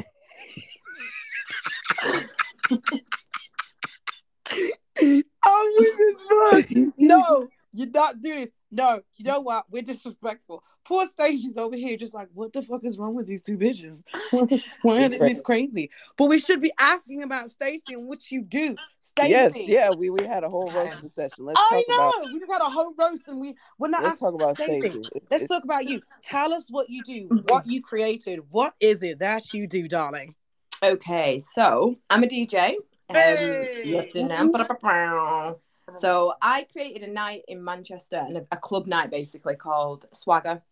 I'm 5.45 5.67
weak 5.79 5.95
as 6.11 6.21
fuck. 6.53 6.71
No, 6.97 7.49
you 7.73 7.87
don't 7.87 8.23
do 8.23 8.35
this. 8.35 8.51
No, 8.71 9.01
you 9.17 9.25
know 9.25 9.41
what? 9.41 9.67
We're 9.71 9.83
disrespectful. 9.83 10.63
Poor 10.91 11.07
Stacey's 11.07 11.57
over 11.57 11.77
here, 11.77 11.97
just 11.97 12.15
like, 12.15 12.27
what 12.35 12.53
the 12.53 12.63
fuck 12.63 12.83
is 12.83 12.99
wrong 12.99 13.15
with 13.15 13.29
these 13.29 13.43
two 13.43 13.57
bitches? 13.57 14.03
Why 14.83 15.05
are 15.05 15.09
they 15.09 15.19
this 15.19 15.41
crazy? 15.41 15.89
But 16.17 16.25
we 16.25 16.41
should 16.41 16.61
be 16.61 16.73
asking 16.81 17.23
about 17.23 17.49
Stacey 17.49 17.95
and 17.95 18.09
what 18.09 18.29
you 18.33 18.43
do. 18.43 18.75
Stacey. 18.99 19.31
Yes, 19.31 19.57
yeah, 19.57 19.91
we, 19.97 20.11
we 20.11 20.27
had 20.27 20.43
a 20.43 20.49
whole 20.49 20.69
roasting 20.73 21.09
session. 21.09 21.45
Let's 21.45 21.61
I 21.61 21.85
talk 21.87 21.89
know. 21.97 22.09
about 22.11 22.33
we 22.33 22.41
just 22.41 22.51
had 22.51 22.61
a 22.61 22.69
whole 22.71 22.93
roast 22.99 23.29
and 23.29 23.41
we 23.41 23.55
we're 23.79 23.87
not 23.87 24.03
let's 24.03 24.15
asking 24.15 24.27
talk 24.33 24.35
about 24.43 24.57
Stacey. 24.57 24.81
Stacey. 24.81 24.99
It's- 24.99 25.29
Let's 25.31 25.45
it's- 25.45 25.49
talk 25.49 25.63
about 25.63 25.85
you. 25.89 26.01
Tell 26.23 26.53
us 26.53 26.69
what 26.73 26.91
you 26.91 27.05
do, 27.05 27.29
what 27.47 27.69
you 27.69 27.81
created. 27.83 28.41
What 28.51 28.75
is 28.81 29.05
it 29.05 29.21
that 29.21 29.55
you 29.55 29.69
do, 29.69 29.87
darling? 29.87 30.35
Okay, 30.83 31.39
so 31.55 31.95
I'm 32.11 32.25
a 32.25 32.27
DJ. 32.27 32.75
Um, 33.11 33.15
listen 33.15 34.27
now. 34.27 35.57
So 35.97 36.35
I 36.43 36.65
created 36.73 37.09
a 37.09 37.13
night 37.13 37.43
in 37.49 37.63
Manchester 37.65 38.17
and 38.17 38.37
a, 38.39 38.47
a 38.53 38.57
club 38.57 38.87
night 38.87 39.11
basically 39.11 39.57
called 39.57 40.07
Swagger. 40.13 40.63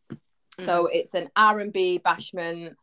So 0.61 0.85
Mm-hmm. 0.85 0.87
it's 0.93 1.15
an 1.15 1.31
R 1.37 1.61
and 1.61 1.73
B 1.73 2.01
bashment, 2.05 2.75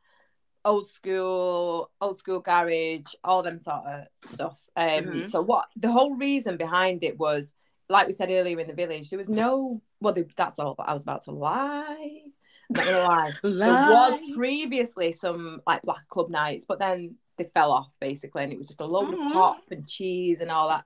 old 0.64 0.88
school, 0.88 1.92
old 2.02 2.18
school 2.18 2.40
garage, 2.40 3.14
all 3.24 3.44
them 3.44 3.60
sort 3.60 3.86
of 3.86 4.08
stuff. 4.26 4.60
Um, 4.76 4.88
Mhm. 5.06 5.30
So 5.30 5.42
what 5.42 5.66
the 5.76 5.92
whole 5.92 6.16
reason 6.16 6.58
behind 6.58 7.04
it 7.04 7.20
was, 7.20 7.54
like 7.90 8.08
we 8.08 8.14
said 8.14 8.30
earlier 8.32 8.60
in 8.60 8.68
the 8.68 8.74
village, 8.74 9.10
there 9.10 9.20
was 9.20 9.30
no. 9.30 9.82
Well, 10.00 10.14
there- 10.14 10.26
that's 10.36 10.58
all. 10.60 10.74
But 10.76 10.88
I 10.90 10.94
was 10.94 11.04
about 11.04 11.24
to 11.24 11.32
lie. 11.32 12.22
I'm 12.70 12.76
not 12.76 12.86
gonna 12.86 13.00
lie. 13.08 13.32
There 13.44 13.74
was 13.94 14.20
previously 14.36 15.12
some 15.12 15.62
like 15.68 15.82
black 15.84 16.08
club 16.10 16.30
nights, 16.30 16.66
but 16.66 16.80
then 16.80 17.16
they 17.38 17.44
fell 17.54 17.72
off 17.72 17.90
basically, 18.00 18.44
and 18.44 18.52
it 18.54 18.58
was 18.58 18.68
just 18.68 18.82
a 18.82 18.86
load 18.86 19.14
Aw. 19.14 19.28
of 19.28 19.34
pop 19.34 19.62
and 19.70 19.86
cheese 19.88 20.40
and 20.42 20.50
all 20.50 20.70
that 20.70 20.86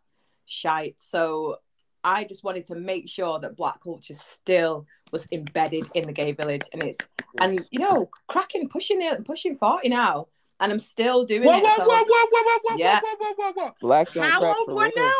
shite. 0.50 0.95
So 0.97 1.58
I 2.04 2.24
just 2.24 2.43
wanted 2.43 2.66
to 2.68 2.76
make 2.76 3.08
sure 3.10 3.39
that 3.39 3.56
black 3.56 3.82
culture 3.82 4.14
still 4.14 4.86
was 5.12 5.28
embedded 5.32 5.89
in 5.93 6.06
the 6.06 6.14
gay 6.14 6.32
village, 6.34 6.62
and 6.74 6.84
it's 6.84 7.00
and 7.41 7.62
you 7.72 7.80
know 7.80 8.10
cracking, 8.28 8.70
pushing 8.70 9.02
it, 9.02 9.26
pushing 9.26 9.58
forty 9.58 9.89
now, 9.89 10.28
and 10.60 10.72
I'm 10.72 10.80
still 10.80 11.26
doing 11.26 11.43
Whoa, 11.43 11.58
it. 11.58 11.64
whoa, 11.64 11.76
so- 11.76 11.84
whoa, 11.86 11.88
whoa, 11.88 12.04
whoa, 12.08 12.41
whoa, 12.43 12.60
whoa, 12.64 12.76
Yeah. 12.78 13.00
whoa, 13.04 13.16
whoa, 13.20 13.34
whoa, 13.38 13.52
whoa. 13.56 13.72
Black 13.82 14.12
don't 14.14 14.24
How 14.24 14.39
crack 14.39 14.56
old 14.58 14.66
for 14.68 14.76
were 14.76 14.84
real. 14.84 14.91
now? 14.95 15.14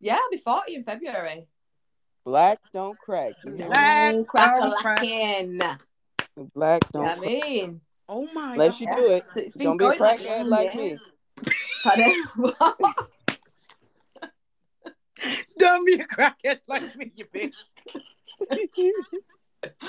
Yeah, 0.00 0.14
I'll 0.16 0.30
be 0.30 0.38
forty 0.38 0.74
in 0.74 0.84
February. 0.84 1.48
Black 2.24 2.58
don't 2.72 2.98
crack. 2.98 3.32
You 3.44 3.52
hear? 3.56 3.66
Black 3.68 4.14
crack 4.28 4.56
a 4.58 4.60
don't 4.62 4.76
crack. 4.78 5.00
Black 6.54 6.82
don't 6.92 7.02
know 7.02 7.08
what 7.08 7.18
I 7.18 7.20
mean? 7.20 7.80
Oh 8.08 8.28
my 8.32 8.52
Unless 8.52 8.80
you 8.80 8.86
do 8.94 9.06
it. 9.08 9.24
So 9.32 9.40
it's 9.40 9.56
been 9.56 9.66
Don't 9.66 9.76
be 9.78 9.84
a 9.84 9.88
going 9.88 9.98
like 10.00 10.20
crackhead 10.20 10.48
like 10.48 10.74
me. 10.74 10.96
Pardon? 15.26 15.44
Don't 15.58 15.86
be 15.86 15.94
a 15.94 16.06
crackhead 16.06 16.60
like 16.68 16.96
me, 16.96 17.12
you 17.16 17.24
bitch. 17.26 17.70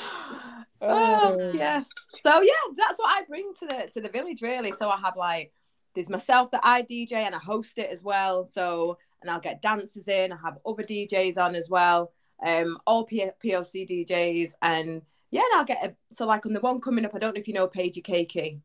oh 0.82 1.52
yes. 1.54 1.90
So 2.22 2.42
yeah, 2.42 2.74
that's 2.76 3.00
what 3.00 3.10
I 3.10 3.24
bring 3.28 3.54
to 3.60 3.66
the 3.66 3.90
to 3.94 4.02
the 4.02 4.10
village 4.10 4.42
really. 4.42 4.72
So 4.72 4.90
I 4.90 4.98
have 4.98 5.16
like 5.16 5.52
there's 5.96 6.10
myself 6.10 6.52
that 6.52 6.62
I 6.64 6.84
DJ 6.84 7.14
and 7.14 7.36
I 7.36 7.40
host 7.40 7.78
it 7.78 7.90
as 7.92 8.04
well. 8.04 8.46
So 8.46 8.98
and 9.22 9.32
I'll 9.32 9.40
get 9.40 9.62
dancers 9.62 10.08
in. 10.08 10.32
I 10.32 10.38
have 10.44 10.60
other 10.66 10.84
DJs 10.84 11.38
on 11.38 11.56
as 11.56 11.70
well. 11.70 12.12
Um, 12.46 12.78
all 12.86 13.04
P- 13.06 13.32
POC 13.44 13.90
DJs 13.90 14.52
and 14.62 15.02
yeah, 15.32 15.42
and 15.52 15.60
I'll 15.60 15.66
get 15.66 15.84
a, 15.84 15.96
so 16.12 16.26
like 16.26 16.46
on 16.46 16.54
the 16.54 16.60
one 16.60 16.80
coming 16.80 17.06
up. 17.06 17.16
I 17.16 17.20
don't 17.20 17.36
know 17.36 17.40
if 17.40 17.48
you 17.48 17.54
know 17.54 17.68
Paigey 17.68 18.04
Cakey. 18.04 18.62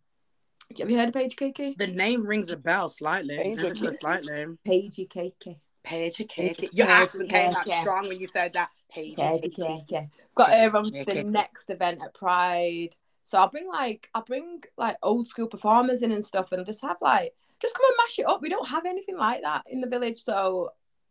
Have 0.78 0.90
you 0.90 0.96
heard 0.96 1.08
of 1.08 1.14
Paigey 1.14 1.34
Cakey? 1.34 1.76
The 1.76 1.86
name 1.86 2.24
rings 2.24 2.50
a 2.50 2.56
bell 2.56 2.88
slightly. 2.88 3.36
Paige 3.36 3.58
Ever 3.58 3.74
so 3.74 3.88
Keiki. 3.88 3.94
slightly. 3.94 4.44
Paigey 4.66 5.08
Cakey. 5.08 5.58
Paige 5.84 6.18
Paigey 6.18 6.56
Cakey. 6.56 6.68
Your 6.72 6.88
accent 6.88 7.28
came 7.30 7.50
out 7.50 7.66
Keiki. 7.66 7.80
strong 7.80 8.08
when 8.08 8.18
you 8.18 8.26
said 8.26 8.52
that. 8.54 8.70
Paige 8.90 9.16
Paigey 9.16 9.54
Cakey. 9.54 9.86
Keiki. 9.88 10.10
Got 10.34 10.50
her 10.50 10.76
on 10.76 10.90
the 10.90 11.24
next 11.24 11.68
event 11.70 12.00
at 12.02 12.14
Pride. 12.14 12.96
So 13.24 13.38
I'll 13.38 13.48
bring 13.48 13.68
like 13.68 14.08
I'll 14.14 14.24
bring 14.24 14.62
like 14.76 14.96
old 15.02 15.26
school 15.26 15.46
performers 15.46 16.02
in 16.02 16.12
and 16.12 16.24
stuff 16.24 16.52
and 16.52 16.64
just 16.66 16.82
have 16.82 16.98
like 17.00 17.34
just 17.60 17.74
come 17.74 17.86
and 17.88 17.96
mash 17.98 18.18
it 18.18 18.26
up. 18.26 18.42
We 18.42 18.48
don't 18.48 18.68
have 18.68 18.84
anything 18.86 19.16
like 19.16 19.42
that 19.42 19.62
in 19.68 19.80
the 19.80 19.86
village. 19.86 20.18
So 20.18 20.70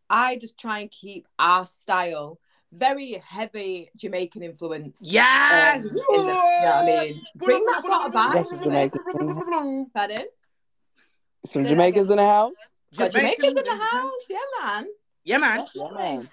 I 0.09 0.35
just 0.35 0.59
try 0.59 0.79
and 0.79 0.91
keep 0.91 1.27
our 1.39 1.65
style 1.65 2.39
very 2.73 3.21
heavy 3.25 3.89
Jamaican 3.95 4.43
influence. 4.43 5.01
Yes. 5.03 5.83
Um, 5.83 5.89
in 5.89 5.95
the- 5.95 6.17
you 6.19 6.27
know 6.27 6.33
what 6.33 6.65
I 6.65 6.85
mean? 6.85 7.21
Bring 7.35 7.65
that 7.65 7.83
sort 7.83 8.05
of 8.05 8.11
vibe. 8.11 8.33
That's 8.33 8.51
what 8.51 9.93
Pardon? 9.93 10.25
Some 11.45 11.63
Say 11.63 11.69
Jamaicans 11.69 12.09
in 12.09 12.17
the 12.17 12.25
house. 12.25 12.53
Got 12.97 13.11
Jamaicans 13.11 13.57
in 13.57 13.63
the 13.63 13.75
house. 13.75 14.11
Yeah, 14.29 14.37
man. 14.61 14.87
Yeah, 15.23 15.37
man. 15.37 15.65
Yeah, 15.73 15.91
man. 15.91 16.29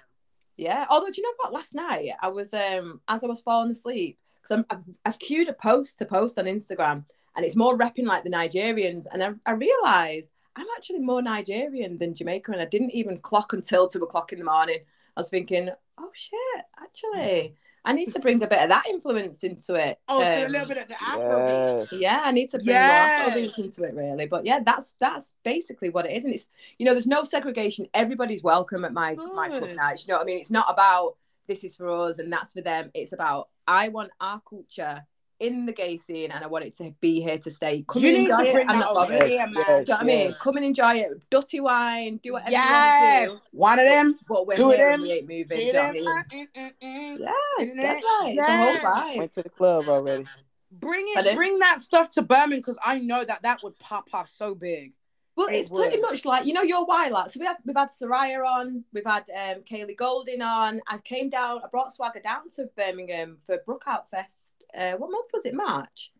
Yeah. 0.57 0.85
Although, 0.89 1.07
do 1.07 1.13
you 1.17 1.23
know 1.23 1.33
what? 1.37 1.53
Last 1.53 1.73
night, 1.73 2.11
I 2.21 2.27
was 2.29 2.53
um 2.53 3.01
as 3.07 3.23
I 3.23 3.27
was 3.27 3.41
falling 3.41 3.71
asleep 3.71 4.19
because 4.41 4.65
I've 4.69 4.83
I've 5.05 5.19
queued 5.19 5.49
a 5.49 5.53
post 5.53 5.99
to 5.99 6.05
post 6.05 6.37
on 6.37 6.45
Instagram, 6.45 7.05
and 7.35 7.45
it's 7.45 7.55
more 7.55 7.77
repping 7.77 8.05
like 8.05 8.23
the 8.23 8.29
Nigerians, 8.29 9.05
and 9.11 9.23
I, 9.23 9.31
I 9.45 9.53
realized 9.53 10.29
I'm 10.55 10.67
actually 10.75 10.99
more 10.99 11.21
Nigerian 11.21 11.97
than 11.97 12.13
Jamaica, 12.13 12.51
and 12.51 12.61
I 12.61 12.65
didn't 12.65 12.91
even 12.91 13.19
clock 13.19 13.53
until 13.53 13.87
two 13.87 14.03
o'clock 14.03 14.33
in 14.33 14.39
the 14.39 14.45
morning. 14.45 14.79
I 15.15 15.21
was 15.21 15.29
thinking, 15.29 15.69
oh 15.97 16.11
shit, 16.13 16.65
actually, 16.81 17.55
I 17.89 17.93
need 17.93 18.11
to 18.11 18.19
bring 18.19 18.41
a 18.43 18.47
bit 18.47 18.59
of 18.61 18.69
that 18.69 18.85
influence 18.87 19.43
into 19.43 19.73
it. 19.75 19.99
Oh, 20.07 20.21
so 20.21 20.25
a 20.27 20.45
Um, 20.45 20.51
little 20.51 20.67
bit 20.67 20.77
of 20.77 20.87
the 20.87 21.01
Afro. 21.01 21.47
Yes. 21.47 21.91
yeah, 21.91 22.21
I 22.23 22.31
need 22.31 22.49
to 22.51 22.57
bring 22.57 22.67
Yes. 22.67 23.19
more 23.19 23.29
Afrobeats 23.31 23.57
into 23.57 23.83
it, 23.83 23.93
really. 23.95 24.27
But 24.27 24.45
yeah, 24.45 24.59
that's 24.63 24.95
that's 24.99 25.33
basically 25.43 25.89
what 25.89 26.05
it 26.05 26.11
is, 26.11 26.23
and 26.23 26.33
it's 26.33 26.47
you 26.77 26.85
know, 26.85 26.93
there's 26.93 27.07
no 27.07 27.23
segregation. 27.23 27.87
Everybody's 27.93 28.43
welcome 28.43 28.85
at 28.85 28.93
my 28.93 29.15
my 29.33 29.47
club 29.47 29.63
Good. 29.63 29.75
nights. 29.75 30.07
You 30.07 30.13
know 30.13 30.17
what 30.19 30.23
I 30.23 30.25
mean? 30.25 30.39
It's 30.39 30.51
not 30.51 30.67
about 30.69 31.15
this 31.47 31.63
is 31.63 31.75
for 31.75 31.89
us 31.89 32.19
and 32.19 32.31
that's 32.31 32.53
for 32.53 32.61
them. 32.61 32.91
It's 32.93 33.11
about 33.11 33.49
I 33.67 33.87
want 33.87 34.11
our 34.21 34.39
culture 34.47 35.05
in 35.39 35.65
the 35.65 35.71
gay 35.71 35.95
scene, 35.97 36.31
and 36.31 36.43
I 36.43 36.47
want 36.47 36.65
it 36.65 36.77
to 36.77 36.93
be 36.99 37.21
here 37.21 37.37
to 37.37 37.49
stay. 37.51 37.83
Come 37.87 38.01
You 38.01 38.09
and 38.09 38.17
need 38.17 38.27
to 38.27 38.33
enjoy 38.33 38.49
it. 38.49 38.53
bring 38.53 38.69
I'm 38.69 38.75
that 38.79 38.85
not 38.85 38.89
over 38.97 39.13
bothered. 39.13 39.23
here, 39.29 39.37
Yes, 39.37 39.49
man. 39.53 39.53
yes. 39.55 39.65
Do 39.67 39.71
you 39.73 39.85
know 39.87 39.93
what 39.95 40.01
I 40.01 40.05
mean? 40.05 40.33
Come 40.39 40.55
and 40.57 40.65
enjoy 40.65 40.93
it. 40.95 41.29
Dirty 41.29 41.59
wine, 41.59 42.19
do 42.23 42.33
whatever 42.33 42.51
Yes. 42.51 43.23
you 43.23 43.29
want 43.29 43.29
to 43.31 43.35
do. 43.35 43.57
One 43.57 43.79
of 43.79 43.85
them. 43.85 44.19
But 44.27 44.47
we're 44.47 44.55
Two 44.57 44.71
of 44.71 44.77
them. 44.77 45.01
we 45.01 45.11
ain't 45.13 45.27
moving. 45.29 45.45
Do 45.45 45.55
Two 45.55 45.61
you 45.61 45.69
of 45.69 45.73
know 45.75 45.93
them. 45.93 46.03
what 46.05 46.25
I 46.31 46.35
mean? 46.35 46.47
Uh, 46.55 46.59
uh, 46.59 46.65
uh. 46.65 47.33
Yes, 47.59 47.75
that's 47.75 48.01
it? 48.01 48.05
right. 48.05 48.27
It's 48.27 48.35
Yes. 48.35 48.49
a 48.49 48.57
whole 48.57 48.93
vibe. 49.13 49.17
Went 49.17 49.33
to 49.35 49.43
the 49.43 49.49
club 49.49 49.87
already. 49.89 50.25
Bring 50.71 51.05
it. 51.07 51.15
Pardon? 51.15 51.35
Bring 51.35 51.59
that 51.59 51.79
stuff 51.79 52.09
to 52.11 52.21
Birmingham 52.21 52.59
because 52.59 52.77
I 52.83 52.99
know 52.99 53.23
that 53.23 53.41
that 53.43 53.63
would 53.63 53.77
pop 53.79 54.09
off 54.13 54.27
so 54.29 54.53
big. 54.55 54.93
Well, 55.39 55.47
It 55.47 55.55
it's 55.55 55.69
pretty 55.69 56.01
much 56.01 56.25
like 56.25 56.45
you 56.45 56.51
know 56.51 56.63
your 56.63 56.85
Wylat. 56.85 57.31
So 57.31 57.39
we 57.39 57.45
have 57.45 57.55
we've 57.65 57.75
had 57.75 57.89
Soraya 57.91 58.45
on, 58.45 58.83
we've 58.91 59.05
had 59.05 59.23
um, 59.29 59.63
Kaylee 59.63 59.95
Golding 59.95 60.41
on. 60.41 60.81
I 60.85 60.97
came 60.97 61.29
down, 61.29 61.61
I 61.63 61.67
brought 61.71 61.93
Swagger 61.93 62.19
down 62.19 62.49
to 62.55 62.69
Birmingham 62.75 63.37
for 63.45 63.57
Brookout 63.65 64.09
Fest. 64.11 64.65
Uh, 64.77 64.93
what 64.97 65.09
month 65.09 65.29
was 65.33 65.45
it? 65.45 65.53
March. 65.55 66.11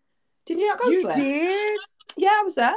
Did 0.45 0.57
you 0.59 0.67
not 0.67 0.79
go 0.79 0.89
you 0.89 1.01
to 1.01 1.09
it? 1.09 1.15
did, 1.17 1.79
Yeah, 2.15 2.37
I 2.39 2.43
was 2.43 2.55
there. 2.55 2.73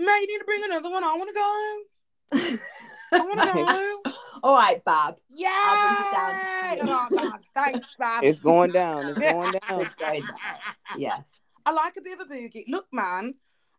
man. 0.00 0.20
You 0.20 0.26
need 0.26 0.38
to 0.40 0.44
bring 0.44 0.64
another 0.64 0.90
one. 0.90 1.04
I 1.04 1.14
want 1.16 1.30
to 1.30 2.48
go. 2.48 2.58
I 3.12 3.20
want 3.20 3.40
to 3.40 4.10
go. 4.10 4.12
All 4.42 4.56
right, 4.56 4.82
Bab. 4.84 5.14
Yeah. 5.30 5.48
I'll 5.54 6.76
bring 6.76 6.80
it 6.80 6.86
down. 6.86 6.88
Oh, 6.88 7.30
man. 7.30 7.40
Thanks, 7.54 7.94
Fab. 7.98 8.24
It's 8.24 8.40
going 8.40 8.72
down. 8.72 9.10
It's 9.10 9.18
going 9.32 9.52
down. 9.52 9.80
It's 9.80 9.94
going 9.94 10.22
down. 10.22 10.98
Yes. 10.98 11.22
I 11.64 11.70
like 11.70 11.96
a 11.96 12.00
bit 12.02 12.18
of 12.20 12.26
a 12.28 12.34
boogie. 12.34 12.64
Look, 12.66 12.86
man. 12.92 13.34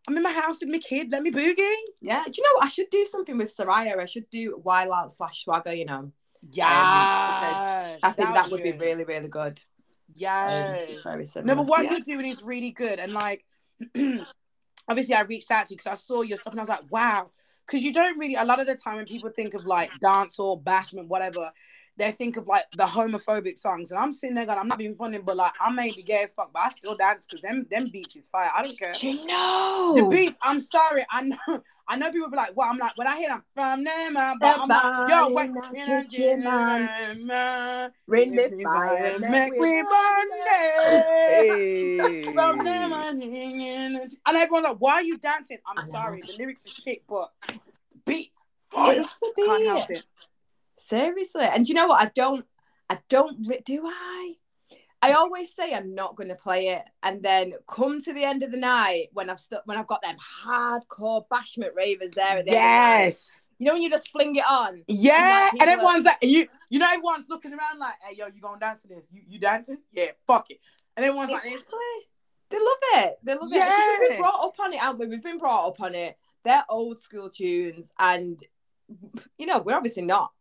I'm 0.07 0.17
in 0.17 0.23
my 0.23 0.33
house 0.33 0.59
with 0.59 0.69
my 0.69 0.79
kid. 0.79 1.11
Let 1.11 1.23
me 1.23 1.31
boogie. 1.31 1.75
Yeah. 2.01 2.23
Do 2.25 2.31
you 2.35 2.43
know 2.43 2.55
what? 2.55 2.65
I 2.65 2.67
should 2.67 2.89
do 2.89 3.05
something 3.05 3.37
with 3.37 3.55
Soraya. 3.55 3.97
I 3.97 4.05
should 4.05 4.29
do 4.29 4.61
Wylat 4.65 5.11
slash 5.11 5.43
Swagger. 5.43 5.73
You 5.73 5.85
know, 5.85 6.11
Yeah. 6.51 7.97
I 8.03 8.11
think 8.11 8.33
that, 8.33 8.49
would 8.51 8.63
be 8.63 8.73
really, 8.73 9.03
really 9.05 9.29
good. 9.29 9.59
Um, 9.59 10.15
Yes. 10.15 11.35
No, 11.43 11.55
but 11.55 11.65
what 11.67 11.83
Yeah. 11.83 11.91
you're 11.91 11.99
doing 12.01 12.25
is 12.25 12.43
really 12.43 12.71
good. 12.71 12.99
And 12.99 13.13
like, 13.13 13.45
obviously, 14.87 15.15
I 15.15 15.21
reached 15.21 15.49
out 15.51 15.67
to 15.67 15.73
you 15.73 15.77
because 15.77 15.91
I 15.91 15.95
saw 15.95 16.21
your 16.21 16.37
stuff 16.37 16.53
and 16.53 16.59
I 16.59 16.63
was 16.63 16.69
like, 16.69 16.91
wow. 16.91 17.29
Because 17.65 17.81
you 17.81 17.93
don't 17.93 18.19
really, 18.19 18.35
a 18.35 18.43
lot 18.43 18.59
of 18.59 18.67
the 18.67 18.75
time 18.75 18.97
when 18.97 19.05
people 19.05 19.29
think 19.29 19.53
of 19.53 19.65
like 19.65 19.89
dance 20.01 20.37
or 20.37 20.61
bashment, 20.61 21.07
whatever, 21.07 21.49
they 21.97 22.11
think 22.11 22.37
of 22.37 22.47
like 22.47 22.65
the 22.75 22.85
homophobic 22.85 23.57
songs, 23.57 23.91
and 23.91 23.99
I'm 23.99 24.11
sitting 24.11 24.35
there 24.35 24.45
going, 24.45 24.57
I'm 24.57 24.67
not 24.67 24.77
being 24.79 24.95
funny, 24.95 25.19
but 25.19 25.35
like 25.37 25.53
I 25.61 25.71
may 25.71 25.91
be 25.91 26.01
gay 26.01 26.23
as 26.23 26.31
fuck, 26.31 26.51
but 26.51 26.63
I 26.63 26.69
still 26.69 26.95
dance 26.95 27.27
because 27.27 27.41
them 27.41 27.67
them 27.69 27.89
beats 27.91 28.15
is 28.15 28.27
fire. 28.27 28.49
I 28.55 28.63
don't 28.63 28.77
care. 28.77 28.93
You 28.99 29.25
know? 29.27 29.93
The 29.95 30.03
beats, 30.03 30.37
I'm 30.41 30.59
sorry, 30.59 31.05
I 31.11 31.21
know. 31.23 31.37
I 31.85 31.97
know 31.97 32.09
people 32.11 32.29
be 32.29 32.37
like, 32.37 32.55
well, 32.55 32.69
I'm 32.69 32.77
like, 32.77 32.97
when 32.97 33.07
I 33.07 33.17
hear 33.17 33.27
them 33.27 33.43
from 33.53 33.83
them, 33.83 34.13
but 34.13 34.57
I'm 34.57 34.69
like, 34.69 35.09
yo, 35.09 35.27
wait, 35.33 35.49
you 35.49 36.37
know, 36.37 36.87
you 37.17 37.25
know, 37.25 37.89
Ring 38.07 38.33
the 38.37 38.63
fire, 38.63 39.19
make 39.19 39.51
we 39.59 39.83
burn. 39.83 40.27
From 42.33 42.63
them, 42.63 42.93
and 42.93 44.11
everyone's 44.27 44.65
like, 44.65 44.77
why 44.79 44.93
are 44.93 45.03
you 45.03 45.17
dancing? 45.17 45.57
I'm 45.67 45.85
sorry, 45.85 46.21
the 46.25 46.37
lyrics 46.37 46.65
are 46.65 46.69
shit, 46.69 47.03
but 47.05 47.33
beats, 48.05 48.37
fire. 48.71 49.03
Can't 49.35 49.65
help 49.65 49.91
it. 49.91 50.09
Seriously. 50.83 51.45
And 51.45 51.67
you 51.69 51.75
know 51.75 51.87
what? 51.87 52.05
I 52.05 52.11
don't, 52.13 52.45
I 52.89 52.99
don't, 53.07 53.41
do 53.65 53.83
I? 53.87 54.33
I 55.01 55.13
always 55.13 55.53
say 55.53 55.73
I'm 55.73 55.95
not 55.95 56.17
going 56.17 56.27
to 56.29 56.35
play 56.35 56.67
it, 56.69 56.83
and 57.01 57.23
then 57.23 57.53
come 57.67 58.01
to 58.01 58.13
the 58.13 58.23
end 58.23 58.43
of 58.43 58.51
the 58.51 58.57
night 58.57 59.07
when 59.13 59.29
I've 59.29 59.39
stu- 59.39 59.57
when 59.65 59.77
I've 59.77 59.87
got 59.87 60.01
them 60.01 60.15
hardcore 60.45 61.25
bashment 61.31 61.73
ravers 61.75 62.11
there 62.11 62.37
at 62.37 62.45
the. 62.45 62.51
Yes. 62.51 63.47
You 63.59 63.67
know 63.67 63.73
when 63.73 63.81
you 63.81 63.89
just 63.89 64.09
fling 64.09 64.35
it 64.35 64.43
on. 64.49 64.81
Yeah, 64.89 65.13
like, 65.13 65.51
and 65.51 65.59
people 65.59 65.67
are- 65.67 65.71
everyone's 65.71 66.05
like, 66.05 66.17
you, 66.21 66.47
you 66.69 66.79
know, 66.79 66.87
everyone's 66.87 67.25
looking 67.29 67.51
around 67.53 67.79
like, 67.79 67.95
hey, 68.05 68.15
yo, 68.17 68.27
you 68.33 68.41
gonna 68.41 68.59
dance 68.59 68.81
to 68.81 68.87
this? 68.89 69.09
You, 69.11 69.21
you 69.27 69.39
dancing? 69.39 69.77
Yeah, 69.93 70.11
fuck 70.27 70.49
it. 70.51 70.59
And 70.97 71.05
everyone's 71.05 71.31
like, 71.31 71.45
Exactly. 71.45 71.77
They 72.49 72.59
love 72.59 72.77
it. 72.95 73.19
They 73.23 73.33
love 73.35 73.49
it. 73.51 73.53
Because 73.53 73.99
We've 73.99 74.09
been 74.09 74.19
brought 74.19 74.45
up 74.45 74.59
on 74.59 74.73
it, 74.73 74.79
haven't 74.79 74.99
we? 74.99 75.07
We've 75.07 75.23
been 75.23 75.37
brought 75.37 75.67
up 75.67 75.81
on 75.81 75.95
it. 75.95 76.17
They're 76.43 76.65
old 76.69 77.01
school 77.01 77.29
tunes, 77.29 77.91
and 77.99 78.37
you 79.37 79.47
know 79.47 79.59
we're 79.59 79.75
obviously 79.75 80.03
not 80.03 80.31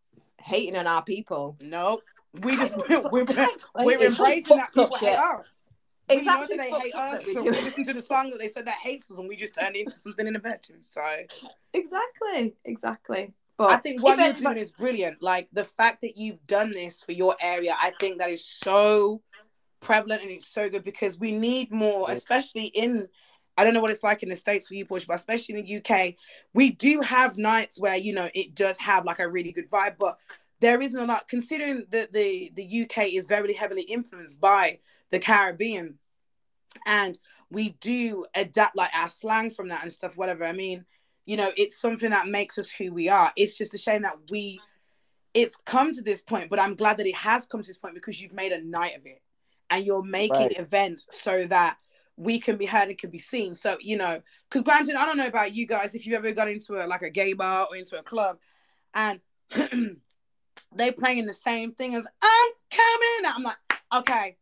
hating 0.43 0.77
on 0.77 0.87
our 0.87 1.03
people. 1.03 1.57
nope. 1.61 2.01
We 2.43 2.57
just 2.57 2.77
we're, 2.89 3.03
we're, 3.11 3.23
Exactly. 3.23 3.85
we're 3.85 4.01
embracing 4.01 4.57
that 4.57 4.73
people 4.73 4.97
hate 4.97 5.19
us. 5.19 5.61
It's 6.09 6.23
we 6.23 6.27
know 6.27 6.41
that 6.41 6.49
they 6.49 6.71
hate 6.71 6.95
us, 6.95 7.27
we 7.27 7.35
so 7.35 7.43
we 7.43 7.51
listen 7.51 7.85
to 7.85 7.93
the 7.95 8.03
song 8.03 8.31
that 8.31 8.39
they 8.39 8.49
said 8.49 8.67
that 8.67 8.79
hates 8.83 9.11
us, 9.11 9.19
and 9.19 9.29
we 9.29 9.37
just 9.37 9.55
turn 9.55 9.75
it 9.75 9.81
into 9.81 9.93
something 9.93 10.27
innovative. 10.27 10.81
So 10.85 11.03
Exactly. 11.73 12.55
Exactly. 12.65 13.33
But 13.59 13.73
I 13.73 13.77
think 13.77 14.03
what 14.03 14.19
you're 14.19 14.33
doing 14.33 14.57
is 14.57 14.73
brilliant. 14.73 15.23
Like 15.23 15.49
the 15.53 15.65
fact 15.65 16.01
that 16.01 16.17
you've 16.17 16.45
done 16.47 16.71
this 16.71 17.03
for 17.03 17.13
your 17.13 17.37
area, 17.41 17.75
I 17.81 17.93
think 18.01 18.19
that 18.19 18.31
is 18.31 18.45
so 18.45 19.23
prevalent 19.81 20.23
and 20.23 20.31
it's 20.31 20.49
so 20.49 20.69
good 20.69 20.85
because 20.85 21.19
we 21.19 21.33
need 21.33 21.71
more, 21.71 22.11
especially 22.11 22.67
in. 22.67 23.09
I 23.63 23.65
don't 23.65 23.75
know 23.75 23.81
what 23.81 23.93
it's 23.93 24.03
like 24.03 24.25
in 24.25 24.29
the 24.29 24.35
states 24.37 24.67
for 24.67 24.75
you, 24.75 24.85
Portia, 24.85 25.07
but 25.07 25.15
especially 25.15 25.57
in 25.57 25.65
the 25.65 25.77
UK, 25.77 26.15
we 26.53 26.71
do 26.71 27.01
have 27.01 27.39
nights 27.39 27.79
where 27.81 27.97
you 27.97 28.13
know 28.13 28.29
it 28.35 28.57
does 28.57 28.77
have 28.79 29.05
like 29.05 29.21
a 29.21 29.29
really 29.29 29.53
good 29.53 29.71
vibe, 29.71 29.95
but 30.01 30.19
there 30.59 30.83
isn't 30.83 31.01
a 31.01 31.07
lot. 31.07 31.29
Considering 31.29 31.87
that 31.91 32.13
the 32.13 32.53
the 32.55 32.83
UK 32.83 33.13
is 33.13 33.29
very 33.29 33.55
heavily 33.55 33.83
influenced 33.83 34.41
by 34.41 34.81
the 35.11 35.21
Caribbean, 35.21 35.99
and 36.87 37.17
we 37.51 37.71
do 37.81 38.27
adapt 38.35 38.77
like 38.77 38.91
our 38.95 39.09
slang 39.09 39.51
from 39.53 39.69
that 39.69 39.83
and 39.83 39.93
stuff. 39.93 40.17
Whatever. 40.17 40.45
I 40.45 40.53
mean, 40.53 40.85
you 41.25 41.37
know, 41.37 41.53
it's 41.57 41.81
something 41.81 42.11
that 42.11 42.27
makes 42.27 42.59
us 42.59 42.71
who 42.71 42.93
we 42.93 43.09
are. 43.09 43.33
It's 43.37 43.57
just 43.57 43.75
a 43.75 43.79
shame 43.79 44.03
that 44.03 44.17
we 44.29 44.61
it's 45.35 45.57
come 45.57 45.93
to 45.93 46.03
this 46.03 46.21
point, 46.21 46.51
but 46.51 46.59
I'm 46.59 46.75
glad 46.75 46.99
that 46.99 47.07
it 47.07 47.15
has 47.15 47.47
come 47.47 47.63
to 47.63 47.67
this 47.67 47.79
point 47.79 47.95
because 47.95 48.21
you've 48.21 48.33
made 48.33 48.53
a 48.53 48.63
night 48.63 48.97
of 48.97 49.07
it 49.07 49.23
and 49.71 49.85
you're 49.85 50.03
making 50.03 50.35
Right. 50.35 50.59
events 50.59 51.07
so 51.11 51.47
that 51.47 51.79
we 52.17 52.39
can 52.39 52.57
be 52.57 52.67
heard 52.67 52.89
and 52.89 52.99
can 52.99 53.11
be 53.11 53.19
seen. 53.19 53.55
So, 53.55 53.77
you 53.81 53.97
know, 53.97 54.21
because 54.49 54.63
granted, 54.63 54.95
I 54.97 55.07
don't 55.07 55.17
know 55.17 55.27
about 55.27 55.55
you 55.55 55.67
guys 55.67 55.95
if 55.95 56.07
you've 56.07 56.15
ever 56.17 56.33
got 56.33 56.49
into 56.49 56.83
a 56.83 56.87
like 56.87 57.03
a 57.03 57.11
gay 57.11 57.33
bar 57.33 57.67
or 57.71 57.77
into 57.77 57.99
a 57.99 58.03
club 58.03 58.39
and 58.95 59.21
they 60.75 60.91
playing 60.93 61.27
the 61.27 61.33
same 61.33 61.73
thing 61.73 61.95
as 61.95 62.07
I'm 62.23 62.51
coming. 62.71 63.33
I'm 63.37 63.43
like, 63.43 63.57
okay, 63.95 64.37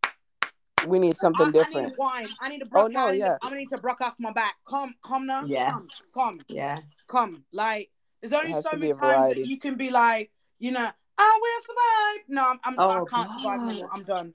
We 0.86 0.98
need 0.98 1.16
I, 1.16 1.18
something 1.18 1.46
I 1.46 1.50
need 1.50 1.52
different. 1.52 1.92
a 1.92 1.96
wine. 1.96 2.28
I 2.40 2.48
need 2.48 2.62
a 2.62 2.66
Oh, 2.72 2.86
no, 2.86 3.06
I, 3.08 3.12
need 3.12 3.18
yeah. 3.18 3.36
I 3.42 3.54
need 3.54 3.68
to 3.70 3.78
brock 3.78 4.00
off 4.00 4.14
my 4.18 4.32
back. 4.32 4.54
Come, 4.68 4.94
come 5.02 5.26
now. 5.26 5.44
Yes. 5.46 5.72
Come, 6.14 6.38
come 6.38 6.44
yes. 6.48 6.80
come. 7.08 7.44
Like 7.52 7.90
there's 8.20 8.32
only 8.32 8.52
so 8.52 8.70
many 8.72 8.90
a 8.90 8.94
times 8.94 9.28
that 9.28 9.46
you 9.46 9.58
can 9.58 9.76
be 9.76 9.90
like, 9.90 10.30
you 10.58 10.72
know, 10.72 10.88
I 11.18 11.38
will 11.42 11.62
survive. 11.66 12.24
No, 12.28 12.50
I'm, 12.50 12.78
I'm 12.78 12.80
I 12.80 13.00
Oh, 13.00 13.04
can't 13.04 13.30
survive 13.40 13.68
anymore. 13.68 13.90
I'm 13.92 14.04
done. 14.04 14.34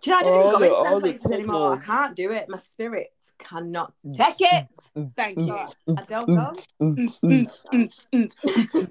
Do 0.00 0.10
you 0.10 0.12
know, 0.12 0.18
I 0.18 0.22
don't 0.22 0.32
All 0.32 0.40
even 0.40 0.52
go 0.52 0.58
the- 0.58 0.66
into 0.66 0.76
all 0.76 1.00
places 1.00 1.30
anymore. 1.32 1.72
I 1.74 1.84
can't 1.84 2.16
do 2.16 2.32
it. 2.32 2.48
My 2.48 2.56
spirit 2.56 3.12
cannot 3.38 3.92
take 4.16 4.36
it. 4.40 4.66
Thank 5.16 5.38
you. 5.38 5.54
I 5.96 6.02
don't 6.02 6.26
go. 6.26 6.52
Boots 6.80 7.22
and 7.22 7.48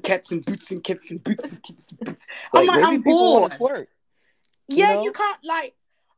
cats 0.04 0.32
and 0.32 0.46
boots 0.46 0.72
and 0.72 0.84
cats 0.84 1.12
and 1.12 1.24
boots 1.24 1.52
and 1.52 1.64
cats 1.64 1.92
and 1.92 2.00
boots. 2.00 2.28
Like, 2.54 2.62
I'm 2.62 2.68
like, 2.68 2.84
I'm 2.84 3.02
bored. 3.02 3.52
twerk. 3.54 3.88
Yeah, 4.68 4.96
know? 4.96 5.04
you 5.04 5.12
can't 5.12 5.40
like. 5.44 5.76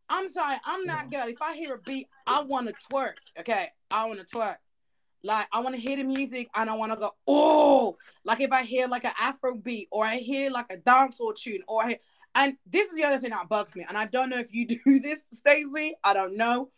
I'm 0.09 0.29
sorry, 0.29 0.55
I'm 0.65 0.85
not 0.85 1.11
girl. 1.11 1.27
If 1.27 1.41
I 1.41 1.53
hear 1.55 1.73
a 1.75 1.79
beat, 1.79 2.07
I 2.25 2.41
want 2.43 2.69
to 2.69 2.73
twerk. 2.89 3.15
Okay, 3.39 3.69
I 3.91 4.05
want 4.05 4.25
to 4.25 4.25
twerk. 4.25 4.55
Like 5.23 5.47
I 5.51 5.59
want 5.59 5.75
to 5.75 5.81
hear 5.81 5.97
the 5.97 6.03
music 6.03 6.47
and 6.55 6.69
I 6.69 6.73
want 6.75 6.93
to 6.93 6.97
go. 6.97 7.11
Oh, 7.27 7.97
like 8.23 8.39
if 8.39 8.51
I 8.51 8.63
hear 8.63 8.87
like 8.87 9.03
an 9.03 9.11
Afro 9.19 9.55
beat 9.55 9.89
or 9.91 10.05
I 10.05 10.17
hear 10.17 10.49
like 10.49 10.67
a 10.71 10.77
dancehall 10.77 11.35
tune 11.35 11.61
or 11.67 11.83
I 11.83 11.87
hear, 11.89 11.97
and 12.37 12.55
this 12.67 12.87
is 12.87 12.93
the 12.93 13.03
other 13.03 13.17
thing 13.17 13.31
that 13.31 13.49
bugs 13.49 13.75
me. 13.75 13.83
And 13.87 13.97
I 13.97 14.05
don't 14.05 14.29
know 14.29 14.37
if 14.37 14.53
you 14.53 14.65
do 14.85 14.99
this, 14.99 15.27
Stacey. 15.33 15.95
I 16.03 16.13
don't 16.13 16.37
know, 16.37 16.69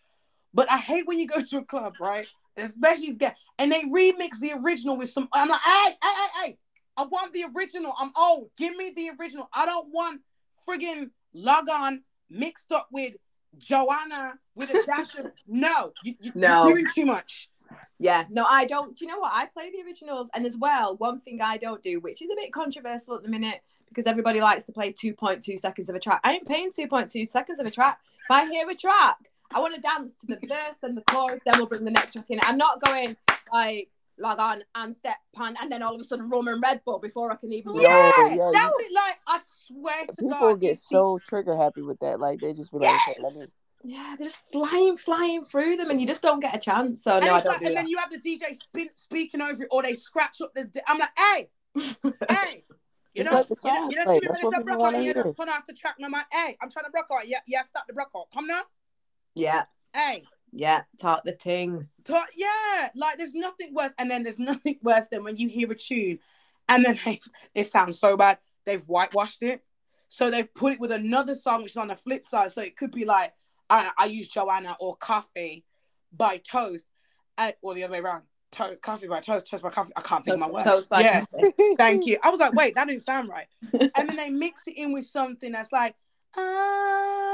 but 0.54 0.72
I 0.72 0.78
hate 0.78 1.06
when 1.06 1.20
you 1.20 1.28
go 1.28 1.42
to 1.42 1.58
a 1.60 1.64
club, 1.64 1.94
right? 2.00 2.26
Especially 2.58 3.16
get 3.16 3.36
and 3.60 3.72
they 3.72 3.84
remix 3.84 4.40
the 4.40 4.54
original 4.54 4.98
with 4.98 5.12
some. 5.12 5.28
I'm 5.34 5.50
like, 5.50 5.62
hey, 5.62 5.98
hey, 6.02 6.14
hey, 6.16 6.44
hey. 6.44 6.58
I 6.98 7.06
want 7.06 7.34
the 7.34 7.46
original. 7.56 7.94
I'm 7.98 8.12
old. 8.18 8.50
Give 8.58 8.76
me 8.76 8.92
the 8.96 9.12
original. 9.20 9.48
I 9.54 9.66
don't 9.66 9.88
want 9.92 10.22
friggin' 10.68 11.12
log 11.34 11.70
on 11.70 12.04
mixed 12.30 12.72
up 12.72 12.88
with 12.92 13.14
Joanna 13.58 14.34
with 14.56 14.70
a 14.72 14.84
dash 14.86 15.18
of 15.18 15.32
no. 15.48 15.94
You, 16.04 16.16
you, 16.20 16.32
No. 16.36 16.66
You're 16.66 16.74
doing 16.74 16.86
too 16.94 17.06
much. 17.06 17.50
Yeah, 18.00 18.26
no, 18.30 18.46
I 18.46 18.66
don't. 18.66 18.98
Do 18.98 19.06
you 19.06 19.12
know 19.12 19.20
what? 19.20 19.32
I 19.34 19.46
play 19.46 19.72
the 19.72 19.84
originals, 19.84 20.30
and 20.34 20.46
as 20.46 20.58
well, 20.58 20.96
one 20.98 21.20
thing 21.20 21.40
I 21.42 21.58
don't 21.58 21.84
do, 21.84 22.00
which 22.00 22.22
is 22.22 22.30
a 22.32 22.36
bit 22.36 22.52
controversial 22.52 23.16
at 23.16 23.24
the 23.24 23.30
minute, 23.30 23.62
because 23.90 24.08
everybody 24.08 24.40
likes 24.42 24.64
to 24.66 24.72
play 24.72 24.94
2.2 24.94 25.60
seconds 25.60 25.90
of 25.90 25.96
a 25.96 26.00
track. 26.00 26.22
I 26.24 26.34
ain't 26.34 26.48
paying 26.48 26.72
2.2 26.72 27.28
seconds 27.28 27.60
of 27.60 27.66
a 27.66 27.72
track. 27.72 28.00
If 28.24 28.32
I 28.32 28.48
hear 28.50 28.70
a 28.70 28.76
track, 28.76 29.18
I 29.54 29.60
want 29.60 29.76
to 29.76 29.82
dance 29.82 30.16
to 30.18 30.28
the 30.28 30.48
verse 30.48 30.78
and 30.84 30.96
the 30.96 31.02
chorus, 31.10 31.42
then 31.46 31.56
we'll 31.58 31.66
bring 31.68 31.84
the 31.84 31.92
next 31.92 32.14
track 32.14 32.26
in. 32.30 32.40
I'm 32.44 32.58
not 32.58 32.82
going 32.82 33.18
like 33.52 33.90
log 34.18 34.40
on 34.40 34.62
and 34.76 34.96
step 34.96 35.16
pan, 35.36 35.56
and 35.62 35.72
then 35.72 35.82
all 35.82 35.96
of 35.96 36.02
a 36.02 36.04
sudden 36.04 36.30
rum 36.30 36.48
and 36.48 36.62
Red 36.62 36.82
Bull 36.86 37.00
before 37.00 37.32
I 37.32 37.36
can 37.36 37.52
even. 37.54 37.72
Yeah, 37.76 37.82
Yeah, 37.82 38.36
yeah, 38.36 38.52
that's 38.54 38.66
you- 38.66 38.86
it. 38.86 38.94
Like 38.94 39.20
I 39.28 39.40
swear 39.46 40.06
to 40.06 40.14
People 40.16 40.30
God, 40.30 40.62
get 40.62 40.70
you 40.72 40.76
see- 40.76 40.96
so 40.96 41.20
trigger 41.28 41.56
happy 41.58 41.82
with 41.82 42.00
that. 42.00 42.20
Like 42.20 42.40
they 42.40 42.54
just 42.54 42.72
be 42.72 42.78
like, 42.80 42.94
okay, 43.08 43.20
let 43.22 43.36
me. 43.36 43.46
Yeah, 43.82 44.16
they're 44.20 44.28
just 44.28 44.52
flying, 44.52 44.98
flying 44.98 45.46
through 45.46 45.78
them, 45.78 45.90
and 45.90 46.02
you 46.02 46.06
just 46.06 46.22
don't 46.22 46.42
get 46.42 46.54
a 46.54 46.60
chance. 46.60 47.02
So 47.02 47.14
and, 47.14 47.26
no, 47.26 47.36
I 47.36 47.40
don't 47.40 47.46
like, 47.54 47.60
do 47.62 47.68
and 47.68 47.78
that. 47.78 47.82
then 47.84 47.88
you 47.88 47.98
have 47.98 48.12
the 48.12 48.18
DJ 48.20 48.54
spin, 48.62 48.90
speaking 48.94 49.42
over 49.42 49.64
it, 49.64 49.70
or 49.72 49.82
they 49.82 49.94
scratch 49.94 50.42
up 50.42 50.54
the. 50.54 50.70
I'm 50.86 51.00
like, 51.00 51.18
hey, 51.18 51.50
hey, 52.30 52.66
you 53.14 53.24
know, 53.24 53.46
you 53.64 53.72
know, 53.72 53.90
you 53.90 53.96
know, 53.96 54.04
play. 54.04 54.16
see 54.16 54.22
me 54.22 54.28
That's 54.28 54.44
ready 54.44 54.46
what 54.46 54.52
to 54.52 54.60
people 54.60 54.78
brock 54.78 54.94
out. 54.94 55.04
You 55.04 55.14
just 55.14 55.38
turn 55.38 55.50
off 55.50 55.66
the 55.66 55.74
track. 55.74 55.96
I'm 56.04 56.12
like, 56.12 56.26
hey, 56.32 56.58
I'm 56.62 56.70
trying 56.70 56.86
to 56.86 56.92
brock 56.92 57.08
out. 57.14 57.28
Yeah, 57.28 57.40
yeah, 57.48 57.64
stop 57.64 57.88
the 57.88 57.94
brock 57.94 58.10
out. 58.16 58.28
Come 58.34 58.48
now, 58.48 58.62
yeah, 59.36 59.64
hey. 59.94 60.24
yeah, 60.52 60.84
talk 61.00 61.24
the 61.24 61.32
thing. 61.32 61.88
To- 62.06 62.26
yeah, 62.36 62.90
like 62.96 63.18
there's 63.18 63.34
nothing 63.34 63.74
worse, 63.74 63.94
and 63.98 64.10
then 64.10 64.24
there's 64.24 64.40
nothing 64.40 64.78
worse 64.82 65.06
than 65.12 65.24
when 65.24 65.38
you 65.38 65.50
hear 65.50 65.72
a 65.72 65.76
tune, 65.76 66.20
and 66.68 66.86
then 66.86 67.00
they, 67.06 67.20
it 67.56 67.68
sounds 67.68 68.00
so 68.00 68.16
bad. 68.16 68.38
They've 68.66 68.84
whitewashed 68.84 69.44
it, 69.44 69.62
so 70.08 70.30
they've 70.30 70.54
put 70.54 70.74
it 70.74 70.80
with 70.80 70.92
another 70.92 71.36
song 71.36 71.64
which 71.64 71.72
is 71.72 71.78
on 71.78 71.88
the 71.88 71.96
flip 71.96 72.26
side. 72.26 72.52
So 72.52 72.62
it 72.62 72.78
could 72.78 72.92
be 72.92 73.06
like 73.06 73.34
I, 73.70 73.92
I 73.98 74.06
use 74.06 74.28
Joanna 74.28 74.76
or 74.80 74.98
Koffee 74.98 75.64
by 76.12 76.38
Toast, 76.38 76.86
and, 77.38 77.54
or 77.62 77.74
the 77.74 77.84
other 77.84 77.94
way 77.94 78.00
around. 78.00 78.24
Toast, 78.52 78.82
coffee 78.82 79.08
by 79.08 79.20
toast, 79.20 79.48
toast 79.48 79.62
by 79.62 79.70
Koffee. 79.70 79.92
I 79.96 80.02
can't 80.02 80.26
think 80.26 80.34
of 80.36 80.42
my 80.42 80.50
words. 80.50 80.66
Toast 80.66 80.90
by 80.90 81.02
yeah, 81.02 81.24
thank 81.78 82.08
you. 82.08 82.18
I 82.24 82.32
was 82.32 82.40
like, 82.40 82.54
wait, 82.54 82.74
that 82.76 82.88
didn't 82.88 83.04
sound 83.04 83.30
right. 83.30 83.46
And 83.72 84.10
then 84.10 84.16
they 84.16 84.32
mix 84.32 84.68
it 84.68 84.78
in 84.78 84.92
with 84.92 85.06
something 85.06 85.52
that's 85.52 85.72
like, 85.72 85.96
ah. 86.36 87.30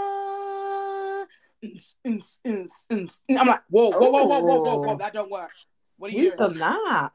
I'm 1.63 3.47
like, 3.47 3.61
whoa, 3.69 3.91
whoa, 3.91 4.09
whoa, 4.09 4.25
whoa, 4.25 4.39
whoa, 4.39 4.61
whoa, 4.61 4.77
whoa, 4.79 4.97
that 4.97 5.13
don't 5.13 5.31
work. 5.31 5.51
What 5.97 6.11
are 6.11 6.15
you 6.15 6.23
Who's 6.23 6.35
doing? 6.35 6.57
done 6.57 6.59
that? 6.59 7.11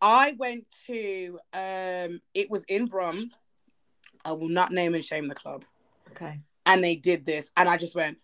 I 0.00 0.36
went 0.38 0.66
to, 0.86 1.38
um, 1.52 2.20
it 2.34 2.50
was 2.50 2.64
in 2.64 2.86
Brum. 2.86 3.30
I 4.24 4.32
will 4.32 4.48
not 4.48 4.72
name 4.72 4.94
and 4.94 5.04
shame 5.04 5.28
the 5.28 5.34
club. 5.34 5.64
Okay. 6.12 6.40
And 6.64 6.82
they 6.82 6.96
did 6.96 7.26
this, 7.26 7.50
and 7.56 7.68
I 7.68 7.76
just 7.76 7.96
went. 7.96 8.18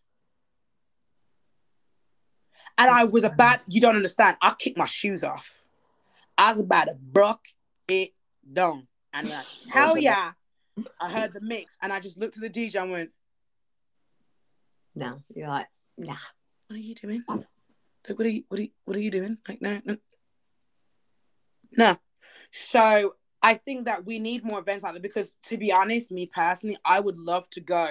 And 2.78 2.88
I 2.88 3.04
was 3.04 3.24
about, 3.24 3.64
you 3.66 3.80
don't 3.80 3.96
understand. 3.96 4.36
I 4.40 4.54
kicked 4.56 4.78
my 4.78 4.86
shoes 4.86 5.24
off. 5.24 5.60
I 6.38 6.52
was 6.52 6.60
about 6.60 6.84
to 6.84 6.94
broke 6.94 7.44
it 7.88 8.12
down. 8.50 8.86
And 9.12 9.28
I 9.28 9.42
tell 9.70 9.98
ya, 9.98 10.32
I 11.00 11.10
heard 11.10 11.32
the 11.32 11.40
mix 11.40 11.76
and 11.82 11.92
I 11.92 11.98
just 11.98 12.18
looked 12.18 12.36
at 12.36 12.42
the 12.42 12.50
DJ 12.50 12.80
and 12.80 12.92
went, 12.92 13.10
No, 14.94 15.16
you're 15.34 15.48
like, 15.48 15.66
nah. 15.96 16.16
What 16.68 16.76
are 16.76 16.82
you 16.82 16.94
doing? 16.94 17.24
Like, 17.28 18.18
what 18.18 18.26
are 18.26 18.30
you 18.30 18.44
what 18.48 18.60
are 18.60 18.62
you 18.62 18.70
what 18.84 18.96
are 18.96 19.00
you 19.00 19.10
doing? 19.10 19.38
Like, 19.48 19.60
no, 19.60 19.80
no. 19.84 19.96
No. 21.76 21.96
So 22.50 23.14
I 23.42 23.54
think 23.54 23.86
that 23.86 24.04
we 24.04 24.18
need 24.18 24.44
more 24.44 24.60
events 24.60 24.84
like 24.84 24.94
that 24.94 25.02
because, 25.02 25.34
to 25.44 25.56
be 25.56 25.72
honest, 25.72 26.10
me 26.10 26.26
personally, 26.26 26.78
I 26.84 27.00
would 27.00 27.18
love 27.18 27.48
to 27.50 27.60
go 27.60 27.88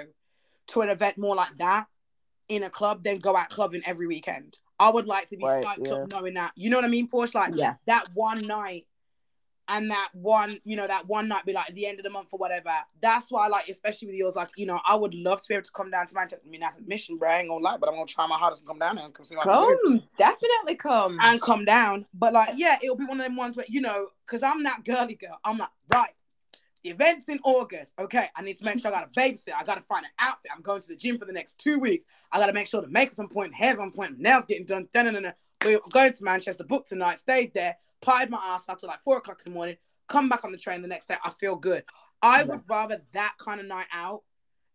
to 0.68 0.82
an 0.82 0.90
event 0.90 1.18
more 1.18 1.36
like 1.36 1.56
that 1.58 1.88
in 2.50 2.64
a 2.64 2.70
club 2.70 3.04
than 3.04 3.20
go 3.20 3.36
out 3.36 3.50
clubbing 3.50 3.82
every 3.86 4.08
weekend. 4.08 4.58
I 4.80 4.89
would 4.89 5.07
like 5.07 5.28
to 5.30 5.38
be 5.38 5.43
Right, 5.45 5.65
psyched 5.65 5.88
yeah. 5.88 5.93
up 5.93 6.11
knowing 6.11 6.36
that. 6.36 6.51
You 6.55 6.69
know 6.69 6.78
what 6.78 6.86
I 6.86 6.89
mean, 6.89 7.07
Portia? 7.07 7.38
Like 7.38 7.51
Yeah. 7.55 7.75
that 7.88 8.07
one 8.13 8.45
night 8.45 8.86
and 9.69 9.91
that 9.91 10.09
one, 10.13 10.59
you 10.63 10.78
know, 10.78 10.88
that 10.88 11.07
one 11.07 11.28
night 11.28 11.45
be 11.45 11.51
like 11.51 11.73
the 11.73 11.86
end 11.86 11.99
of 11.99 12.03
the 12.03 12.09
month 12.09 12.30
or 12.32 12.38
whatever. 12.39 12.69
That's 13.01 13.32
why 13.32 13.45
I 13.45 13.47
like, 13.49 13.67
especially 13.67 14.07
with 14.07 14.15
yours, 14.15 14.36
like, 14.36 14.49
you 14.55 14.65
know, 14.65 14.80
I 14.86 14.95
would 14.95 15.13
love 15.13 15.41
to 15.41 15.47
be 15.49 15.55
able 15.55 15.63
to 15.63 15.71
come 15.71 15.91
down 15.91 16.07
to 16.07 16.15
Manchester. 16.15 16.41
I 16.45 16.49
mean, 16.49 16.61
that's 16.61 16.78
a 16.78 16.82
mission, 16.84 17.17
bro. 17.17 17.30
I 17.30 17.39
ain't 17.39 17.49
gonna 17.49 17.63
lie, 17.63 17.75
but 17.78 17.89
I'm 17.89 17.95
gonna 17.95 18.05
try 18.05 18.25
my 18.28 18.38
hardest 18.38 18.61
to 18.63 18.67
come 18.67 18.80
down 18.80 18.95
there 18.95 19.05
and 19.05 19.13
come 19.13 19.25
see 19.25 19.36
my 19.36 19.43
Come, 19.43 20.03
definitely 20.17 20.75
come. 20.75 21.17
and 21.21 21.41
come 21.41 21.65
down. 21.65 22.05
But 22.13 22.34
like, 22.34 22.49
yeah, 22.55 22.78
it'll 22.82 22.95
be 22.95 23.05
one 23.05 23.19
of 23.19 23.25
them 23.25 23.36
ones 23.36 23.57
where 23.57 23.65
you 23.67 23.82
know, 23.82 24.07
because 24.25 24.41
I'm 24.43 24.63
that 24.63 24.86
girly 24.86 25.15
girl. 25.15 25.38
I'm 25.43 25.57
like, 25.57 25.69
right, 25.89 26.11
the 26.88 26.94
event's 26.94 27.28
in 27.30 27.40
August. 27.44 27.94
Okay, 28.00 28.30
I 28.36 28.42
need 28.42 28.58
to 28.58 28.66
make 28.66 28.80
sure 28.80 28.90
I 28.94 29.00
got 29.02 29.10
a 29.10 29.20
babysit. 29.20 29.54
I 29.58 29.64
got 29.64 29.76
to 29.76 29.82
find 29.82 30.06
an 30.06 30.12
outfit. 30.20 30.52
I'm 30.56 30.62
going 30.62 30.82
to 30.82 30.88
the 30.88 30.96
gym 30.96 31.18
for 31.18 31.26
the 31.26 31.34
next 31.34 31.60
two 31.60 31.80
weeks. 31.80 32.06
I 32.32 32.40
got 32.40 32.48
to 32.48 32.54
make 32.54 32.68
sure 32.68 32.82
the 32.82 32.88
makeup's 32.88 33.20
on 33.20 33.28
point, 33.28 33.54
hair's 33.54 33.80
on 33.80 33.92
point, 33.92 34.20
nails 34.20 34.46
getting 34.46 34.66
done. 34.66 34.88
Dun, 34.94 35.06
dun, 35.06 35.14
dun, 35.16 35.24
dun. 35.24 35.34
We're 35.66 35.80
going 35.92 36.14
to 36.14 36.24
Manchester, 36.24 36.64
booked 36.64 36.90
tonight, 36.90 37.20
stayed 37.20 37.54
there, 37.54 37.78
pied 38.02 38.30
my 38.30 38.40
ass 38.42 38.70
up 38.70 38.80
till 38.80 38.88
like 38.88 39.00
four 39.02 39.18
o'clock 39.18 39.42
in 39.46 39.52
the 39.52 39.56
morning. 39.56 39.78
Come 40.08 40.30
back 40.30 40.46
on 40.46 40.52
the 40.52 40.58
train 40.58 40.82
the 40.82 40.88
next 40.88 41.08
day. 41.08 41.16
I 41.24 41.32
feel 41.32 41.56
good. 41.56 41.84
I 42.22 42.44
would 42.44 42.62
rather 42.70 43.02
that 43.14 43.34
kind 43.38 43.60
of 43.60 43.66
night 43.66 43.88
out 43.94 44.24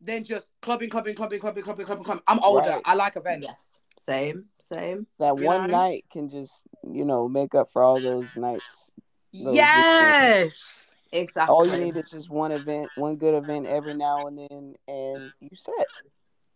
than 0.01 0.25
just 0.25 0.51
clubbing, 0.61 0.91
clubbing, 0.91 1.15
clubbing, 1.15 1.41
clubbing, 1.41 1.63
clubbing, 1.63 1.87
clubbing, 1.87 2.05
clubbing. 2.05 2.23
I'm 2.27 2.41
older. 2.41 2.69
Right. 2.69 2.83
I 2.85 2.95
like 2.95 3.17
events. 3.17 3.47
yes, 3.47 3.81
same, 4.05 4.47
same. 4.59 5.07
That 5.19 5.39
You 5.39 5.47
one 5.47 5.71
know? 5.71 5.79
night 5.79 6.05
can 6.13 6.29
just, 6.29 6.53
you 6.83 7.05
know, 7.05 7.29
make 7.29 7.55
up 7.55 7.71
for 7.73 7.83
all 7.83 7.99
those 7.99 8.27
nights. 8.37 8.65
Those 9.33 9.55
Yes. 9.55 10.95
Exactly. 11.13 11.53
All 11.53 11.67
you 11.67 11.77
need 11.77 11.97
is 11.97 12.11
just 12.11 12.31
one 12.31 12.53
event, 12.53 12.89
one 12.97 13.17
good 13.17 13.35
event 13.35 13.67
every 13.67 13.95
now 13.95 14.27
and 14.27 14.39
then, 14.39 14.75
and 14.89 15.33
you 15.41 15.51
set. 15.55 15.87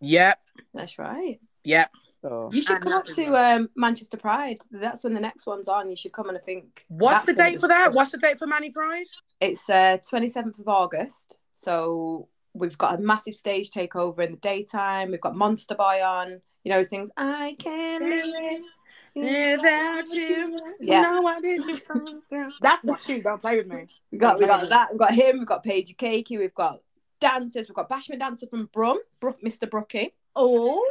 Yep. 0.00 0.38
That's 0.72 0.98
right. 0.98 1.40
Yep. 1.64 1.90
So 2.22 2.50
You 2.52 2.62
should 2.62 2.80
come 2.80 2.94
up 2.94 3.06
to 3.06 3.36
um, 3.36 3.68
Manchester 3.76 4.16
Pride. 4.16 4.58
That's 4.70 5.04
when 5.04 5.14
the 5.14 5.20
next 5.20 5.46
one's 5.46 5.68
on. 5.68 5.90
You 5.90 5.96
should 5.96 6.12
come 6.12 6.28
and 6.28 6.38
I 6.38 6.40
think. 6.40 6.84
What's 6.88 7.26
the 7.26 7.34
date 7.34 7.60
for 7.60 7.68
that? 7.68 7.92
What's 7.92 8.10
the 8.10 8.18
date 8.18 8.38
for 8.38 8.46
Manny 8.46 8.70
Pride? 8.70 9.06
It's 9.40 9.68
uh, 9.68 9.98
27th 9.98 10.58
of 10.58 10.68
August. 10.68 11.36
So 11.54 12.28
we've 12.54 12.78
got 12.78 12.98
a 12.98 13.02
massive 13.02 13.34
stage 13.34 13.70
takeover 13.70 14.20
in 14.20 14.32
the 14.32 14.38
daytime. 14.38 15.10
We've 15.10 15.20
got 15.20 15.34
Monsta 15.34 15.76
Boy 15.76 16.02
on. 16.02 16.40
You 16.64 16.72
know, 16.72 16.78
he 16.78 16.84
sings, 16.84 17.10
I 17.16 17.54
can't 17.60 18.02
live 18.02 18.64
Without 19.16 20.04
you. 20.12 20.60
Yeah. 20.78 21.00
No, 21.00 21.26
I 21.26 21.40
didn't. 21.40 21.82
That's 22.60 22.84
my 22.84 22.96
tune. 22.98 23.22
Don't 23.22 23.40
play 23.40 23.56
with 23.56 23.66
me. 23.66 23.86
We 24.12 24.18
got, 24.18 24.38
we 24.38 24.46
got 24.46 24.68
that. 24.68 24.90
We've 24.90 24.98
got 24.98 25.14
him. 25.14 25.38
We've 25.38 25.48
got 25.48 25.64
Paigey 25.64 25.96
Cakey. 25.96 26.38
We've 26.38 26.54
got 26.54 26.80
dancers. 27.18 27.66
We've 27.66 27.74
got 27.74 27.88
Bashment 27.88 28.18
Dancer 28.18 28.46
from 28.46 28.68
Brum, 28.72 28.98
Brook, 29.20 29.40
Mr. 29.40 29.68
Brookie. 29.70 30.12
Oh. 30.34 30.84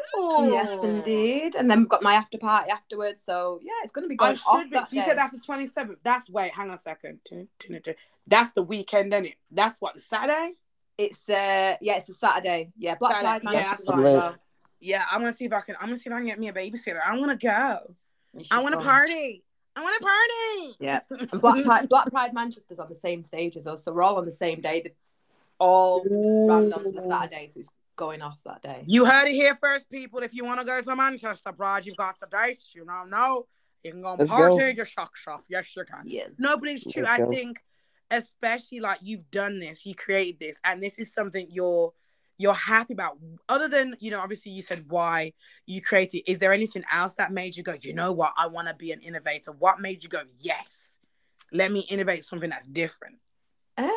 Yes, 0.51 0.83
indeed. 0.83 1.53
And 1.53 1.69
then 1.69 1.81
we've 1.81 1.89
got 1.89 2.01
my 2.01 2.15
after 2.15 2.39
party 2.39 2.71
afterwards. 2.71 3.21
So 3.21 3.59
yeah, 3.61 3.73
it's 3.83 3.91
going 3.91 4.05
to 4.05 4.09
be 4.09 4.15
I 4.15 4.33
going 4.33 4.39
off 4.47 4.59
should 4.61 4.69
be. 4.71 4.75
that 4.75 4.91
You 4.91 5.01
day. 5.01 5.07
said 5.07 5.17
that's 5.19 5.33
the 5.33 5.39
27th. 5.39 5.97
That's, 6.03 6.27
wait, 6.27 6.51
hang 6.51 6.69
on 6.69 6.73
a 6.73 6.77
second. 6.79 7.19
That's 8.25 8.53
the 8.53 8.63
weekend, 8.63 9.13
isn't 9.13 9.25
it? 9.27 9.35
That's 9.51 9.79
what, 9.79 9.93
the 9.93 10.01
Saturday? 10.01 10.55
It's 10.97 11.27
uh 11.29 11.75
yeah, 11.81 11.97
it's 11.97 12.07
a 12.07 12.13
Saturday. 12.13 12.71
Yeah, 12.77 12.95
Black 12.95 13.21
Saturday. 13.21 13.43
Pride 13.43 13.53
Yeah, 13.53 13.69
that's 13.69 13.85
right. 13.85 14.35
Yeah, 14.79 15.03
I 15.11 15.17
want 15.17 15.27
to 15.27 15.33
see 15.33 15.43
if 15.43 15.51
I 15.51 15.59
can. 15.59 15.75
I'm 15.75 15.87
gonna 15.87 15.97
see 15.97 16.09
if 16.09 16.13
I 16.13 16.19
can 16.19 16.27
get 16.27 16.39
me 16.39 16.47
a 16.47 16.53
babysitter. 16.53 16.99
I 17.05 17.17
want 17.17 17.37
to 17.37 17.45
go. 17.45 17.95
You 18.37 18.43
should 18.43 18.53
I 18.53 18.59
want 18.59 18.79
to 18.79 18.85
party. 18.85 19.43
I 19.75 19.81
want 19.83 19.97
to 19.99 20.05
party. 20.05 20.75
Yeah. 20.79 21.37
Black 21.41 21.65
Pride, 21.65 21.89
Black 21.89 22.11
Pride 22.11 22.33
Manchester's 22.33 22.79
on 22.79 22.87
the 22.87 22.95
same 22.95 23.23
stage 23.23 23.57
as 23.57 23.67
us, 23.67 23.83
so 23.83 23.93
we're 23.93 24.03
all 24.03 24.17
on 24.17 24.25
the 24.25 24.31
same 24.31 24.61
day. 24.61 24.81
They've 24.81 24.93
all 25.59 26.03
rammed 26.05 26.73
onto 26.73 26.91
the 26.91 27.01
Saturday, 27.01 27.49
so 27.51 27.59
it's 27.59 27.69
going 27.95 28.21
off 28.21 28.39
that 28.45 28.61
day. 28.61 28.83
You 28.87 29.05
heard 29.05 29.27
it 29.27 29.33
here 29.33 29.55
first, 29.55 29.89
people. 29.89 30.19
If 30.19 30.33
you 30.33 30.45
want 30.45 30.59
to 30.59 30.65
go 30.65 30.81
to 30.81 30.95
Manchester, 30.95 31.51
Pride, 31.51 31.85
you've 31.85 31.97
got 31.97 32.19
the 32.19 32.27
dates. 32.27 32.73
You 32.73 32.85
know, 32.85 33.03
no, 33.07 33.47
you 33.83 33.91
can 33.91 34.01
go 34.01 34.11
and 34.11 34.19
Let's 34.19 34.31
party 34.31 34.57
go. 34.57 34.67
your 34.67 34.85
socks 34.85 35.23
off. 35.27 35.43
Yes, 35.49 35.67
you 35.75 35.83
can. 35.85 36.03
Yes. 36.05 36.31
No, 36.37 36.57
but 36.57 36.69
it's 36.69 36.83
true. 36.83 37.03
Let's 37.03 37.21
I 37.21 37.25
go. 37.25 37.31
think, 37.31 37.61
especially 38.11 38.79
like 38.79 38.99
you've 39.01 39.29
done 39.31 39.59
this, 39.59 39.85
you 39.85 39.95
created 39.95 40.39
this, 40.39 40.57
and 40.63 40.81
this 40.81 40.99
is 40.99 41.13
something 41.13 41.47
you're 41.49 41.93
you're 42.37 42.53
happy 42.53 42.93
about. 42.93 43.17
Other 43.47 43.67
than 43.67 43.95
you 43.99 44.11
know, 44.11 44.19
obviously 44.19 44.51
you 44.51 44.61
said 44.61 44.85
why 44.87 45.33
you 45.65 45.81
created. 45.81 46.23
Is 46.29 46.39
there 46.39 46.53
anything 46.53 46.83
else 46.91 47.15
that 47.15 47.31
made 47.31 47.55
you 47.55 47.63
go? 47.63 47.75
You 47.81 47.93
know 47.93 48.11
what? 48.11 48.33
I 48.37 48.47
want 48.47 48.67
to 48.67 48.73
be 48.73 48.91
an 48.91 49.01
innovator. 49.01 49.51
What 49.51 49.79
made 49.79 50.03
you 50.03 50.09
go? 50.09 50.23
Yes, 50.39 50.99
let 51.51 51.71
me 51.71 51.81
innovate 51.89 52.23
something 52.23 52.49
that's 52.49 52.67
different. 52.67 53.17
Um, 53.77 53.89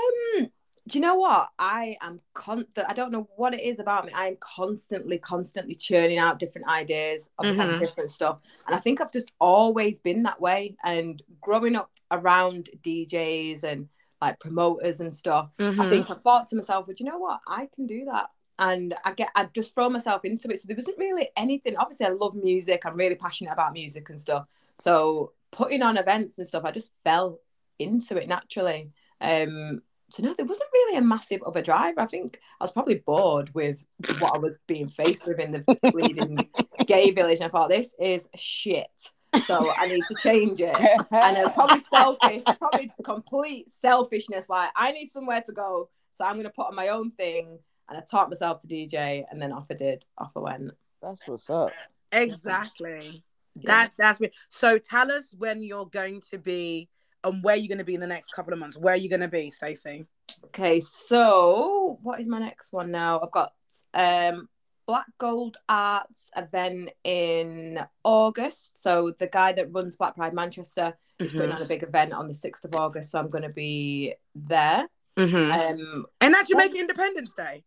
do 0.87 0.99
you 0.99 1.01
know 1.01 1.17
what? 1.17 1.49
I 1.59 1.97
am 2.01 2.21
con. 2.33 2.67
I 2.87 2.95
don't 2.95 3.13
know 3.13 3.29
what 3.37 3.55
it 3.55 3.61
is 3.61 3.79
about 3.79 4.07
me. 4.07 4.13
I 4.13 4.29
am 4.29 4.37
constantly, 4.41 5.19
constantly 5.19 5.75
churning 5.75 6.19
out 6.19 6.39
different 6.39 6.69
ideas 6.69 7.31
of, 7.39 7.47
Mhm. 7.47 7.79
different 7.79 8.11
stuff, 8.11 8.39
and 8.67 8.75
I 8.75 8.81
think 8.81 9.01
I've 9.01 9.13
just 9.13 9.33
always 9.39 9.99
been 9.99 10.23
that 10.23 10.41
way. 10.41 10.77
And 10.85 11.23
growing 11.41 11.77
up 11.77 11.91
around 12.11 12.71
DJs 12.83 13.65
and 13.65 13.89
like 14.21 14.41
promoters 14.41 15.01
and 15.01 15.15
stuff, 15.15 15.51
Mm-hmm. 15.59 15.81
I 15.81 15.89
think 15.89 16.11
I 16.11 16.15
thought 16.15 16.49
to 16.49 16.57
myself, 16.57 16.87
well, 16.87 16.95
you 16.99 17.07
know 17.07 17.19
what? 17.19 17.41
I 17.47 17.69
can 17.75 17.87
do 17.87 18.07
that. 18.07 18.31
And 18.59 18.95
I 19.05 19.13
get, 19.13 19.29
I 19.37 19.49
just 19.55 19.73
throw 19.75 19.89
myself 19.89 20.25
into 20.25 20.51
it. 20.51 20.61
So 20.61 20.67
there 20.67 20.77
wasn't 20.77 20.99
really 20.99 21.29
anything. 21.37 21.77
Obviously, 21.77 22.07
I 22.07 22.11
love 22.11 22.35
music. 22.35 22.85
I'm 22.85 22.97
really 22.97 23.15
passionate 23.15 23.53
about 23.53 23.73
music 23.73 24.09
and 24.11 24.21
stuff. 24.21 24.47
So 24.81 25.33
putting 25.53 25.83
on 25.83 25.97
events 25.97 26.39
and 26.39 26.47
stuff, 26.47 26.65
I 26.65 26.73
just 26.73 26.93
fell 27.05 27.41
into 27.79 28.17
it 28.17 28.29
naturally. 28.29 28.91
Um, 29.21 29.83
so 30.11 30.23
no, 30.23 30.35
there 30.35 30.47
wasn't 30.47 30.71
really 30.73 30.97
a 30.97 31.03
massive 31.03 31.43
of 31.43 31.57
a 31.57 31.63
drive. 31.63 31.95
I 31.99 32.07
think 32.07 32.41
I 32.61 32.65
was 32.65 32.73
probably 32.73 32.97
bored 32.97 33.55
with 33.55 33.85
what 34.19 34.35
I 34.35 34.39
was 34.39 34.59
being 34.67 34.89
faced 34.89 35.27
with 35.27 35.39
in 35.39 35.53
the 35.53 35.91
bleeding 35.93 36.49
gay 36.87 37.11
village, 37.11 37.39
and 37.41 37.47
I 37.47 37.49
thought 37.51 37.69
this 37.69 37.95
is 38.01 38.29
shit. 38.35 39.13
So 39.49 39.73
I 39.77 39.89
need 39.89 40.03
to 40.09 40.15
change 40.15 40.61
it 40.61 40.77
and 40.79 41.37
it 41.37 41.45
was 41.45 41.53
probably 41.55 41.81
selfish, 41.91 42.43
probably 42.59 42.91
complete 43.03 43.71
selfishness. 43.71 44.49
Like 44.49 44.71
I 44.77 44.93
need 44.93 45.07
somewhere 45.07 45.43
to 45.47 45.53
go, 45.53 45.89
so 46.13 46.25
I'm 46.25 46.37
gonna 46.37 46.51
put 46.51 46.67
on 46.67 46.75
my 46.75 46.89
own 46.89 47.11
thing. 47.13 47.59
And 47.91 47.97
I 47.97 48.03
taught 48.03 48.29
myself 48.29 48.61
to 48.61 48.69
DJ, 48.69 49.25
and 49.31 49.41
then 49.41 49.51
off 49.51 49.65
I 49.71 49.75
did, 49.75 50.05
off 50.19 50.33
I 50.37 50.41
went. 50.41 50.73
That's 51.01 51.27
what's 51.27 51.49
up. 51.49 51.71
Exactly. 52.13 53.25
Yeah. 53.55 53.63
That 53.65 53.93
that's 53.97 54.21
me. 54.21 54.31
So 54.51 54.77
tell 54.77 55.11
us 55.11 55.35
when 55.37 55.63
you're 55.63 55.87
going 55.87 56.21
to 56.31 56.37
be 56.37 56.91
and 57.25 57.43
where 57.43 57.57
you're 57.57 57.69
going 57.69 57.79
to 57.79 57.85
be 57.85 57.95
in 57.95 58.01
the 58.01 58.07
next 58.07 58.33
couple 58.33 58.53
of 58.53 58.59
months. 58.59 58.77
Where 58.77 58.95
are 58.95 58.99
you 58.99 59.09
going 59.09 59.21
to 59.21 59.29
be, 59.29 59.51
Stacey? 59.51 60.07
Okay, 60.47 60.81
so 60.81 61.99
what 62.03 62.21
is 62.21 62.29
my 62.29 62.39
next 62.39 62.73
one 62.73 62.91
now? 62.91 63.21
I've 63.21 63.31
got 63.31 63.53
um 63.95 64.49
Black 64.89 65.07
Gold 65.19 65.59
Arts 65.69 66.31
event 66.35 66.89
in 67.05 67.79
August. 68.05 68.79
So 68.83 69.13
the 69.19 69.27
guy 69.27 69.53
that 69.53 69.71
runs 69.71 69.97
Black 69.97 70.17
Pride 70.17 70.33
Manchester 70.33 70.97
is 71.19 71.35
putting 71.35 71.53
on 71.53 71.61
a 71.61 71.67
big 71.67 71.83
event 71.83 72.15
on 72.15 72.27
the 72.27 72.33
6th 72.33 72.65
of 72.65 72.75
August. 72.75 73.11
So 73.11 73.19
I'm 73.19 73.29
gonna 73.29 73.51
be 73.51 74.15
there. 74.35 74.89
Mhm. 75.17 75.53
Um 75.53 76.07
And 76.23 76.33
that's 76.33 76.49
Jamaica 76.49 76.79
Independence 76.79 77.35
Day. 77.35 77.65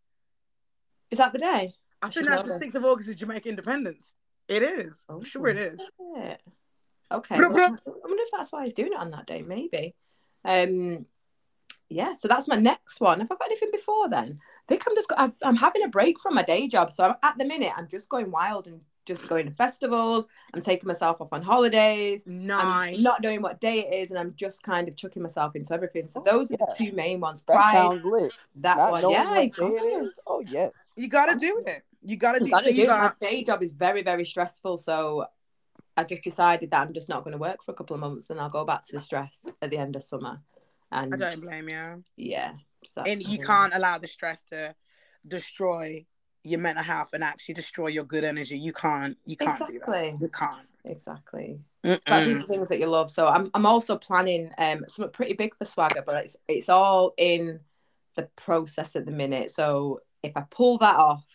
is 1.11 1.19
that 1.19 1.31
the 1.31 1.37
day? 1.39 1.75
I 2.01 2.07
I 2.07 2.09
think 2.09 2.25
that's 2.27 2.51
the 2.51 2.57
sixth 2.57 2.75
of 2.75 2.83
August 2.85 3.09
is 3.09 3.15
Jamaica 3.17 3.47
Independence. 3.49 4.15
It 4.47 4.63
is. 4.63 5.05
I'm 5.07 5.23
sure 5.23 5.47
it 5.47 5.59
is. 5.59 5.87
Yeah. 6.15 6.37
Okay. 7.11 7.37
Well. 7.37 7.51
I 7.51 7.59
wonder 7.85 8.23
if 8.23 8.31
that's 8.31 8.51
why 8.51 8.63
he's 8.63 8.73
doing 8.73 8.93
it 8.93 8.97
on 8.99 9.11
that 9.11 9.27
day. 9.27 9.43
Maybe. 9.43 9.93
Um. 10.43 11.05
Yeah. 11.87 12.13
So 12.15 12.27
that's 12.27 12.47
my 12.47 12.55
next 12.55 12.99
one. 12.99 13.19
Have 13.19 13.31
I 13.31 13.35
got 13.35 13.45
anything 13.45 13.69
before 13.71 14.09
then? 14.09 14.39
I 14.61 14.67
think 14.67 14.83
I'm 14.87 14.95
just. 14.95 15.11
I'm, 15.17 15.33
I'm 15.41 15.55
having 15.55 15.83
a 15.83 15.87
break 15.87 16.19
from 16.19 16.35
my 16.35 16.43
day 16.43 16.67
job, 16.67 16.91
so 16.91 17.05
I'm, 17.05 17.15
at 17.23 17.37
the 17.37 17.45
minute 17.45 17.71
I'm 17.75 17.87
just 17.89 18.09
going 18.09 18.31
wild 18.31 18.67
and 18.67 18.81
just 19.05 19.27
going 19.27 19.47
to 19.47 19.51
festivals. 19.53 20.27
I'm 20.53 20.61
taking 20.61 20.87
myself 20.87 21.19
off 21.21 21.29
on 21.33 21.41
holidays. 21.41 22.23
Nice. 22.27 22.97
I'm 22.97 23.03
not 23.03 23.21
knowing 23.21 23.41
what 23.41 23.59
day 23.59 23.79
it 23.79 23.93
is, 23.93 24.11
and 24.11 24.19
I'm 24.19 24.33
just 24.35 24.63
kind 24.63 24.87
of 24.87 24.95
chucking 24.95 25.21
myself 25.21 25.55
into 25.55 25.73
everything. 25.73 26.07
So 26.09 26.21
oh, 26.21 26.31
those 26.31 26.51
are 26.51 26.57
the 26.57 26.73
two 26.77 26.91
main 26.93 27.19
ones. 27.19 27.41
That 27.47 27.53
Pride, 27.55 27.73
sounds 27.73 28.05
lit. 28.05 28.33
that 28.57 28.77
Not 28.77 28.91
one. 28.91 29.01
Yeah, 29.01 29.07
what 29.07 29.17
you 29.17 29.35
day 29.35 29.45
it 29.45 29.53
gotta- 29.55 30.05
is. 30.05 30.19
Oh 30.27 30.43
yes. 30.45 30.73
You 30.95 31.07
got 31.09 31.25
to 31.27 31.37
do 31.37 31.63
it. 31.65 31.83
You 32.03 32.15
got 32.17 32.33
to 32.33 32.39
do. 32.39 32.45
you 32.45 32.51
gotta 32.51 32.63
so 32.65 32.69
you 32.69 32.75
do 32.75 32.81
it. 32.83 32.87
got. 32.87 33.15
My 33.21 33.27
day 33.27 33.43
job 33.43 33.61
is 33.63 33.71
very, 33.73 34.03
very 34.03 34.25
stressful. 34.25 34.77
So 34.77 35.25
I 35.97 36.03
just 36.03 36.23
decided 36.23 36.71
that 36.71 36.81
I'm 36.81 36.93
just 36.93 37.09
not 37.09 37.23
going 37.23 37.33
to 37.33 37.37
work 37.37 37.63
for 37.63 37.71
a 37.71 37.75
couple 37.75 37.95
of 37.95 37.99
months 37.99 38.29
and 38.29 38.39
I'll 38.39 38.49
go 38.49 38.65
back 38.65 38.85
to 38.85 38.93
the 38.93 38.99
stress 38.99 39.47
at 39.61 39.69
the 39.71 39.77
end 39.77 39.95
of 39.95 40.03
summer. 40.03 40.39
And 40.91 41.13
I 41.13 41.17
don't 41.17 41.41
blame 41.41 41.69
you. 41.69 42.03
yeah. 42.15 42.53
So 42.85 43.03
And 43.03 43.21
you 43.21 43.39
can't 43.39 43.73
allow 43.73 43.97
the 43.97 44.07
stress 44.07 44.41
to 44.43 44.75
destroy 45.27 46.05
your 46.43 46.59
mental 46.59 46.83
health 46.83 47.09
and 47.13 47.23
actually 47.23 47.53
destroy 47.55 47.87
your 47.87 48.03
good 48.03 48.23
energy. 48.23 48.57
You 48.57 48.73
can't. 48.73 49.17
You 49.25 49.37
can't 49.37 49.57
do 49.59 49.73
Exactly. 49.73 50.11
that. 50.11 50.21
You 50.21 50.29
can't. 50.29 50.67
Exactly. 50.85 51.59
Got 51.83 52.19
to 52.19 52.25
do 52.25 52.35
Mm-mm. 52.35 52.41
the 52.41 52.47
things 52.47 52.69
that 52.69 52.79
you 52.79 52.87
love. 52.87 53.09
So 53.09 53.27
I'm, 53.27 53.51
I'm 53.53 53.65
also 53.65 53.97
planning 53.97 54.51
um 54.57 54.83
something 54.87 55.11
pretty 55.11 55.33
big 55.33 55.55
for 55.55 55.65
Swagger, 55.65 56.03
but 56.05 56.15
it's 56.23 56.37
it's 56.47 56.69
all 56.69 57.13
in 57.17 57.59
the 58.15 58.27
process 58.35 58.95
at 58.95 59.05
the 59.05 59.11
minute. 59.11 59.51
So 59.51 60.01
if 60.23 60.33
I 60.35 60.41
pull 60.49 60.77
that 60.79 60.95
off, 60.95 61.25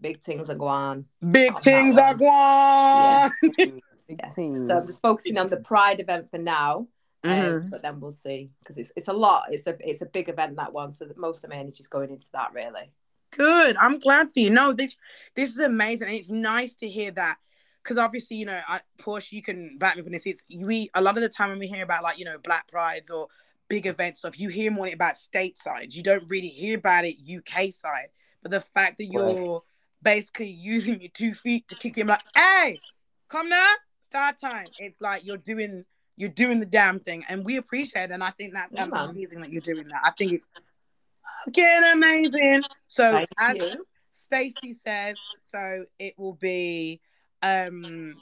big 0.00 0.20
things 0.22 0.50
are 0.50 0.54
going. 0.54 1.06
Big 1.30 1.58
things 1.60 1.96
are 1.96 2.16
one. 2.16 2.18
going. 2.18 3.30
Big 3.56 4.18
Yes. 4.22 4.34
teams. 4.34 4.66
So 4.68 4.76
I'm 4.76 4.86
just 4.86 5.02
focusing 5.02 5.38
on 5.38 5.48
the 5.48 5.56
Pride 5.56 6.00
event 6.00 6.30
for 6.30 6.38
now. 6.38 6.86
Um, 7.24 7.32
Mhm. 7.32 7.70
but 7.70 7.82
then 7.82 8.00
we'll 8.00 8.12
see 8.12 8.50
because 8.58 8.76
it's 8.76 8.92
it's 8.96 9.08
a 9.08 9.12
lot. 9.12 9.46
It's 9.50 9.66
a 9.66 9.76
it's 9.80 10.02
a 10.02 10.06
big 10.06 10.28
event 10.28 10.56
that 10.56 10.72
one, 10.72 10.92
so 10.92 11.06
that 11.06 11.16
most 11.16 11.42
of 11.42 11.50
my 11.50 11.56
energy 11.56 11.80
is 11.80 11.88
going 11.88 12.10
into 12.10 12.30
that 12.32 12.52
really. 12.52 12.92
Good. 13.30 13.76
I'm 13.78 13.98
glad 13.98 14.30
for 14.32 14.40
you. 14.40 14.50
No, 14.50 14.72
this 14.72 14.96
this 15.34 15.50
is 15.50 15.58
amazing, 15.58 16.08
and 16.08 16.16
it's 16.16 16.30
nice 16.30 16.74
to 16.76 16.88
hear 16.88 17.10
that 17.12 17.38
because 17.82 17.98
obviously, 17.98 18.36
you 18.36 18.46
know, 18.46 18.60
I, 18.68 18.80
Portia, 18.98 19.34
you 19.34 19.42
can 19.42 19.78
back 19.78 19.96
me 19.96 20.02
up 20.02 20.06
on 20.06 20.12
this. 20.12 20.26
It's 20.26 20.44
we 20.50 20.90
a 20.94 21.00
lot 21.00 21.16
of 21.16 21.22
the 21.22 21.28
time 21.28 21.50
when 21.50 21.58
we 21.58 21.66
hear 21.66 21.82
about 21.82 22.02
like 22.02 22.18
you 22.18 22.24
know 22.26 22.38
Black 22.38 22.68
Prides 22.68 23.10
or 23.10 23.28
big 23.68 23.86
event 23.86 24.16
stuff, 24.16 24.38
you 24.38 24.48
hear 24.48 24.70
more 24.70 24.88
about 24.88 25.14
stateside. 25.14 25.94
You 25.94 26.02
don't 26.02 26.28
really 26.28 26.48
hear 26.48 26.78
about 26.78 27.04
it 27.04 27.16
UK 27.26 27.72
side. 27.72 28.08
But 28.42 28.50
the 28.50 28.60
fact 28.60 28.98
that 28.98 29.06
you're 29.06 29.62
basically 30.02 30.50
using 30.50 31.00
your 31.00 31.10
two 31.10 31.34
feet 31.34 31.68
to 31.68 31.74
kick 31.74 31.96
him 31.96 32.08
like, 32.08 32.22
hey, 32.36 32.78
come 33.28 33.48
now, 33.48 33.72
start 34.00 34.38
time. 34.38 34.66
It's 34.78 35.00
like 35.00 35.24
you're 35.24 35.38
doing 35.38 35.84
you're 36.16 36.28
doing 36.28 36.60
the 36.60 36.66
damn 36.66 37.00
thing, 37.00 37.24
and 37.28 37.44
we 37.44 37.56
appreciate 37.56 38.04
it. 38.04 38.10
And 38.12 38.22
I 38.22 38.30
think 38.30 38.54
that's 38.54 38.72
Yeah, 38.72 38.86
amazing 38.92 39.40
that 39.40 39.50
you're 39.52 39.60
doing 39.60 39.88
that. 39.88 40.02
I 40.04 40.10
think 40.12 40.32
it's 40.34 40.46
fucking 41.46 41.80
amazing. 41.94 42.62
So 42.86 43.10
Thank 43.12 43.28
as 43.38 43.56
you. 43.56 43.86
Stacey 44.12 44.74
says, 44.74 45.18
so 45.42 45.84
it 45.98 46.18
will 46.18 46.34
be 46.34 47.00
um 47.42 48.16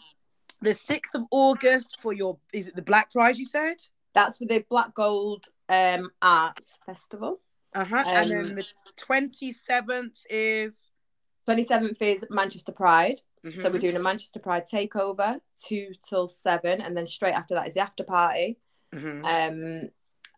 the 0.61 0.71
6th 0.71 1.15
of 1.15 1.23
August 1.31 1.99
for 2.01 2.13
your 2.13 2.39
is 2.53 2.69
it 2.69 2.77
the 2.77 2.83
Black 2.83 3.13
Pride 3.13 3.37
you 3.37 3.45
said? 3.45 3.77
That's 4.15 4.39
for 4.39 4.47
the 4.47 4.65
Black 4.69 4.95
Gold 4.95 5.47
um 5.69 6.11
Arts 6.23 6.79
Festival. 6.87 7.41
Uh-huh. 7.75 8.05
and 8.07 8.25
Um, 8.25 8.29
then 8.29 8.55
the 8.57 8.67
27th 9.09 10.19
is 10.29 10.91
Twenty 11.45 11.65
seventh 11.65 12.01
is 12.01 12.25
Manchester 12.31 12.71
Pride. 12.71 13.21
So 13.45 13.51
Mhm. 13.51 13.73
we're 13.73 13.79
doing 13.81 13.97
a 13.97 14.01
Manchester 14.01 14.39
Pride 14.39 14.67
takeover, 14.71 15.41
two 15.61 15.93
till 16.09 16.29
seven, 16.29 16.81
and 16.81 16.97
then 16.97 17.07
straight 17.07 17.33
after 17.35 17.55
that 17.55 17.67
is 17.67 17.75
the 17.75 17.81
after 17.81 18.05
party. 18.05 18.59
Mhm. 18.95 19.25
Um, 19.25 19.91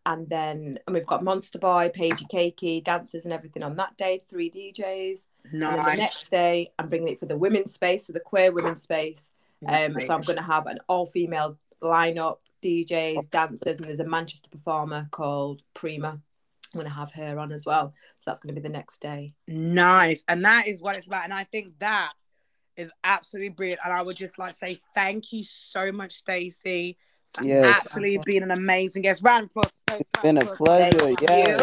and 0.06 0.28
then 0.28 0.78
and 0.86 0.94
we've 0.94 1.06
got 1.06 1.22
Monsta 1.22 1.60
Boy, 1.60 1.90
Paigey 1.94 2.26
Cakey, 2.30 2.82
dancers 2.82 3.24
and 3.24 3.32
everything 3.32 3.62
on 3.62 3.76
that 3.76 3.96
day, 3.98 4.22
three 4.28 4.50
DJs. 4.50 5.26
And 5.44 5.62
then 5.62 5.70
the 5.76 5.82
nice. 5.82 5.98
next 5.98 6.30
day, 6.30 6.72
I'm 6.78 6.88
bringing 6.88 7.08
it 7.08 7.20
for 7.20 7.26
the 7.26 7.36
women's 7.36 7.72
space, 7.74 8.06
so 8.06 8.12
the 8.14 8.20
queer 8.20 8.52
women's 8.52 8.82
space. 8.82 9.32
Um, 9.66 9.94
Nice. 9.94 10.06
so 10.06 10.14
I'm 10.14 10.22
going 10.22 10.36
to 10.36 10.42
have 10.42 10.66
an 10.66 10.78
all 10.88 11.06
female 11.06 11.58
lineup, 11.82 12.38
DJs, 12.62 13.30
dancers, 13.30 13.76
and 13.78 13.86
there's 13.86 14.00
a 14.00 14.04
Manchester 14.04 14.48
performer 14.50 15.08
called 15.10 15.62
Prima. 15.74 16.08
I'm 16.72 16.78
going 16.80 16.86
to 16.86 16.92
have 16.92 17.12
her 17.12 17.38
on 17.38 17.52
as 17.52 17.64
well. 17.66 17.94
So 18.18 18.30
that's 18.30 18.40
going 18.40 18.54
to 18.54 18.60
be 18.60 18.66
the 18.66 18.72
next 18.72 19.00
day. 19.00 19.34
Nice. 19.46 20.24
And 20.28 20.44
that 20.44 20.66
is 20.66 20.80
what 20.82 20.96
it's 20.96 21.06
about. 21.06 21.24
And 21.24 21.32
I 21.32 21.44
think 21.44 21.78
that 21.78 22.12
is 22.76 22.90
absolutely 23.02 23.50
brilliant. 23.50 23.80
And 23.84 23.92
I 23.92 24.02
would 24.02 24.16
just 24.16 24.38
like 24.38 24.52
to 24.52 24.58
say 24.58 24.80
thank 24.94 25.32
you 25.32 25.42
so 25.42 25.92
much, 25.92 26.12
Stacey. 26.14 26.96
Yes. 27.42 27.82
Absolutely 27.84 28.20
being 28.24 28.42
an 28.42 28.50
amazing 28.50 29.02
guest. 29.02 29.22
Round 29.22 29.44
of 29.44 29.50
applause 29.50 29.72
for 29.72 29.94
Stacey. 29.94 30.00
It's 30.00 30.22
been 30.22 30.38
a 30.38 30.56
pleasure. 30.56 31.10
You. 31.10 31.56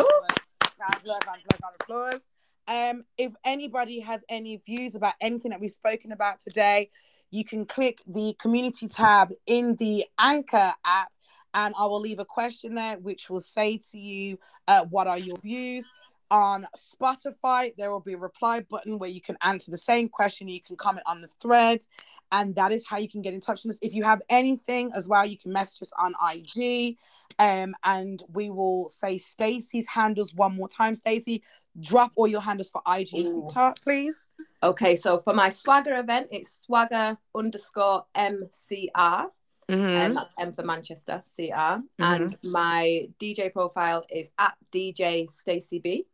Round 0.79 0.95
of 0.95 0.95
applause, 0.95 1.19
round 1.27 1.75
applause, 1.79 2.11
round. 2.13 2.21
Um, 2.67 3.03
if 3.17 3.33
anybody 3.43 3.99
has 4.01 4.23
any 4.29 4.57
views 4.57 4.95
about 4.95 5.13
anything 5.19 5.51
that 5.51 5.59
we've 5.59 5.71
spoken 5.71 6.11
about 6.11 6.39
today, 6.39 6.89
you 7.29 7.43
can 7.43 7.65
click 7.65 7.99
the 8.07 8.35
community 8.39 8.87
tab 8.87 9.31
in 9.45 9.75
the 9.75 10.05
Anchor 10.19 10.73
app, 10.85 11.11
and 11.53 11.73
I 11.77 11.85
will 11.85 11.99
leave 11.99 12.19
a 12.19 12.25
question 12.25 12.75
there 12.75 12.97
which 12.99 13.29
will 13.29 13.39
say 13.39 13.79
to 13.91 13.97
you, 13.97 14.37
uh, 14.67 14.85
What 14.89 15.07
are 15.07 15.17
your 15.17 15.37
views? 15.37 15.87
On 16.31 16.65
Spotify, 16.77 17.75
there 17.75 17.91
will 17.91 17.99
be 17.99 18.13
a 18.13 18.17
reply 18.17 18.61
button 18.61 18.97
where 18.97 19.09
you 19.09 19.19
can 19.19 19.37
answer 19.41 19.69
the 19.69 19.75
same 19.75 20.07
question. 20.07 20.47
You 20.47 20.61
can 20.61 20.77
comment 20.77 21.03
on 21.05 21.19
the 21.19 21.27
thread, 21.41 21.85
and 22.31 22.55
that 22.55 22.71
is 22.71 22.87
how 22.87 22.99
you 22.99 23.09
can 23.09 23.21
get 23.21 23.33
in 23.33 23.41
touch 23.41 23.65
with 23.65 23.75
us. 23.75 23.79
If 23.81 23.93
you 23.93 24.03
have 24.03 24.21
anything 24.29 24.91
as 24.95 25.09
well, 25.09 25.25
you 25.25 25.37
can 25.37 25.51
message 25.51 25.81
us 25.81 25.91
on 25.99 26.13
IG. 26.33 26.97
Um, 27.37 27.75
and 27.83 28.23
we 28.31 28.49
will 28.49 28.87
say 28.87 29.17
Stacey's 29.17 29.87
handles 29.89 30.33
one 30.33 30.55
more 30.55 30.69
time. 30.69 30.95
Stacey, 30.95 31.43
drop 31.79 32.13
all 32.15 32.27
your 32.27 32.41
handles 32.41 32.69
for 32.69 32.81
IG 32.87 33.09
and 33.13 33.31
TikTok, 33.31 33.81
please. 33.81 34.27
Okay, 34.63 34.95
so 34.95 35.19
for 35.19 35.33
my 35.33 35.49
swagger 35.49 35.97
event, 35.97 36.29
it's 36.31 36.61
swagger 36.61 37.17
underscore 37.35 38.05
MCR. 38.15 39.25
and 39.67 39.81
mm-hmm. 39.81 40.05
um, 40.05 40.13
that's 40.13 40.33
M 40.39 40.53
for 40.53 40.63
Manchester, 40.63 41.21
CR. 41.35 41.41
Mm-hmm. 41.41 42.03
And 42.03 42.37
my 42.41 43.09
DJ 43.19 43.51
profile 43.51 44.05
is 44.09 44.31
at 44.37 44.53
DJ 44.73 45.29
Stacey 45.29 45.79
B. 45.79 46.05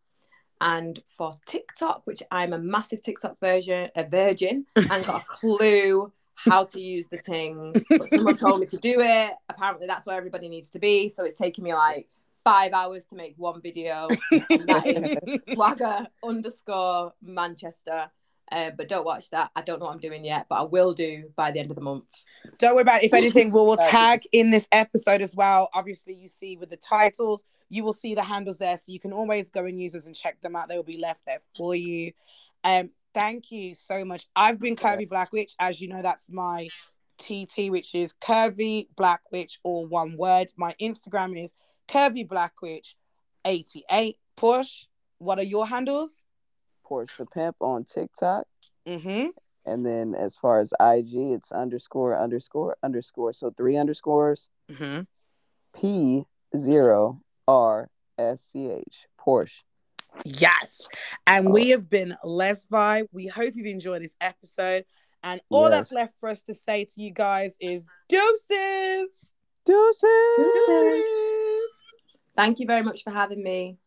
And 0.59 1.01
for 1.07 1.33
TikTok, 1.45 2.01
which 2.05 2.23
I'm 2.31 2.53
a 2.53 2.57
massive 2.57 3.03
TikTok 3.03 3.39
version, 3.39 3.89
a 3.95 4.03
virgin, 4.03 4.65
and 4.75 5.05
got 5.05 5.21
a 5.21 5.25
clue 5.27 6.11
how 6.35 6.63
to 6.65 6.79
use 6.79 7.07
the 7.07 7.17
thing. 7.17 7.73
But 7.89 8.09
someone 8.09 8.37
told 8.37 8.59
me 8.59 8.65
to 8.67 8.77
do 8.77 8.99
it. 8.99 9.33
Apparently, 9.49 9.87
that's 9.87 10.05
where 10.05 10.17
everybody 10.17 10.49
needs 10.49 10.69
to 10.71 10.79
be. 10.79 11.09
So 11.09 11.25
it's 11.25 11.37
taking 11.37 11.63
me 11.63 11.73
like 11.73 12.07
five 12.43 12.71
hours 12.73 13.05
to 13.07 13.15
make 13.15 13.33
one 13.37 13.61
video. 13.61 14.07
And 14.31 14.67
that 14.67 14.85
is 14.85 15.45
swagger 15.53 16.07
underscore 16.23 17.13
Manchester. 17.21 18.09
Uh, 18.49 18.71
but 18.77 18.87
don't 18.87 19.03
watch 19.05 19.29
that. 19.31 19.51
I 19.55 19.61
don't 19.61 19.79
know 19.79 19.87
what 19.87 19.95
I'm 19.95 19.99
doing 19.99 20.23
yet, 20.23 20.45
but 20.47 20.55
I 20.55 20.61
will 20.61 20.93
do 20.93 21.29
by 21.35 21.51
the 21.51 21.59
end 21.59 21.69
of 21.69 21.75
the 21.75 21.81
month. 21.81 22.05
Don't 22.57 22.75
worry 22.75 22.83
about 22.83 23.03
it. 23.03 23.07
If 23.07 23.13
anything, 23.13 23.47
we 23.47 23.55
will 23.55 23.75
Thank 23.75 23.91
you. 23.91 23.97
tag 23.97 24.21
in 24.31 24.51
this 24.51 24.69
episode 24.71 25.21
as 25.21 25.35
well. 25.35 25.69
Obviously, 25.73 26.13
you 26.13 26.29
see 26.29 26.55
with 26.55 26.69
the 26.69 26.77
titles, 26.77 27.43
you 27.69 27.83
will 27.83 27.93
see 27.93 28.15
the 28.15 28.23
handles 28.23 28.57
there, 28.57 28.77
so 28.77 28.91
you 28.91 28.99
can 28.99 29.13
always 29.13 29.49
go 29.49 29.65
and 29.65 29.79
use 29.79 29.93
those 29.93 30.07
and 30.07 30.15
check 30.15 30.39
them 30.41 30.55
out. 30.55 30.69
They 30.69 30.75
will 30.75 30.83
be 30.83 30.99
left 30.99 31.25
there 31.25 31.39
for 31.55 31.75
you. 31.75 32.13
Um, 32.63 32.89
thank 33.13 33.51
you 33.51 33.73
so 33.75 34.05
much. 34.05 34.27
I've 34.35 34.59
been 34.59 34.75
Curvy 34.75 35.07
Black 35.07 35.31
Witch, 35.31 35.53
as 35.59 35.81
you 35.81 35.87
know, 35.87 36.01
that's 36.01 36.29
my 36.29 36.69
TT, 37.17 37.69
which 37.69 37.93
is 37.95 38.13
Curvy 38.21 38.87
Black 38.95 39.21
Witch, 39.31 39.59
all 39.63 39.85
one 39.87 40.17
word. 40.17 40.51
My 40.55 40.75
Instagram 40.81 41.41
is 41.41 41.53
Curvy 41.87 42.27
Black 42.27 42.61
Witch 42.61 42.95
88. 43.45 44.17
Push. 44.35 44.85
What 45.19 45.39
are 45.39 45.43
your 45.43 45.65
handles? 45.65 46.21
Porsche 46.87 47.17
the 47.17 47.25
Pimp 47.25 47.55
on 47.59 47.85
TikTok. 47.85 48.45
Mm-hmm. 48.87 49.29
And 49.65 49.85
then 49.85 50.15
as 50.15 50.35
far 50.35 50.59
as 50.59 50.71
IG, 50.79 51.33
it's 51.33 51.51
underscore 51.51 52.17
underscore 52.17 52.77
underscore. 52.83 53.33
So 53.33 53.51
three 53.55 53.77
underscores. 53.77 54.47
Mm-hmm. 54.71 55.01
P 55.79 56.23
zero 56.55 57.21
R 57.47 57.89
S 58.17 58.43
C 58.51 58.69
H. 58.71 59.07
Porsche. 59.19 59.51
Yes. 60.25 60.87
And 61.25 61.51
we 61.51 61.73
oh. 61.73 61.77
have 61.77 61.89
been 61.89 62.15
Les 62.23 62.65
Vibe. 62.67 63.07
We 63.11 63.27
hope 63.27 63.53
you've 63.55 63.67
enjoyed 63.67 64.01
this 64.01 64.15
episode. 64.21 64.85
And 65.23 65.41
all 65.49 65.63
Yes. 65.63 65.71
that's 65.71 65.91
left 65.91 66.19
for 66.19 66.29
us 66.29 66.41
to 66.43 66.53
say 66.53 66.85
to 66.85 67.01
you 67.01 67.11
guys 67.11 67.57
is 67.59 67.87
deuces. 68.07 69.33
Deuces. 69.65 70.03
Deuces. 70.37 71.03
Thank 72.35 72.59
you 72.59 72.67
very 72.67 72.83
much 72.83 73.03
for 73.03 73.11
having 73.11 73.43
me. 73.43 73.77